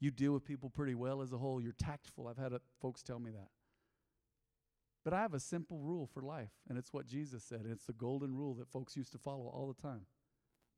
you 0.01 0.11
deal 0.11 0.33
with 0.33 0.45
people 0.45 0.69
pretty 0.69 0.95
well 0.95 1.23
as 1.23 1.33
a 1.33 1.39
whole. 1.39 1.63
You're 1.63 1.73
tactful. 1.73 2.29
I've 2.29 2.37
had 2.37 2.53
uh, 2.53 2.59
folks 2.79 3.03
tell 3.03 3.19
me 3.19 3.31
that. 3.31 3.49
But 5.03 5.15
I 5.15 5.23
have 5.23 5.33
a 5.33 5.41
simple 5.41 5.79
rule 5.79 6.07
for 6.07 6.23
life, 6.23 6.51
and 6.69 6.77
it's 6.77 6.93
what 6.93 7.07
Jesus 7.07 7.43
said. 7.43 7.61
And 7.61 7.73
it's 7.73 7.87
the 7.87 7.95
golden 7.95 8.37
rule 8.37 8.53
that 8.55 8.69
folks 8.69 8.99
used 8.99 9.13
to 9.13 9.19
follow 9.19 9.47
all 9.47 9.67
the 9.75 9.83
time. 9.83 10.03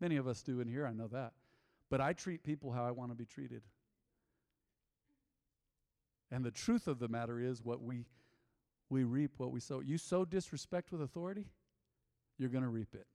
Many 0.00 0.16
of 0.16 0.28
us 0.28 0.42
do 0.42 0.60
in 0.60 0.68
here, 0.68 0.86
I 0.86 0.92
know 0.92 1.08
that. 1.08 1.32
But 1.90 2.00
I 2.00 2.12
treat 2.12 2.44
people 2.44 2.70
how 2.70 2.84
I 2.84 2.92
want 2.92 3.10
to 3.10 3.16
be 3.16 3.24
treated. 3.24 3.62
And 6.30 6.44
the 6.44 6.52
truth 6.52 6.86
of 6.86 7.00
the 7.00 7.08
matter 7.08 7.40
is 7.40 7.64
what 7.64 7.82
we 7.82 8.06
we 8.90 9.02
reap 9.02 9.32
what 9.38 9.50
we 9.50 9.58
sow. 9.58 9.80
You 9.80 9.98
sow 9.98 10.24
disrespect 10.24 10.92
with 10.92 11.02
authority, 11.02 11.46
you're 12.38 12.48
going 12.48 12.64
to 12.64 12.70
reap 12.70 12.94
it. 12.94 13.06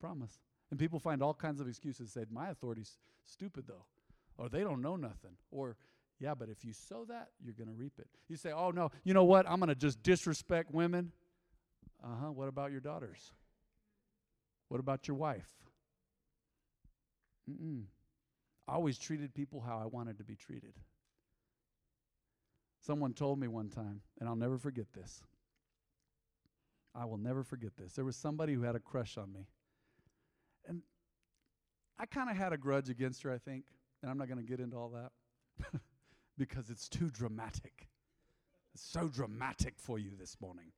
Promise. 0.00 0.38
And 0.70 0.78
people 0.78 0.98
find 0.98 1.22
all 1.22 1.34
kinds 1.34 1.60
of 1.60 1.68
excuses. 1.68 2.12
Say, 2.12 2.24
my 2.30 2.50
authority's 2.50 2.96
stupid 3.24 3.64
though, 3.66 3.84
or 4.38 4.48
they 4.48 4.60
don't 4.60 4.80
know 4.80 4.96
nothing, 4.96 5.36
or 5.50 5.76
yeah, 6.20 6.34
but 6.34 6.48
if 6.48 6.64
you 6.64 6.72
sow 6.72 7.04
that, 7.06 7.28
you're 7.42 7.54
going 7.54 7.68
to 7.68 7.74
reap 7.74 7.94
it. 7.98 8.06
You 8.28 8.36
say, 8.36 8.52
oh 8.52 8.70
no, 8.70 8.90
you 9.04 9.14
know 9.14 9.24
what? 9.24 9.48
I'm 9.48 9.58
going 9.58 9.68
to 9.68 9.74
just 9.74 10.02
disrespect 10.02 10.70
women. 10.72 11.12
Uh 12.02 12.16
huh. 12.22 12.32
What 12.32 12.48
about 12.48 12.70
your 12.70 12.80
daughters? 12.80 13.32
What 14.68 14.80
about 14.80 15.08
your 15.08 15.16
wife? 15.16 15.48
Mm-mm. 17.50 17.84
I 18.68 18.74
always 18.74 18.98
treated 18.98 19.34
people 19.34 19.60
how 19.66 19.80
I 19.82 19.86
wanted 19.86 20.18
to 20.18 20.24
be 20.24 20.36
treated. 20.36 20.74
Someone 22.80 23.12
told 23.12 23.38
me 23.38 23.48
one 23.48 23.68
time, 23.68 24.00
and 24.20 24.28
I'll 24.28 24.36
never 24.36 24.58
forget 24.58 24.86
this. 24.92 25.22
I 26.94 27.04
will 27.04 27.18
never 27.18 27.42
forget 27.42 27.76
this. 27.76 27.94
There 27.94 28.04
was 28.04 28.16
somebody 28.16 28.54
who 28.54 28.62
had 28.62 28.76
a 28.76 28.80
crush 28.80 29.18
on 29.18 29.32
me. 29.32 29.46
And 30.68 30.82
I 31.98 32.06
kind 32.06 32.30
of 32.30 32.36
had 32.36 32.52
a 32.52 32.56
grudge 32.56 32.88
against 32.88 33.22
her, 33.22 33.32
I 33.32 33.38
think. 33.38 33.64
And 34.02 34.10
I'm 34.10 34.18
not 34.18 34.28
going 34.28 34.38
to 34.38 34.44
get 34.44 34.60
into 34.60 34.76
all 34.76 34.90
that 34.90 35.80
because 36.38 36.70
it's 36.70 36.88
too 36.88 37.10
dramatic. 37.10 37.88
It's 38.74 38.82
so 38.82 39.08
dramatic 39.08 39.74
for 39.76 39.98
you 39.98 40.12
this 40.18 40.36
morning. 40.40 40.72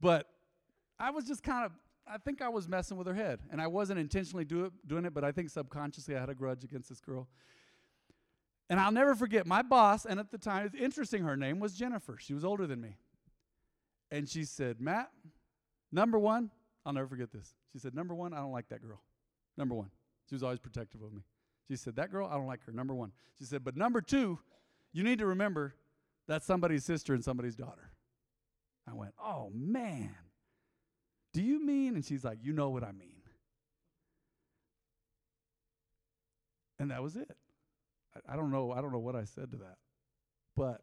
But 0.00 0.28
I 0.98 1.10
was 1.10 1.24
just 1.24 1.42
kind 1.42 1.64
of, 1.64 1.72
I 2.06 2.18
think 2.18 2.40
I 2.42 2.48
was 2.48 2.68
messing 2.68 2.96
with 2.96 3.06
her 3.06 3.14
head. 3.14 3.40
And 3.50 3.60
I 3.60 3.66
wasn't 3.66 3.98
intentionally 3.98 4.44
do 4.44 4.64
it, 4.64 4.72
doing 4.86 5.04
it, 5.04 5.14
but 5.14 5.24
I 5.24 5.32
think 5.32 5.50
subconsciously 5.50 6.16
I 6.16 6.20
had 6.20 6.30
a 6.30 6.34
grudge 6.34 6.64
against 6.64 6.88
this 6.88 7.00
girl. 7.00 7.28
And 8.70 8.80
I'll 8.80 8.92
never 8.92 9.14
forget 9.14 9.46
my 9.46 9.60
boss, 9.62 10.06
and 10.06 10.18
at 10.18 10.30
the 10.30 10.38
time, 10.38 10.66
it's 10.66 10.74
interesting, 10.74 11.22
her 11.24 11.36
name 11.36 11.60
was 11.60 11.74
Jennifer. 11.74 12.16
She 12.18 12.32
was 12.32 12.44
older 12.44 12.66
than 12.66 12.80
me. 12.80 12.96
And 14.10 14.28
she 14.28 14.44
said, 14.44 14.80
Matt, 14.80 15.10
number 15.92 16.18
one, 16.18 16.50
I'll 16.84 16.92
never 16.92 17.08
forget 17.08 17.32
this. 17.32 17.54
She 17.72 17.78
said, 17.78 17.94
Number 17.94 18.14
one, 18.14 18.32
I 18.32 18.38
don't 18.38 18.52
like 18.52 18.68
that 18.68 18.82
girl. 18.82 19.00
Number 19.56 19.74
one. 19.74 19.90
She 20.28 20.34
was 20.34 20.42
always 20.42 20.58
protective 20.58 21.02
of 21.02 21.12
me. 21.12 21.22
She 21.68 21.76
said, 21.76 21.96
That 21.96 22.10
girl, 22.10 22.28
I 22.30 22.34
don't 22.34 22.46
like 22.46 22.64
her. 22.64 22.72
Number 22.72 22.94
one. 22.94 23.12
She 23.38 23.44
said, 23.44 23.64
But 23.64 23.76
number 23.76 24.00
two, 24.00 24.38
you 24.92 25.02
need 25.02 25.18
to 25.18 25.26
remember 25.26 25.74
that's 26.28 26.46
somebody's 26.46 26.84
sister 26.84 27.14
and 27.14 27.24
somebody's 27.24 27.56
daughter. 27.56 27.90
I 28.88 28.94
went, 28.94 29.12
Oh, 29.22 29.50
man. 29.54 30.14
Do 31.32 31.42
you 31.42 31.64
mean? 31.64 31.94
And 31.94 32.04
she's 32.04 32.24
like, 32.24 32.38
You 32.42 32.52
know 32.52 32.70
what 32.70 32.84
I 32.84 32.92
mean. 32.92 33.22
And 36.78 36.90
that 36.90 37.02
was 37.02 37.16
it. 37.16 37.36
I, 38.14 38.34
I 38.34 38.36
don't 38.36 38.50
know. 38.50 38.72
I 38.72 38.80
don't 38.80 38.92
know 38.92 38.98
what 38.98 39.16
I 39.16 39.24
said 39.24 39.50
to 39.52 39.56
that. 39.58 39.76
But 40.56 40.82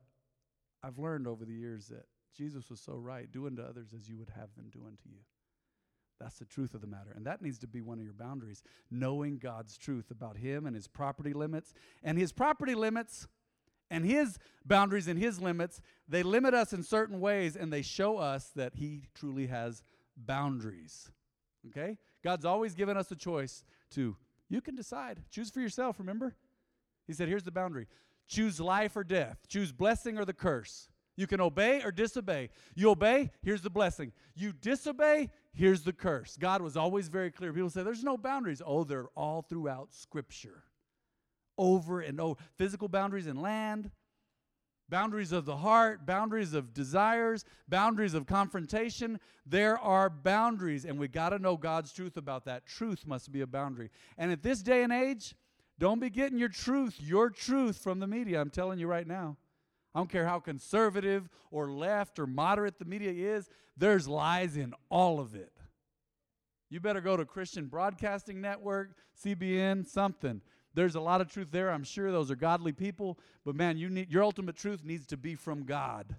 I've 0.83 0.97
learned 0.97 1.27
over 1.27 1.45
the 1.45 1.53
years 1.53 1.87
that 1.87 2.05
Jesus 2.35 2.69
was 2.69 2.79
so 2.79 2.95
right. 2.95 3.31
Do 3.31 3.47
unto 3.47 3.61
others 3.61 3.89
as 3.95 4.09
you 4.09 4.17
would 4.17 4.29
have 4.29 4.53
them 4.55 4.69
do 4.71 4.79
unto 4.79 5.09
you. 5.09 5.19
That's 6.21 6.37
the 6.37 6.45
truth 6.45 6.73
of 6.73 6.81
the 6.81 6.87
matter. 6.87 7.11
And 7.15 7.25
that 7.25 7.41
needs 7.41 7.57
to 7.59 7.67
be 7.67 7.81
one 7.81 7.97
of 7.97 8.03
your 8.03 8.13
boundaries. 8.13 8.63
Knowing 8.91 9.37
God's 9.37 9.77
truth 9.77 10.11
about 10.11 10.37
Him 10.37 10.65
and 10.65 10.75
His 10.75 10.87
property 10.87 11.33
limits. 11.33 11.73
And 12.03 12.17
His 12.17 12.31
property 12.31 12.75
limits 12.75 13.27
and 13.89 14.05
His 14.05 14.37
boundaries 14.65 15.07
and 15.07 15.19
His 15.19 15.41
limits, 15.41 15.81
they 16.07 16.23
limit 16.23 16.53
us 16.53 16.73
in 16.73 16.83
certain 16.83 17.19
ways 17.19 17.55
and 17.55 17.71
they 17.71 17.81
show 17.81 18.17
us 18.17 18.51
that 18.55 18.75
He 18.75 19.09
truly 19.13 19.47
has 19.47 19.83
boundaries. 20.15 21.11
Okay? 21.69 21.97
God's 22.23 22.45
always 22.45 22.73
given 22.75 22.97
us 22.97 23.11
a 23.11 23.15
choice 23.15 23.63
to, 23.91 24.15
you 24.49 24.61
can 24.61 24.75
decide. 24.75 25.19
Choose 25.29 25.49
for 25.49 25.59
yourself, 25.59 25.99
remember? 25.99 26.35
He 27.07 27.13
said, 27.13 27.27
here's 27.27 27.43
the 27.43 27.51
boundary 27.51 27.87
choose 28.27 28.61
life 28.61 28.95
or 28.95 29.03
death, 29.03 29.39
choose 29.49 29.73
blessing 29.73 30.17
or 30.17 30.23
the 30.23 30.33
curse. 30.33 30.87
You 31.17 31.27
can 31.27 31.41
obey 31.41 31.83
or 31.83 31.91
disobey. 31.91 32.49
You 32.73 32.91
obey, 32.91 33.31
here's 33.43 33.61
the 33.61 33.69
blessing. 33.69 34.13
You 34.33 34.53
disobey, 34.53 35.29
here's 35.53 35.83
the 35.83 35.93
curse. 35.93 36.37
God 36.37 36.61
was 36.61 36.77
always 36.77 37.07
very 37.07 37.31
clear. 37.31 37.53
People 37.53 37.69
say 37.69 37.83
there's 37.83 38.03
no 38.03 38.17
boundaries. 38.17 38.61
Oh, 38.65 38.83
they're 38.83 39.07
all 39.15 39.41
throughout 39.41 39.93
Scripture. 39.93 40.63
Over 41.57 42.01
and 42.01 42.19
over. 42.19 42.39
Physical 42.57 42.87
boundaries 42.87 43.27
in 43.27 43.41
land, 43.41 43.91
boundaries 44.89 45.31
of 45.31 45.45
the 45.45 45.57
heart, 45.57 46.05
boundaries 46.05 46.53
of 46.53 46.73
desires, 46.73 47.45
boundaries 47.67 48.13
of 48.13 48.25
confrontation. 48.25 49.19
There 49.45 49.77
are 49.79 50.09
boundaries, 50.09 50.85
and 50.85 50.99
we 50.99 51.07
got 51.07 51.29
to 51.29 51.39
know 51.39 51.57
God's 51.57 51.93
truth 51.93 52.17
about 52.17 52.45
that. 52.45 52.65
Truth 52.65 53.05
must 53.07 53.31
be 53.31 53.41
a 53.41 53.47
boundary. 53.47 53.89
And 54.17 54.31
at 54.31 54.43
this 54.43 54.61
day 54.61 54.83
and 54.83 54.93
age, 54.93 55.35
don't 55.79 55.99
be 55.99 56.09
getting 56.09 56.37
your 56.37 56.49
truth, 56.49 56.95
your 56.99 57.29
truth 57.29 57.77
from 57.77 57.99
the 57.99 58.07
media. 58.07 58.39
I'm 58.39 58.51
telling 58.51 58.79
you 58.79 58.87
right 58.87 59.07
now. 59.07 59.37
I 59.93 59.99
don't 59.99 60.09
care 60.09 60.25
how 60.25 60.39
conservative 60.39 61.29
or 61.51 61.69
left 61.69 62.19
or 62.19 62.27
moderate 62.27 62.79
the 62.79 62.85
media 62.85 63.35
is, 63.35 63.49
there's 63.75 64.07
lies 64.07 64.57
in 64.57 64.73
all 64.89 65.19
of 65.19 65.35
it. 65.35 65.51
You 66.69 66.79
better 66.79 67.01
go 67.01 67.17
to 67.17 67.25
Christian 67.25 67.65
Broadcasting 67.65 68.39
Network, 68.39 68.95
CBN, 69.23 69.85
something. 69.85 70.41
There's 70.73 70.95
a 70.95 71.01
lot 71.01 71.19
of 71.19 71.29
truth 71.29 71.49
there. 71.51 71.69
I'm 71.69 71.83
sure 71.83 72.11
those 72.11 72.31
are 72.31 72.35
godly 72.35 72.71
people, 72.71 73.19
but 73.43 73.55
man, 73.55 73.77
you 73.77 73.89
need 73.89 74.09
your 74.09 74.23
ultimate 74.23 74.55
truth 74.55 74.85
needs 74.85 75.05
to 75.07 75.17
be 75.17 75.35
from 75.35 75.63
God. 75.63 76.15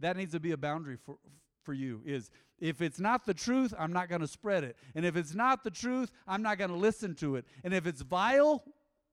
That 0.00 0.16
needs 0.16 0.32
to 0.32 0.40
be 0.40 0.50
a 0.50 0.56
boundary 0.56 0.96
for 0.96 1.18
for 1.64 1.72
you 1.72 2.02
is 2.04 2.30
if 2.58 2.80
it's 2.80 3.00
not 3.00 3.24
the 3.24 3.34
truth, 3.34 3.74
I'm 3.78 3.92
not 3.92 4.08
going 4.08 4.20
to 4.20 4.28
spread 4.28 4.64
it. 4.64 4.76
And 4.94 5.04
if 5.04 5.16
it's 5.16 5.34
not 5.34 5.64
the 5.64 5.70
truth, 5.70 6.12
I'm 6.28 6.42
not 6.42 6.58
going 6.58 6.70
to 6.70 6.76
listen 6.76 7.14
to 7.16 7.36
it. 7.36 7.46
And 7.64 7.74
if 7.74 7.86
it's 7.86 8.02
vile, 8.02 8.62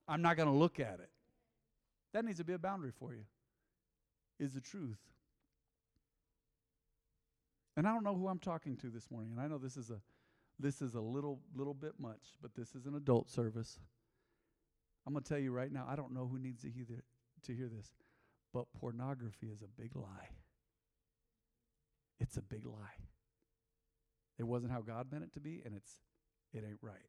I'm 0.08 0.22
not 0.22 0.36
going 0.36 0.50
to 0.50 0.56
look 0.56 0.80
at 0.80 1.00
it. 1.00 1.10
That 2.14 2.26
needs 2.26 2.40
to 2.40 2.44
be 2.44 2.54
a 2.54 2.60
boundary 2.60 2.92
for 2.92 3.14
you 3.14 3.24
is 4.42 4.54
the 4.54 4.60
truth. 4.60 4.98
And 7.78 7.88
I 7.88 7.94
don't 7.94 8.04
know 8.04 8.16
who 8.16 8.28
I'm 8.28 8.40
talking 8.40 8.76
to 8.78 8.90
this 8.90 9.10
morning, 9.10 9.32
and 9.32 9.40
I 9.40 9.48
know 9.48 9.58
this 9.58 9.78
is 9.78 9.92
a 9.92 10.02
this 10.60 10.82
is 10.82 10.96
a 10.96 11.02
little 11.02 11.40
little 11.56 11.74
bit 11.74 11.94
much, 12.00 12.36
but 12.42 12.54
this 12.56 12.76
is 12.76 12.86
an 12.86 12.96
adult 12.96 13.30
service. 13.30 13.80
I'm 15.08 15.14
going 15.14 15.24
to 15.24 15.30
tell 15.30 15.40
you 15.40 15.52
right 15.52 15.72
now, 15.72 15.88
I 15.90 15.96
don't 15.96 16.14
know 16.14 16.28
who 16.30 16.38
needs 16.38 16.62
to 16.64 16.70
hear 16.70 16.86
to 17.44 17.54
hear 17.54 17.70
this, 17.70 17.94
but 18.54 18.66
pornography 18.78 19.48
is 19.48 19.62
a 19.62 19.82
big 19.82 19.96
lie. 19.96 20.30
It's 22.20 22.38
a 22.38 22.42
big 22.42 22.66
lie. 22.66 23.00
It 24.38 24.44
wasn't 24.44 24.72
how 24.72 24.82
God 24.82 25.08
meant 25.12 25.24
it 25.24 25.34
to 25.34 25.40
be, 25.40 25.62
and 25.64 25.76
it's 25.76 26.02
it 26.54 26.64
ain't 26.68 26.80
right. 26.82 27.00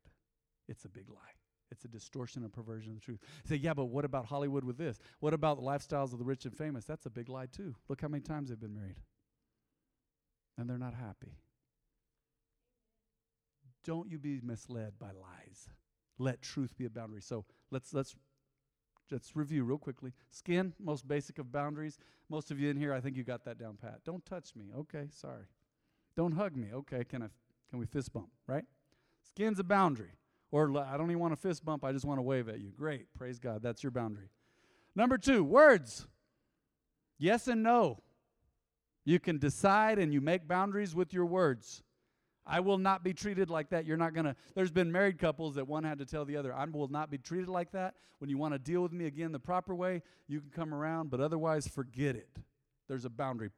It's 0.68 0.84
a 0.84 0.88
big 0.88 1.08
lie. 1.08 1.41
It's 1.72 1.84
a 1.84 1.88
distortion 1.88 2.44
and 2.44 2.52
perversion 2.52 2.92
of 2.92 3.00
the 3.00 3.04
truth. 3.04 3.18
You 3.44 3.48
say, 3.48 3.56
yeah, 3.56 3.74
but 3.74 3.86
what 3.86 4.04
about 4.04 4.26
Hollywood 4.26 4.62
with 4.62 4.76
this? 4.76 5.00
What 5.20 5.34
about 5.34 5.56
the 5.56 5.62
lifestyles 5.62 6.12
of 6.12 6.18
the 6.18 6.24
rich 6.24 6.44
and 6.44 6.56
famous? 6.56 6.84
That's 6.84 7.06
a 7.06 7.10
big 7.10 7.28
lie, 7.28 7.46
too. 7.46 7.74
Look 7.88 8.02
how 8.02 8.08
many 8.08 8.22
times 8.22 8.50
they've 8.50 8.60
been 8.60 8.74
married. 8.74 9.00
And 10.58 10.68
they're 10.68 10.78
not 10.78 10.94
happy. 10.94 11.38
Don't 13.84 14.10
you 14.10 14.18
be 14.18 14.40
misled 14.42 14.92
by 14.98 15.08
lies. 15.08 15.68
Let 16.18 16.42
truth 16.42 16.76
be 16.76 16.84
a 16.84 16.90
boundary. 16.90 17.22
So 17.22 17.44
let's 17.70 17.92
let's 17.92 18.14
let's 19.10 19.34
review 19.34 19.64
real 19.64 19.78
quickly. 19.78 20.12
Skin, 20.30 20.74
most 20.78 21.08
basic 21.08 21.38
of 21.38 21.50
boundaries. 21.50 21.98
Most 22.28 22.50
of 22.50 22.60
you 22.60 22.70
in 22.70 22.76
here, 22.76 22.92
I 22.92 23.00
think 23.00 23.16
you 23.16 23.24
got 23.24 23.44
that 23.44 23.58
down 23.58 23.76
pat. 23.80 24.00
Don't 24.04 24.24
touch 24.24 24.54
me. 24.54 24.66
Okay, 24.76 25.08
sorry. 25.10 25.46
Don't 26.16 26.32
hug 26.32 26.54
me. 26.54 26.68
Okay, 26.72 27.02
can 27.02 27.22
I 27.22 27.26
can 27.70 27.78
we 27.78 27.86
fist 27.86 28.12
bump, 28.12 28.28
right? 28.46 28.64
Skin's 29.22 29.58
a 29.58 29.64
boundary. 29.64 30.12
Or 30.53 30.78
I 30.78 30.96
don't 30.96 31.11
even 31.11 31.18
want 31.18 31.32
a 31.32 31.36
fist 31.36 31.64
bump, 31.64 31.82
I 31.82 31.92
just 31.92 32.05
want 32.05 32.18
to 32.18 32.22
wave 32.22 32.48
at 32.48 32.61
you. 32.61 32.70
Great. 32.76 33.12
Praise 33.14 33.40
God. 33.40 33.62
That's 33.62 33.82
your 33.82 33.90
boundary. 33.90 34.28
Number 34.94 35.18
two, 35.18 35.42
words. 35.42 36.07
Yes 37.18 37.48
and 37.48 37.62
no. 37.62 38.03
You 39.05 39.18
can 39.18 39.38
decide 39.38 39.98
and 39.98 40.12
you 40.12 40.20
make 40.20 40.46
boundaries 40.46 40.94
with 40.94 41.12
your 41.12 41.24
words. 41.26 41.82
I 42.46 42.61
will 42.61 42.78
not 42.78 43.03
be 43.03 43.14
treated 43.14 43.50
like 43.50 43.70
that. 43.70 43.86
You're 43.86 43.96
not 43.96 44.14
going 44.14 44.26
to. 44.26 44.36
There's 44.55 44.70
been 44.70 44.92
married 44.92 45.18
couples 45.18 45.55
that 45.55 45.66
one 45.66 45.84
had 45.84 45.98
to 45.98 46.05
tell 46.05 46.24
the 46.24 46.36
other, 46.36 46.53
I 46.53 46.64
will 46.64 46.88
not 46.88 47.11
be 47.11 47.18
treated 47.18 47.48
like 47.48 47.72
that. 47.72 47.94
When 48.18 48.28
you 48.28 48.36
want 48.36 48.55
to 48.55 48.59
deal 48.59 48.82
with 48.82 48.92
me 48.92 49.07
again 49.07 49.32
the 49.32 49.38
proper 49.38 49.74
way, 49.74 50.03
you 50.28 50.40
can 50.40 50.50
come 50.50 50.74
around, 50.74 51.11
but 51.11 51.20
otherwise, 51.20 51.66
forget 51.66 52.14
it. 52.14 52.28
There's 52.88 53.05
a 53.05 53.11
boundary. 53.11 53.50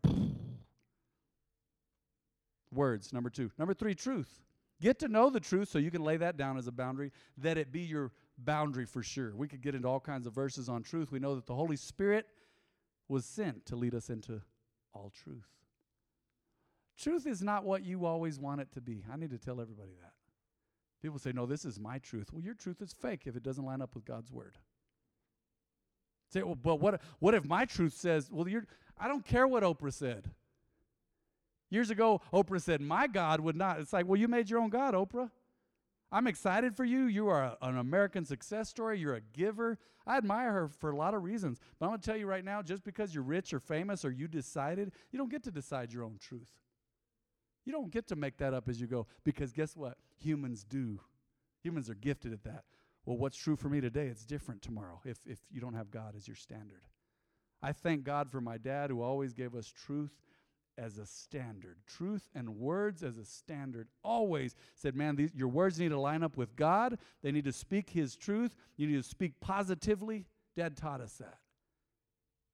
Words, 2.72 3.12
number 3.12 3.30
two. 3.30 3.50
Number 3.58 3.74
three, 3.74 3.94
truth. 3.94 4.40
Get 4.80 4.98
to 5.00 5.08
know 5.08 5.30
the 5.30 5.40
truth 5.40 5.68
so 5.68 5.78
you 5.78 5.90
can 5.90 6.02
lay 6.02 6.16
that 6.16 6.36
down 6.36 6.58
as 6.58 6.66
a 6.66 6.72
boundary, 6.72 7.12
that 7.38 7.56
it 7.56 7.72
be 7.72 7.80
your 7.80 8.12
boundary 8.38 8.84
for 8.84 9.02
sure. 9.02 9.34
We 9.34 9.48
could 9.48 9.62
get 9.62 9.74
into 9.74 9.88
all 9.88 10.00
kinds 10.00 10.26
of 10.26 10.34
verses 10.34 10.68
on 10.68 10.82
truth. 10.82 11.12
We 11.12 11.20
know 11.20 11.34
that 11.34 11.46
the 11.46 11.54
Holy 11.54 11.76
Spirit 11.76 12.26
was 13.08 13.24
sent 13.24 13.66
to 13.66 13.76
lead 13.76 13.94
us 13.94 14.10
into 14.10 14.40
all 14.92 15.12
truth. 15.22 15.46
Truth 16.98 17.26
is 17.26 17.42
not 17.42 17.64
what 17.64 17.84
you 17.84 18.04
always 18.04 18.38
want 18.38 18.60
it 18.60 18.72
to 18.72 18.80
be. 18.80 19.04
I 19.12 19.16
need 19.16 19.30
to 19.30 19.38
tell 19.38 19.60
everybody 19.60 19.92
that. 20.00 20.12
People 21.02 21.18
say, 21.18 21.32
no, 21.32 21.44
this 21.44 21.64
is 21.64 21.78
my 21.78 21.98
truth. 21.98 22.32
Well, 22.32 22.42
your 22.42 22.54
truth 22.54 22.80
is 22.80 22.92
fake 22.92 23.22
if 23.26 23.36
it 23.36 23.42
doesn't 23.42 23.64
line 23.64 23.82
up 23.82 23.94
with 23.94 24.04
God's 24.04 24.32
word. 24.32 24.56
Say, 26.32 26.42
well, 26.42 26.54
but 26.54 26.80
what, 26.80 27.00
what 27.18 27.34
if 27.34 27.44
my 27.44 27.64
truth 27.64 27.92
says, 27.92 28.30
well, 28.32 28.48
you're, 28.48 28.66
I 28.98 29.06
don't 29.06 29.24
care 29.24 29.46
what 29.46 29.62
Oprah 29.62 29.92
said. 29.92 30.30
Years 31.74 31.90
ago, 31.90 32.20
Oprah 32.32 32.62
said, 32.62 32.80
My 32.80 33.08
God 33.08 33.40
would 33.40 33.56
not. 33.56 33.80
It's 33.80 33.92
like, 33.92 34.06
well, 34.06 34.18
you 34.18 34.28
made 34.28 34.48
your 34.48 34.60
own 34.60 34.70
God, 34.70 34.94
Oprah. 34.94 35.28
I'm 36.12 36.28
excited 36.28 36.76
for 36.76 36.84
you. 36.84 37.06
You 37.06 37.26
are 37.26 37.56
an 37.60 37.76
American 37.76 38.24
success 38.24 38.68
story. 38.68 39.00
You're 39.00 39.16
a 39.16 39.20
giver. 39.20 39.80
I 40.06 40.16
admire 40.16 40.52
her 40.52 40.68
for 40.68 40.90
a 40.90 40.96
lot 40.96 41.14
of 41.14 41.24
reasons. 41.24 41.58
But 41.78 41.86
I'm 41.86 41.90
going 41.90 42.00
to 42.00 42.06
tell 42.06 42.16
you 42.16 42.28
right 42.28 42.44
now 42.44 42.62
just 42.62 42.84
because 42.84 43.12
you're 43.12 43.24
rich 43.24 43.52
or 43.52 43.58
famous 43.58 44.04
or 44.04 44.12
you 44.12 44.28
decided, 44.28 44.92
you 45.10 45.18
don't 45.18 45.32
get 45.32 45.42
to 45.44 45.50
decide 45.50 45.92
your 45.92 46.04
own 46.04 46.16
truth. 46.20 46.46
You 47.64 47.72
don't 47.72 47.90
get 47.90 48.06
to 48.06 48.14
make 48.14 48.36
that 48.36 48.54
up 48.54 48.68
as 48.68 48.80
you 48.80 48.86
go 48.86 49.08
because 49.24 49.52
guess 49.52 49.76
what? 49.76 49.98
Humans 50.20 50.62
do. 50.62 51.00
Humans 51.64 51.90
are 51.90 51.96
gifted 51.96 52.32
at 52.32 52.44
that. 52.44 52.62
Well, 53.04 53.16
what's 53.16 53.36
true 53.36 53.56
for 53.56 53.68
me 53.68 53.80
today, 53.80 54.06
it's 54.06 54.24
different 54.24 54.62
tomorrow 54.62 55.00
if, 55.04 55.18
if 55.26 55.40
you 55.50 55.60
don't 55.60 55.74
have 55.74 55.90
God 55.90 56.14
as 56.16 56.28
your 56.28 56.36
standard. 56.36 56.82
I 57.60 57.72
thank 57.72 58.04
God 58.04 58.30
for 58.30 58.40
my 58.40 58.58
dad 58.58 58.90
who 58.90 59.02
always 59.02 59.32
gave 59.32 59.56
us 59.56 59.66
truth 59.66 60.12
as 60.78 60.98
a 60.98 61.06
standard. 61.06 61.76
Truth 61.86 62.28
and 62.34 62.58
words 62.58 63.02
as 63.02 63.18
a 63.18 63.24
standard. 63.24 63.88
Always 64.02 64.54
said, 64.74 64.94
man, 64.94 65.16
these, 65.16 65.34
your 65.34 65.48
words 65.48 65.78
need 65.78 65.90
to 65.90 65.98
line 65.98 66.22
up 66.22 66.36
with 66.36 66.56
God. 66.56 66.98
They 67.22 67.32
need 67.32 67.44
to 67.44 67.52
speak 67.52 67.90
His 67.90 68.16
truth. 68.16 68.56
You 68.76 68.86
need 68.86 68.96
to 68.96 69.08
speak 69.08 69.40
positively. 69.40 70.26
Dad 70.56 70.76
taught 70.76 71.00
us 71.00 71.14
that. 71.14 71.38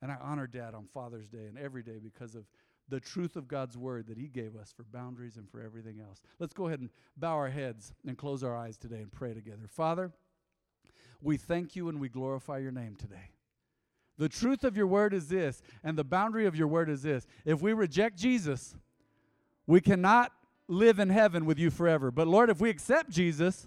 And 0.02 0.10
I 0.10 0.16
honor 0.20 0.46
Dad 0.46 0.74
on 0.74 0.86
Father's 0.86 1.28
Day 1.28 1.46
and 1.46 1.58
every 1.58 1.82
day 1.82 1.98
because 2.02 2.34
of 2.34 2.44
the 2.88 3.00
truth 3.00 3.36
of 3.36 3.46
God's 3.46 3.76
word 3.76 4.06
that 4.08 4.18
He 4.18 4.28
gave 4.28 4.56
us 4.56 4.72
for 4.74 4.82
boundaries 4.84 5.36
and 5.36 5.48
for 5.48 5.62
everything 5.62 6.00
else. 6.00 6.20
Let's 6.38 6.54
go 6.54 6.66
ahead 6.66 6.80
and 6.80 6.90
bow 7.16 7.34
our 7.34 7.50
heads 7.50 7.92
and 8.06 8.16
close 8.16 8.42
our 8.42 8.56
eyes 8.56 8.76
today 8.76 8.96
and 8.96 9.12
pray 9.12 9.34
together. 9.34 9.68
Father, 9.68 10.10
we 11.22 11.36
thank 11.36 11.76
you 11.76 11.88
and 11.88 12.00
we 12.00 12.08
glorify 12.08 12.58
your 12.58 12.72
name 12.72 12.96
today. 12.96 13.30
The 14.20 14.28
truth 14.28 14.64
of 14.64 14.76
your 14.76 14.86
word 14.86 15.14
is 15.14 15.28
this, 15.28 15.62
and 15.82 15.96
the 15.96 16.04
boundary 16.04 16.44
of 16.44 16.54
your 16.54 16.68
word 16.68 16.90
is 16.90 17.00
this. 17.00 17.26
If 17.46 17.62
we 17.62 17.72
reject 17.72 18.18
Jesus, 18.18 18.76
we 19.66 19.80
cannot 19.80 20.30
live 20.68 20.98
in 20.98 21.08
heaven 21.08 21.46
with 21.46 21.58
you 21.58 21.70
forever. 21.70 22.10
But 22.10 22.28
Lord, 22.28 22.50
if 22.50 22.60
we 22.60 22.68
accept 22.68 23.08
Jesus, 23.08 23.66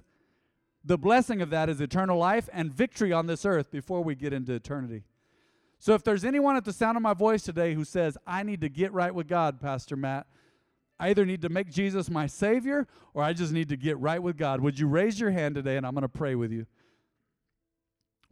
the 0.85 0.95
blessing 0.95 1.41
of 1.41 1.49
that 1.49 1.69
is 1.69 1.81
eternal 1.81 2.19
life 2.19 2.49
and 2.53 2.71
victory 2.71 3.11
on 3.11 3.25
this 3.25 3.47
earth 3.47 3.71
before 3.71 4.03
we 4.03 4.13
get 4.13 4.31
into 4.31 4.53
eternity. 4.53 5.05
So 5.79 5.95
if 5.95 6.03
there's 6.03 6.23
anyone 6.23 6.55
at 6.55 6.65
the 6.65 6.71
sound 6.71 6.97
of 6.97 7.01
my 7.01 7.15
voice 7.15 7.41
today 7.41 7.73
who 7.73 7.83
says, 7.83 8.15
I 8.27 8.43
need 8.43 8.61
to 8.61 8.69
get 8.69 8.93
right 8.93 9.13
with 9.13 9.27
God, 9.27 9.59
Pastor 9.59 9.95
Matt, 9.95 10.27
I 10.99 11.09
either 11.09 11.25
need 11.25 11.41
to 11.41 11.49
make 11.49 11.71
Jesus 11.71 12.11
my 12.11 12.27
Savior 12.27 12.85
or 13.15 13.23
I 13.23 13.33
just 13.33 13.53
need 13.53 13.69
to 13.69 13.75
get 13.75 13.97
right 13.97 14.21
with 14.21 14.37
God, 14.37 14.61
would 14.61 14.77
you 14.77 14.85
raise 14.85 15.19
your 15.19 15.31
hand 15.31 15.55
today 15.55 15.77
and 15.77 15.85
I'm 15.87 15.95
going 15.95 16.03
to 16.03 16.07
pray 16.07 16.35
with 16.35 16.51
you? 16.51 16.67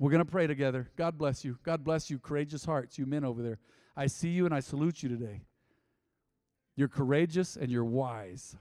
We're 0.02 0.10
going 0.10 0.26
to 0.26 0.32
pray 0.32 0.47
together. 0.47 0.89
God 0.95 1.16
bless 1.16 1.45
you. 1.45 1.60
God 1.62 1.84
bless 1.84 2.10
you, 2.10 2.18
courageous 2.18 2.66
hearts, 2.66 2.97
you 2.97 3.06
men 3.06 3.24
over 3.24 3.43
there. 3.43 3.60
I 3.95 4.08
see 4.08 4.30
you 4.30 4.47
and 4.47 4.54
I 4.54 4.60
salute 4.60 5.04
you 5.04 5.10
today. 5.10 5.43
You're 6.76 6.88
courageous 6.88 7.56
and 7.56 7.72
you're 7.72 7.86
wise 7.86 8.58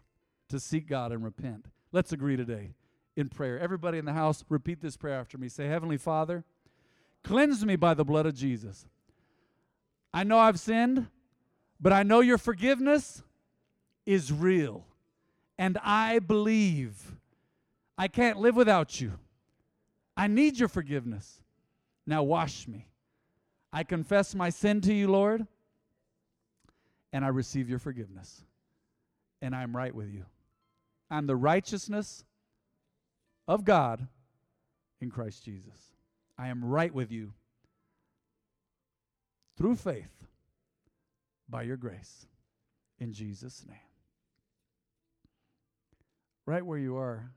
to 0.51 0.61
seek 0.61 0.87
God 0.87 1.13
and 1.13 1.25
repent. 1.25 1.65
Let's 1.93 2.13
agree 2.13 2.37
today 2.37 2.75
in 3.17 3.31
prayer. 3.31 3.59
Everybody 3.59 3.97
in 3.97 4.05
the 4.05 4.13
house, 4.13 4.45
repeat 4.51 4.83
this 4.83 4.99
prayer 4.99 5.19
after 5.19 5.39
me. 5.39 5.49
Say, 5.49 5.67
Heavenly 5.67 5.97
Father, 5.97 6.45
cleanse 7.25 7.65
me 7.65 7.75
by 7.75 7.95
the 7.95 8.05
blood 8.05 8.27
of 8.27 8.35
Jesus. 8.35 8.85
I 10.13 10.25
know 10.25 10.39
I've 10.39 10.61
sinned, 10.61 11.07
but 11.81 11.95
I 11.95 12.03
know 12.03 12.21
your 12.21 12.37
forgiveness 12.37 13.23
is 14.05 14.31
real. 14.31 14.85
And 15.57 15.79
I 15.83 16.19
believe 16.19 17.17
I 17.97 18.09
can't 18.09 18.37
live 18.37 18.57
without 18.57 19.01
you. 19.01 19.13
I 20.17 20.27
need 20.27 20.59
your 20.59 20.69
forgiveness. 20.69 21.41
Now 22.07 22.23
wash 22.23 22.67
me. 22.67 22.87
I 23.73 23.85
confess 23.85 24.35
my 24.35 24.51
sin 24.51 24.81
to 24.83 24.93
you, 24.93 25.09
Lord, 25.09 25.47
and 27.13 27.25
I 27.25 27.29
receive 27.29 27.69
your 27.69 27.79
forgiveness. 27.79 28.43
And 29.43 29.55
I'm 29.55 29.75
right 29.75 29.95
with 29.95 30.13
you. 30.13 30.25
I'm 31.11 31.27
the 31.27 31.37
righteousness 31.37 32.25
of 33.49 33.65
God 33.65 34.07
in 35.01 35.11
Christ 35.11 35.45
Jesus. 35.45 35.95
I 36.39 36.49
am 36.49 36.65
right 36.65 36.93
with 36.93 37.11
you 37.11 37.33
through 39.57 39.77
faith 39.77 40.27
by 41.49 41.63
your 41.63 41.77
grace 41.77 42.27
in 42.99 43.13
Jesus' 43.13 43.65
name. 43.69 43.77
Right 46.47 46.65
where 46.65 46.79
you 46.79 46.97
are, 46.97 47.31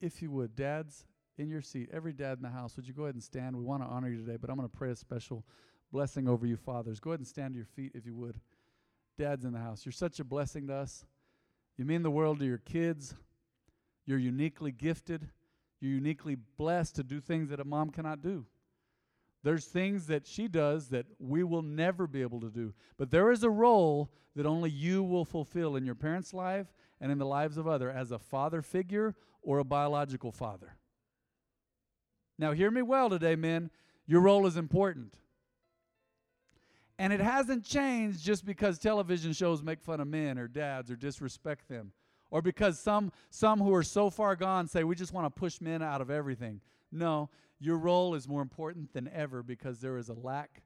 if 0.00 0.22
you 0.22 0.30
would, 0.30 0.54
dads 0.54 1.04
in 1.38 1.48
your 1.48 1.62
seat, 1.62 1.88
every 1.92 2.12
dad 2.12 2.38
in 2.38 2.42
the 2.42 2.50
house, 2.50 2.76
would 2.76 2.86
you 2.86 2.92
go 2.92 3.04
ahead 3.04 3.14
and 3.14 3.22
stand? 3.22 3.56
We 3.56 3.62
want 3.62 3.82
to 3.82 3.88
honor 3.88 4.08
you 4.08 4.18
today, 4.18 4.36
but 4.36 4.50
I'm 4.50 4.56
going 4.56 4.68
to 4.68 4.76
pray 4.76 4.90
a 4.90 4.96
special 4.96 5.44
blessing 5.92 6.28
over 6.28 6.46
you, 6.46 6.56
fathers. 6.56 7.00
Go 7.00 7.10
ahead 7.10 7.20
and 7.20 7.26
stand 7.26 7.54
to 7.54 7.56
your 7.56 7.66
feet 7.66 7.92
if 7.94 8.04
you 8.04 8.14
would. 8.14 8.40
Dads 9.16 9.44
in 9.44 9.52
the 9.52 9.58
house, 9.58 9.84
you're 9.84 9.92
such 9.92 10.20
a 10.20 10.24
blessing 10.24 10.66
to 10.68 10.74
us. 10.74 11.04
You 11.76 11.84
mean 11.84 12.02
the 12.02 12.10
world 12.10 12.40
to 12.40 12.44
your 12.44 12.58
kids. 12.58 13.14
You're 14.04 14.18
uniquely 14.18 14.72
gifted. 14.72 15.28
You're 15.80 15.92
uniquely 15.92 16.36
blessed 16.56 16.96
to 16.96 17.02
do 17.04 17.20
things 17.20 17.50
that 17.50 17.60
a 17.60 17.64
mom 17.64 17.90
cannot 17.90 18.20
do. 18.20 18.46
There's 19.44 19.64
things 19.64 20.06
that 20.08 20.26
she 20.26 20.48
does 20.48 20.88
that 20.88 21.06
we 21.18 21.44
will 21.44 21.62
never 21.62 22.06
be 22.06 22.22
able 22.22 22.40
to 22.40 22.50
do. 22.50 22.74
But 22.96 23.10
there 23.10 23.30
is 23.30 23.44
a 23.44 23.50
role 23.50 24.10
that 24.34 24.46
only 24.46 24.70
you 24.70 25.02
will 25.02 25.24
fulfill 25.24 25.76
in 25.76 25.84
your 25.84 25.94
parents' 25.94 26.34
life 26.34 26.66
and 27.00 27.12
in 27.12 27.18
the 27.18 27.26
lives 27.26 27.56
of 27.56 27.68
other 27.68 27.90
as 27.90 28.10
a 28.10 28.18
father 28.18 28.62
figure 28.62 29.14
or 29.42 29.58
a 29.58 29.64
biological 29.64 30.32
father. 30.32 30.76
Now 32.38 32.52
hear 32.52 32.70
me 32.70 32.82
well 32.82 33.10
today, 33.10 33.36
men. 33.36 33.70
Your 34.06 34.20
role 34.20 34.46
is 34.46 34.56
important. 34.56 35.14
And 36.98 37.12
it 37.12 37.20
hasn't 37.20 37.64
changed 37.64 38.24
just 38.24 38.44
because 38.44 38.78
television 38.78 39.32
shows 39.32 39.62
make 39.62 39.80
fun 39.80 40.00
of 40.00 40.08
men 40.08 40.38
or 40.38 40.48
dads 40.48 40.90
or 40.90 40.96
disrespect 40.96 41.68
them. 41.68 41.92
Or 42.30 42.42
because 42.42 42.78
some 42.78 43.12
some 43.30 43.60
who 43.60 43.72
are 43.74 43.82
so 43.82 44.10
far 44.10 44.36
gone 44.36 44.66
say 44.66 44.84
we 44.84 44.94
just 44.94 45.12
want 45.12 45.26
to 45.26 45.40
push 45.40 45.60
men 45.60 45.82
out 45.82 46.00
of 46.00 46.10
everything. 46.10 46.60
No, 46.90 47.30
your 47.58 47.78
role 47.78 48.14
is 48.14 48.28
more 48.28 48.42
important 48.42 48.92
than 48.92 49.08
ever 49.12 49.42
because 49.42 49.80
there 49.80 49.96
is 49.96 50.08
a 50.08 50.14
lack 50.14 50.62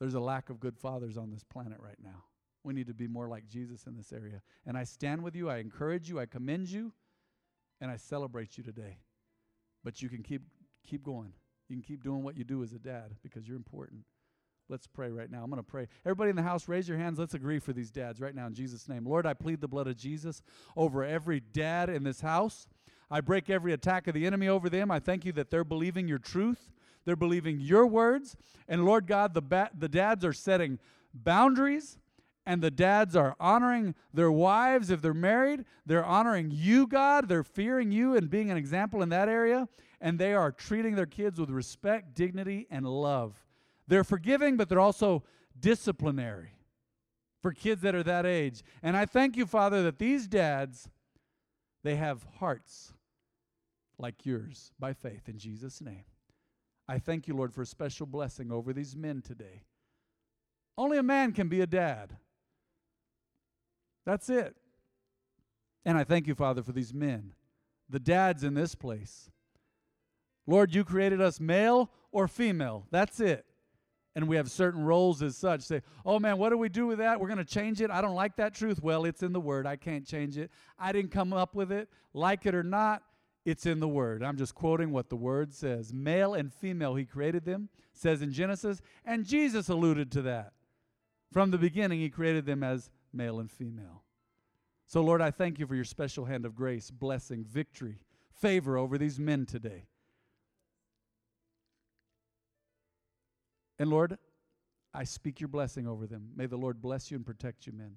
there's 0.00 0.14
a 0.14 0.20
lack 0.20 0.50
of 0.50 0.60
good 0.60 0.76
fathers 0.76 1.16
on 1.16 1.30
this 1.30 1.44
planet 1.44 1.78
right 1.80 1.98
now. 2.02 2.24
We 2.62 2.74
need 2.74 2.88
to 2.88 2.94
be 2.94 3.06
more 3.06 3.28
like 3.28 3.46
Jesus 3.46 3.86
in 3.86 3.96
this 3.96 4.12
area. 4.12 4.42
And 4.66 4.76
I 4.76 4.84
stand 4.84 5.22
with 5.22 5.36
you, 5.36 5.48
I 5.48 5.58
encourage 5.58 6.08
you, 6.08 6.18
I 6.18 6.26
commend 6.26 6.68
you, 6.68 6.92
and 7.80 7.90
I 7.90 7.96
celebrate 7.96 8.58
you 8.58 8.64
today. 8.64 8.98
But 9.82 10.02
you 10.02 10.08
can 10.08 10.22
keep 10.22 10.42
keep 10.86 11.02
going. 11.02 11.32
You 11.68 11.76
can 11.76 11.82
keep 11.82 12.02
doing 12.02 12.22
what 12.22 12.36
you 12.36 12.44
do 12.44 12.62
as 12.62 12.72
a 12.72 12.78
dad 12.78 13.14
because 13.22 13.48
you're 13.48 13.56
important. 13.56 14.02
Let's 14.68 14.86
pray 14.86 15.10
right 15.10 15.30
now. 15.30 15.42
I'm 15.42 15.50
going 15.50 15.62
to 15.62 15.68
pray. 15.68 15.88
Everybody 16.06 16.30
in 16.30 16.36
the 16.36 16.42
house, 16.42 16.68
raise 16.68 16.88
your 16.88 16.96
hands. 16.96 17.18
Let's 17.18 17.34
agree 17.34 17.58
for 17.58 17.72
these 17.72 17.90
dads 17.90 18.20
right 18.20 18.34
now 18.34 18.46
in 18.46 18.54
Jesus' 18.54 18.88
name. 18.88 19.04
Lord, 19.06 19.26
I 19.26 19.34
plead 19.34 19.60
the 19.60 19.68
blood 19.68 19.86
of 19.86 19.96
Jesus 19.96 20.42
over 20.76 21.04
every 21.04 21.40
dad 21.40 21.90
in 21.90 22.02
this 22.02 22.22
house. 22.22 22.66
I 23.10 23.20
break 23.20 23.50
every 23.50 23.72
attack 23.72 24.06
of 24.06 24.14
the 24.14 24.26
enemy 24.26 24.48
over 24.48 24.70
them. 24.70 24.90
I 24.90 25.00
thank 25.00 25.26
you 25.26 25.32
that 25.32 25.50
they're 25.50 25.64
believing 25.64 26.08
your 26.08 26.18
truth, 26.18 26.72
they're 27.04 27.16
believing 27.16 27.60
your 27.60 27.86
words. 27.86 28.36
And 28.66 28.86
Lord 28.86 29.06
God, 29.06 29.34
the, 29.34 29.42
ba- 29.42 29.70
the 29.76 29.88
dads 29.88 30.24
are 30.24 30.32
setting 30.32 30.78
boundaries 31.12 31.98
and 32.46 32.62
the 32.62 32.70
dads 32.70 33.16
are 33.16 33.36
honoring 33.40 33.94
their 34.12 34.30
wives 34.30 34.90
if 34.90 35.00
they're 35.00 35.14
married. 35.14 35.64
They're 35.86 36.04
honoring 36.04 36.50
you, 36.50 36.86
God. 36.86 37.28
They're 37.28 37.44
fearing 37.44 37.90
you 37.90 38.16
and 38.16 38.28
being 38.28 38.50
an 38.50 38.56
example 38.56 39.02
in 39.02 39.10
that 39.10 39.28
area. 39.28 39.68
And 40.04 40.18
they 40.18 40.34
are 40.34 40.52
treating 40.52 40.96
their 40.96 41.06
kids 41.06 41.40
with 41.40 41.48
respect, 41.48 42.14
dignity, 42.14 42.66
and 42.70 42.86
love. 42.86 43.42
They're 43.88 44.04
forgiving, 44.04 44.58
but 44.58 44.68
they're 44.68 44.78
also 44.78 45.24
disciplinary 45.58 46.52
for 47.40 47.52
kids 47.52 47.80
that 47.80 47.94
are 47.94 48.02
that 48.02 48.26
age. 48.26 48.62
And 48.82 48.98
I 48.98 49.06
thank 49.06 49.34
you, 49.34 49.46
Father, 49.46 49.82
that 49.84 49.98
these 49.98 50.26
dads, 50.26 50.90
they 51.82 51.96
have 51.96 52.26
hearts 52.38 52.92
like 53.98 54.26
yours 54.26 54.72
by 54.78 54.92
faith 54.92 55.26
in 55.26 55.38
Jesus' 55.38 55.80
name. 55.80 56.04
I 56.86 56.98
thank 56.98 57.26
you, 57.26 57.34
Lord, 57.34 57.54
for 57.54 57.62
a 57.62 57.66
special 57.66 58.04
blessing 58.04 58.52
over 58.52 58.74
these 58.74 58.94
men 58.94 59.22
today. 59.22 59.62
Only 60.76 60.98
a 60.98 61.02
man 61.02 61.32
can 61.32 61.48
be 61.48 61.62
a 61.62 61.66
dad. 61.66 62.18
That's 64.04 64.28
it. 64.28 64.54
And 65.86 65.96
I 65.96 66.04
thank 66.04 66.26
you, 66.26 66.34
Father, 66.34 66.62
for 66.62 66.72
these 66.72 66.92
men, 66.92 67.32
the 67.88 68.00
dads 68.00 68.44
in 68.44 68.52
this 68.52 68.74
place. 68.74 69.30
Lord, 70.46 70.74
you 70.74 70.84
created 70.84 71.20
us 71.20 71.40
male 71.40 71.90
or 72.12 72.28
female. 72.28 72.86
That's 72.90 73.20
it 73.20 73.46
and 74.16 74.28
we 74.28 74.36
have 74.36 74.50
certain 74.50 74.84
roles 74.84 75.22
as 75.22 75.36
such. 75.36 75.62
Say, 75.62 75.82
oh 76.06 76.18
man, 76.18 76.38
what 76.38 76.50
do 76.50 76.58
we 76.58 76.68
do 76.68 76.86
with 76.86 76.98
that? 76.98 77.20
We're 77.20 77.28
going 77.28 77.38
to 77.38 77.44
change 77.44 77.80
it. 77.80 77.90
I 77.90 78.00
don't 78.00 78.14
like 78.14 78.36
that 78.36 78.54
truth. 78.54 78.82
Well, 78.82 79.04
it's 79.04 79.22
in 79.22 79.32
the 79.32 79.40
Word. 79.40 79.66
I 79.66 79.76
can't 79.76 80.06
change 80.06 80.38
it. 80.38 80.50
I 80.78 80.92
didn't 80.92 81.10
come 81.10 81.32
up 81.32 81.54
with 81.54 81.72
it. 81.72 81.88
Like 82.12 82.46
it 82.46 82.54
or 82.54 82.62
not, 82.62 83.02
it's 83.44 83.66
in 83.66 83.80
the 83.80 83.88
Word. 83.88 84.22
I'm 84.22 84.36
just 84.36 84.54
quoting 84.54 84.92
what 84.92 85.08
the 85.08 85.16
Word 85.16 85.52
says. 85.52 85.92
Male 85.92 86.34
and 86.34 86.52
female, 86.52 86.94
He 86.94 87.04
created 87.04 87.44
them, 87.44 87.68
says 87.92 88.22
in 88.22 88.32
Genesis, 88.32 88.80
and 89.04 89.26
Jesus 89.26 89.68
alluded 89.68 90.12
to 90.12 90.22
that. 90.22 90.52
From 91.32 91.50
the 91.50 91.58
beginning, 91.58 92.00
He 92.00 92.08
created 92.08 92.46
them 92.46 92.62
as 92.62 92.90
male 93.12 93.40
and 93.40 93.50
female. 93.50 94.04
So, 94.86 95.00
Lord, 95.00 95.20
I 95.20 95.30
thank 95.32 95.58
you 95.58 95.66
for 95.66 95.74
your 95.74 95.84
special 95.84 96.26
hand 96.26 96.46
of 96.46 96.54
grace, 96.54 96.90
blessing, 96.90 97.44
victory, 97.44 97.98
favor 98.32 98.76
over 98.76 98.96
these 98.96 99.18
men 99.18 99.44
today. 99.44 99.86
And 103.78 103.90
Lord, 103.90 104.18
I 104.92 105.04
speak 105.04 105.40
your 105.40 105.48
blessing 105.48 105.86
over 105.86 106.06
them. 106.06 106.30
May 106.36 106.46
the 106.46 106.56
Lord 106.56 106.80
bless 106.80 107.10
you 107.10 107.16
and 107.16 107.26
protect 107.26 107.66
you, 107.66 107.72
men. 107.72 107.96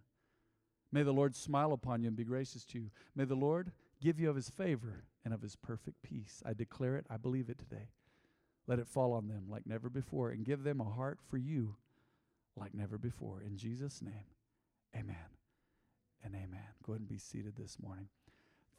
May 0.91 1.03
the 1.03 1.13
Lord 1.13 1.35
smile 1.35 1.73
upon 1.73 2.01
you 2.01 2.07
and 2.07 2.17
be 2.17 2.23
gracious 2.23 2.65
to 2.65 2.79
you. 2.79 2.89
May 3.15 3.25
the 3.25 3.35
Lord 3.35 3.71
give 4.01 4.19
you 4.19 4.29
of 4.29 4.35
his 4.35 4.49
favor 4.49 5.03
and 5.25 5.33
of 5.33 5.41
his 5.41 5.55
perfect 5.55 6.01
peace. 6.01 6.41
I 6.45 6.53
declare 6.53 6.95
it, 6.95 7.05
I 7.09 7.17
believe 7.17 7.49
it 7.49 7.59
today. 7.59 7.89
Let 8.67 8.79
it 8.79 8.87
fall 8.87 9.13
on 9.13 9.27
them 9.27 9.43
like 9.49 9.65
never 9.65 9.89
before 9.89 10.31
and 10.31 10.45
give 10.45 10.63
them 10.63 10.81
a 10.81 10.85
heart 10.85 11.19
for 11.29 11.37
you 11.37 11.75
like 12.55 12.73
never 12.73 12.97
before. 12.97 13.41
In 13.45 13.57
Jesus' 13.57 14.01
name, 14.01 14.25
amen 14.95 15.15
and 16.23 16.33
amen. 16.35 16.59
Go 16.83 16.93
ahead 16.93 17.01
and 17.01 17.09
be 17.09 17.17
seated 17.17 17.55
this 17.55 17.77
morning. 17.81 18.07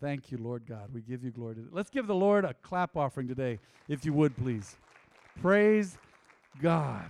Thank 0.01 0.31
you, 0.31 0.39
Lord 0.39 0.67
God. 0.67 0.91
We 0.93 1.01
give 1.03 1.25
you 1.25 1.31
glory. 1.31 1.57
Today. 1.57 1.69
Let's 1.73 1.91
give 1.91 2.07
the 2.07 2.15
Lord 2.15 2.45
a 2.45 2.55
clap 2.55 2.97
offering 2.97 3.29
today, 3.29 3.59
if 3.89 4.05
you 4.05 4.13
would, 4.13 4.37
please. 4.37 4.77
Praise 5.41 5.99
God. 6.61 7.09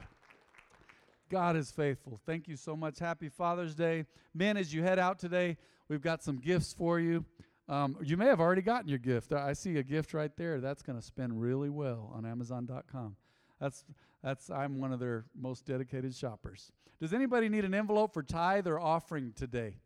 God 1.31 1.57
is 1.57 1.71
faithful. 1.71 2.21
Thank 2.25 2.49
you 2.49 2.57
so 2.57 2.77
much. 2.77 2.99
Happy 2.99 3.29
Father's 3.29 3.75
Day. 3.75 4.07
Men, 4.35 4.57
as 4.57 4.73
you 4.73 4.83
head 4.83 4.99
out 4.99 5.19
today, 5.19 5.59
we've 5.89 6.01
got 6.01 6.23
some 6.23 6.39
gifts 6.39 6.73
for 6.73 6.99
you. 6.99 7.25
Um, 7.69 7.97
you 8.03 8.17
may 8.17 8.27
have 8.27 8.41
already 8.41 8.63
gotten 8.63 8.89
your 8.89 8.99
gift. 8.99 9.33
I 9.33 9.53
see 9.53 9.77
a 9.77 9.83
gift 9.83 10.15
right 10.15 10.35
there. 10.37 10.59
That's 10.61 10.83
going 10.83 10.99
to 10.99 11.05
spend 11.05 11.41
really 11.41 11.69
well 11.69 12.11
on 12.15 12.25
Amazon.com. 12.25 13.17
That's 13.61 13.85
that's 14.23 14.51
I'm 14.51 14.81
one 14.81 14.93
of 14.93 15.01
their 15.01 15.27
most 15.39 15.67
dedicated 15.67 16.15
shoppers. 16.15 16.73
Does 17.01 17.13
anybody 17.13 17.49
need 17.49 17.65
an 17.65 17.75
envelope 17.75 18.13
for 18.13 18.23
tithe 18.23 18.67
or 18.67 18.81
offering 18.81 19.33
today? 19.37 19.77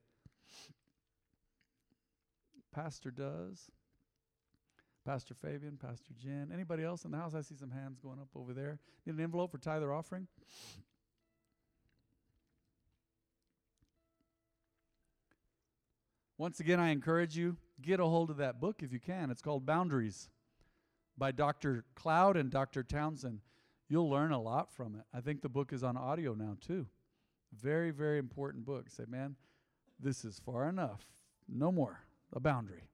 Pastor 2.72 3.11
does. 3.11 3.70
Pastor 5.05 5.34
Fabian, 5.34 5.76
Pastor 5.76 6.12
Jen. 6.22 6.50
Anybody 6.53 6.84
else 6.84 7.05
in 7.05 7.11
the 7.11 7.16
house? 7.16 7.34
I 7.34 7.40
see 7.40 7.57
some 7.57 7.70
hands 7.70 7.98
going 7.98 8.20
up 8.20 8.28
over 8.36 8.53
there. 8.53 8.78
Need 9.05 9.16
an 9.16 9.20
envelope 9.20 9.50
for 9.50 9.59
tithe 9.59 9.82
or 9.82 9.92
offering? 9.92 10.28
Once 16.38 16.61
again, 16.61 16.80
I 16.80 16.90
encourage 16.90 17.36
you, 17.36 17.57
get 17.80 18.00
a 18.00 18.05
hold 18.05 18.30
of 18.30 18.36
that 18.38 18.61
book 18.61 18.82
if 18.82 18.92
you 18.92 19.00
can. 19.00 19.30
It's 19.30 19.42
called 19.42 19.66
Boundaries 19.66 20.28
by 21.18 21.30
Dr. 21.30 21.84
Cloud 21.94 22.36
and 22.36 22.50
Dr. 22.50 22.82
Townsend. 22.82 23.40
You'll 23.88 24.11
learn 24.11 24.32
a 24.32 24.40
lot 24.40 24.72
from 24.72 24.94
it. 24.94 25.03
I 25.12 25.20
think 25.20 25.42
the 25.42 25.48
book 25.48 25.72
is 25.72 25.82
on 25.82 25.96
audio 25.96 26.34
now, 26.34 26.57
too. 26.61 26.86
Very, 27.53 27.90
very 27.90 28.18
important 28.18 28.64
book. 28.64 28.88
Say, 28.88 29.05
man, 29.07 29.36
this 30.00 30.24
is 30.24 30.40
far 30.44 30.68
enough. 30.68 31.07
No 31.48 31.70
more. 31.70 32.00
A 32.32 32.40
boundary. 32.40 32.84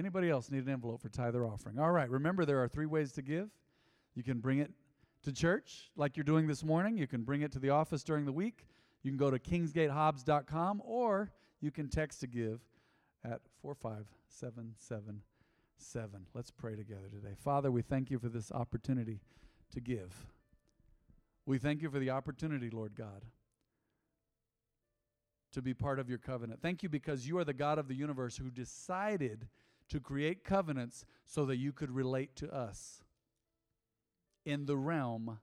Anybody 0.00 0.30
else 0.30 0.50
need 0.50 0.64
an 0.64 0.72
envelope 0.72 1.02
for 1.02 1.10
tithe 1.10 1.36
or 1.36 1.44
offering? 1.44 1.78
All 1.78 1.92
right, 1.92 2.08
remember 2.08 2.46
there 2.46 2.62
are 2.62 2.68
three 2.68 2.86
ways 2.86 3.12
to 3.12 3.20
give. 3.20 3.50
You 4.14 4.22
can 4.22 4.40
bring 4.40 4.58
it 4.58 4.72
to 5.24 5.30
church 5.30 5.90
like 5.94 6.16
you're 6.16 6.24
doing 6.24 6.46
this 6.46 6.64
morning. 6.64 6.96
You 6.96 7.06
can 7.06 7.22
bring 7.22 7.42
it 7.42 7.52
to 7.52 7.58
the 7.58 7.68
office 7.68 8.02
during 8.02 8.24
the 8.24 8.32
week. 8.32 8.66
You 9.02 9.10
can 9.10 9.18
go 9.18 9.30
to 9.30 9.38
kingsgatehobbs.com 9.38 10.80
or 10.86 11.30
you 11.60 11.70
can 11.70 11.90
text 11.90 12.20
to 12.20 12.26
give 12.26 12.62
at 13.26 13.42
45777. 13.60 16.26
Let's 16.32 16.50
pray 16.50 16.76
together 16.76 17.10
today. 17.12 17.34
Father, 17.36 17.70
we 17.70 17.82
thank 17.82 18.10
you 18.10 18.18
for 18.18 18.30
this 18.30 18.50
opportunity 18.52 19.20
to 19.74 19.82
give. 19.82 20.16
We 21.44 21.58
thank 21.58 21.82
you 21.82 21.90
for 21.90 21.98
the 21.98 22.08
opportunity, 22.08 22.70
Lord 22.70 22.94
God, 22.94 23.26
to 25.52 25.60
be 25.60 25.74
part 25.74 25.98
of 25.98 26.08
your 26.08 26.16
covenant. 26.16 26.62
Thank 26.62 26.82
you 26.82 26.88
because 26.88 27.28
you 27.28 27.36
are 27.36 27.44
the 27.44 27.52
God 27.52 27.78
of 27.78 27.86
the 27.86 27.94
universe 27.94 28.38
who 28.38 28.50
decided 28.50 29.46
to 29.90 30.00
create 30.00 30.44
covenants 30.44 31.04
so 31.24 31.44
that 31.44 31.56
you 31.56 31.72
could 31.72 31.90
relate 31.90 32.34
to 32.36 32.52
us 32.52 33.02
in 34.44 34.66
the 34.66 34.76
realm 34.76 35.38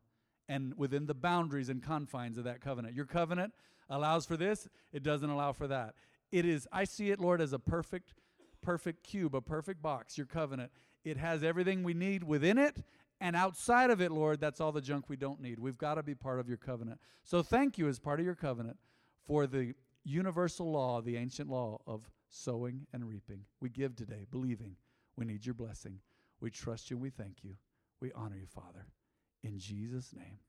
and 0.49 0.73
within 0.77 1.05
the 1.05 1.13
boundaries 1.13 1.69
and 1.69 1.83
confines 1.83 2.37
of 2.37 2.45
that 2.45 2.61
covenant. 2.61 2.95
Your 2.95 3.05
covenant 3.05 3.53
allows 3.89 4.25
for 4.25 4.37
this, 4.37 4.67
it 4.91 5.03
doesn't 5.03 5.29
allow 5.29 5.53
for 5.53 5.67
that. 5.67 5.93
It 6.31 6.45
is, 6.45 6.67
I 6.71 6.83
see 6.83 7.11
it, 7.11 7.19
Lord, 7.19 7.41
as 7.41 7.53
a 7.53 7.59
perfect, 7.59 8.13
perfect 8.61 9.03
cube, 9.03 9.35
a 9.35 9.41
perfect 9.41 9.81
box, 9.81 10.17
your 10.17 10.27
covenant. 10.27 10.71
It 11.03 11.17
has 11.17 11.43
everything 11.43 11.83
we 11.83 11.93
need 11.93 12.23
within 12.23 12.57
it, 12.57 12.83
and 13.21 13.35
outside 13.35 13.89
of 13.89 14.01
it, 14.01 14.11
Lord, 14.11 14.39
that's 14.39 14.59
all 14.59 14.71
the 14.71 14.81
junk 14.81 15.05
we 15.07 15.15
don't 15.15 15.41
need. 15.41 15.59
We've 15.59 15.77
got 15.77 15.95
to 15.95 16.03
be 16.03 16.15
part 16.15 16.39
of 16.39 16.47
your 16.47 16.57
covenant. 16.57 16.99
So 17.23 17.41
thank 17.41 17.77
you 17.77 17.87
as 17.87 17.97
part 17.97 18.19
of 18.19 18.25
your 18.25 18.35
covenant 18.35 18.77
for 19.25 19.47
the 19.47 19.73
universal 20.03 20.71
law, 20.71 21.01
the 21.01 21.17
ancient 21.17 21.49
law 21.49 21.79
of 21.87 22.09
sowing 22.29 22.87
and 22.93 23.07
reaping. 23.07 23.41
We 23.59 23.69
give 23.69 23.95
today, 23.95 24.25
believing 24.29 24.75
we 25.17 25.25
need 25.25 25.45
your 25.45 25.55
blessing. 25.55 25.99
We 26.39 26.51
trust 26.51 26.89
you 26.89 26.97
we 26.97 27.09
thank 27.09 27.43
you. 27.43 27.55
We 27.99 28.11
honor 28.13 28.37
you, 28.37 28.45
Father. 28.45 28.85
In 29.43 29.57
Jesus' 29.57 30.13
name. 30.13 30.39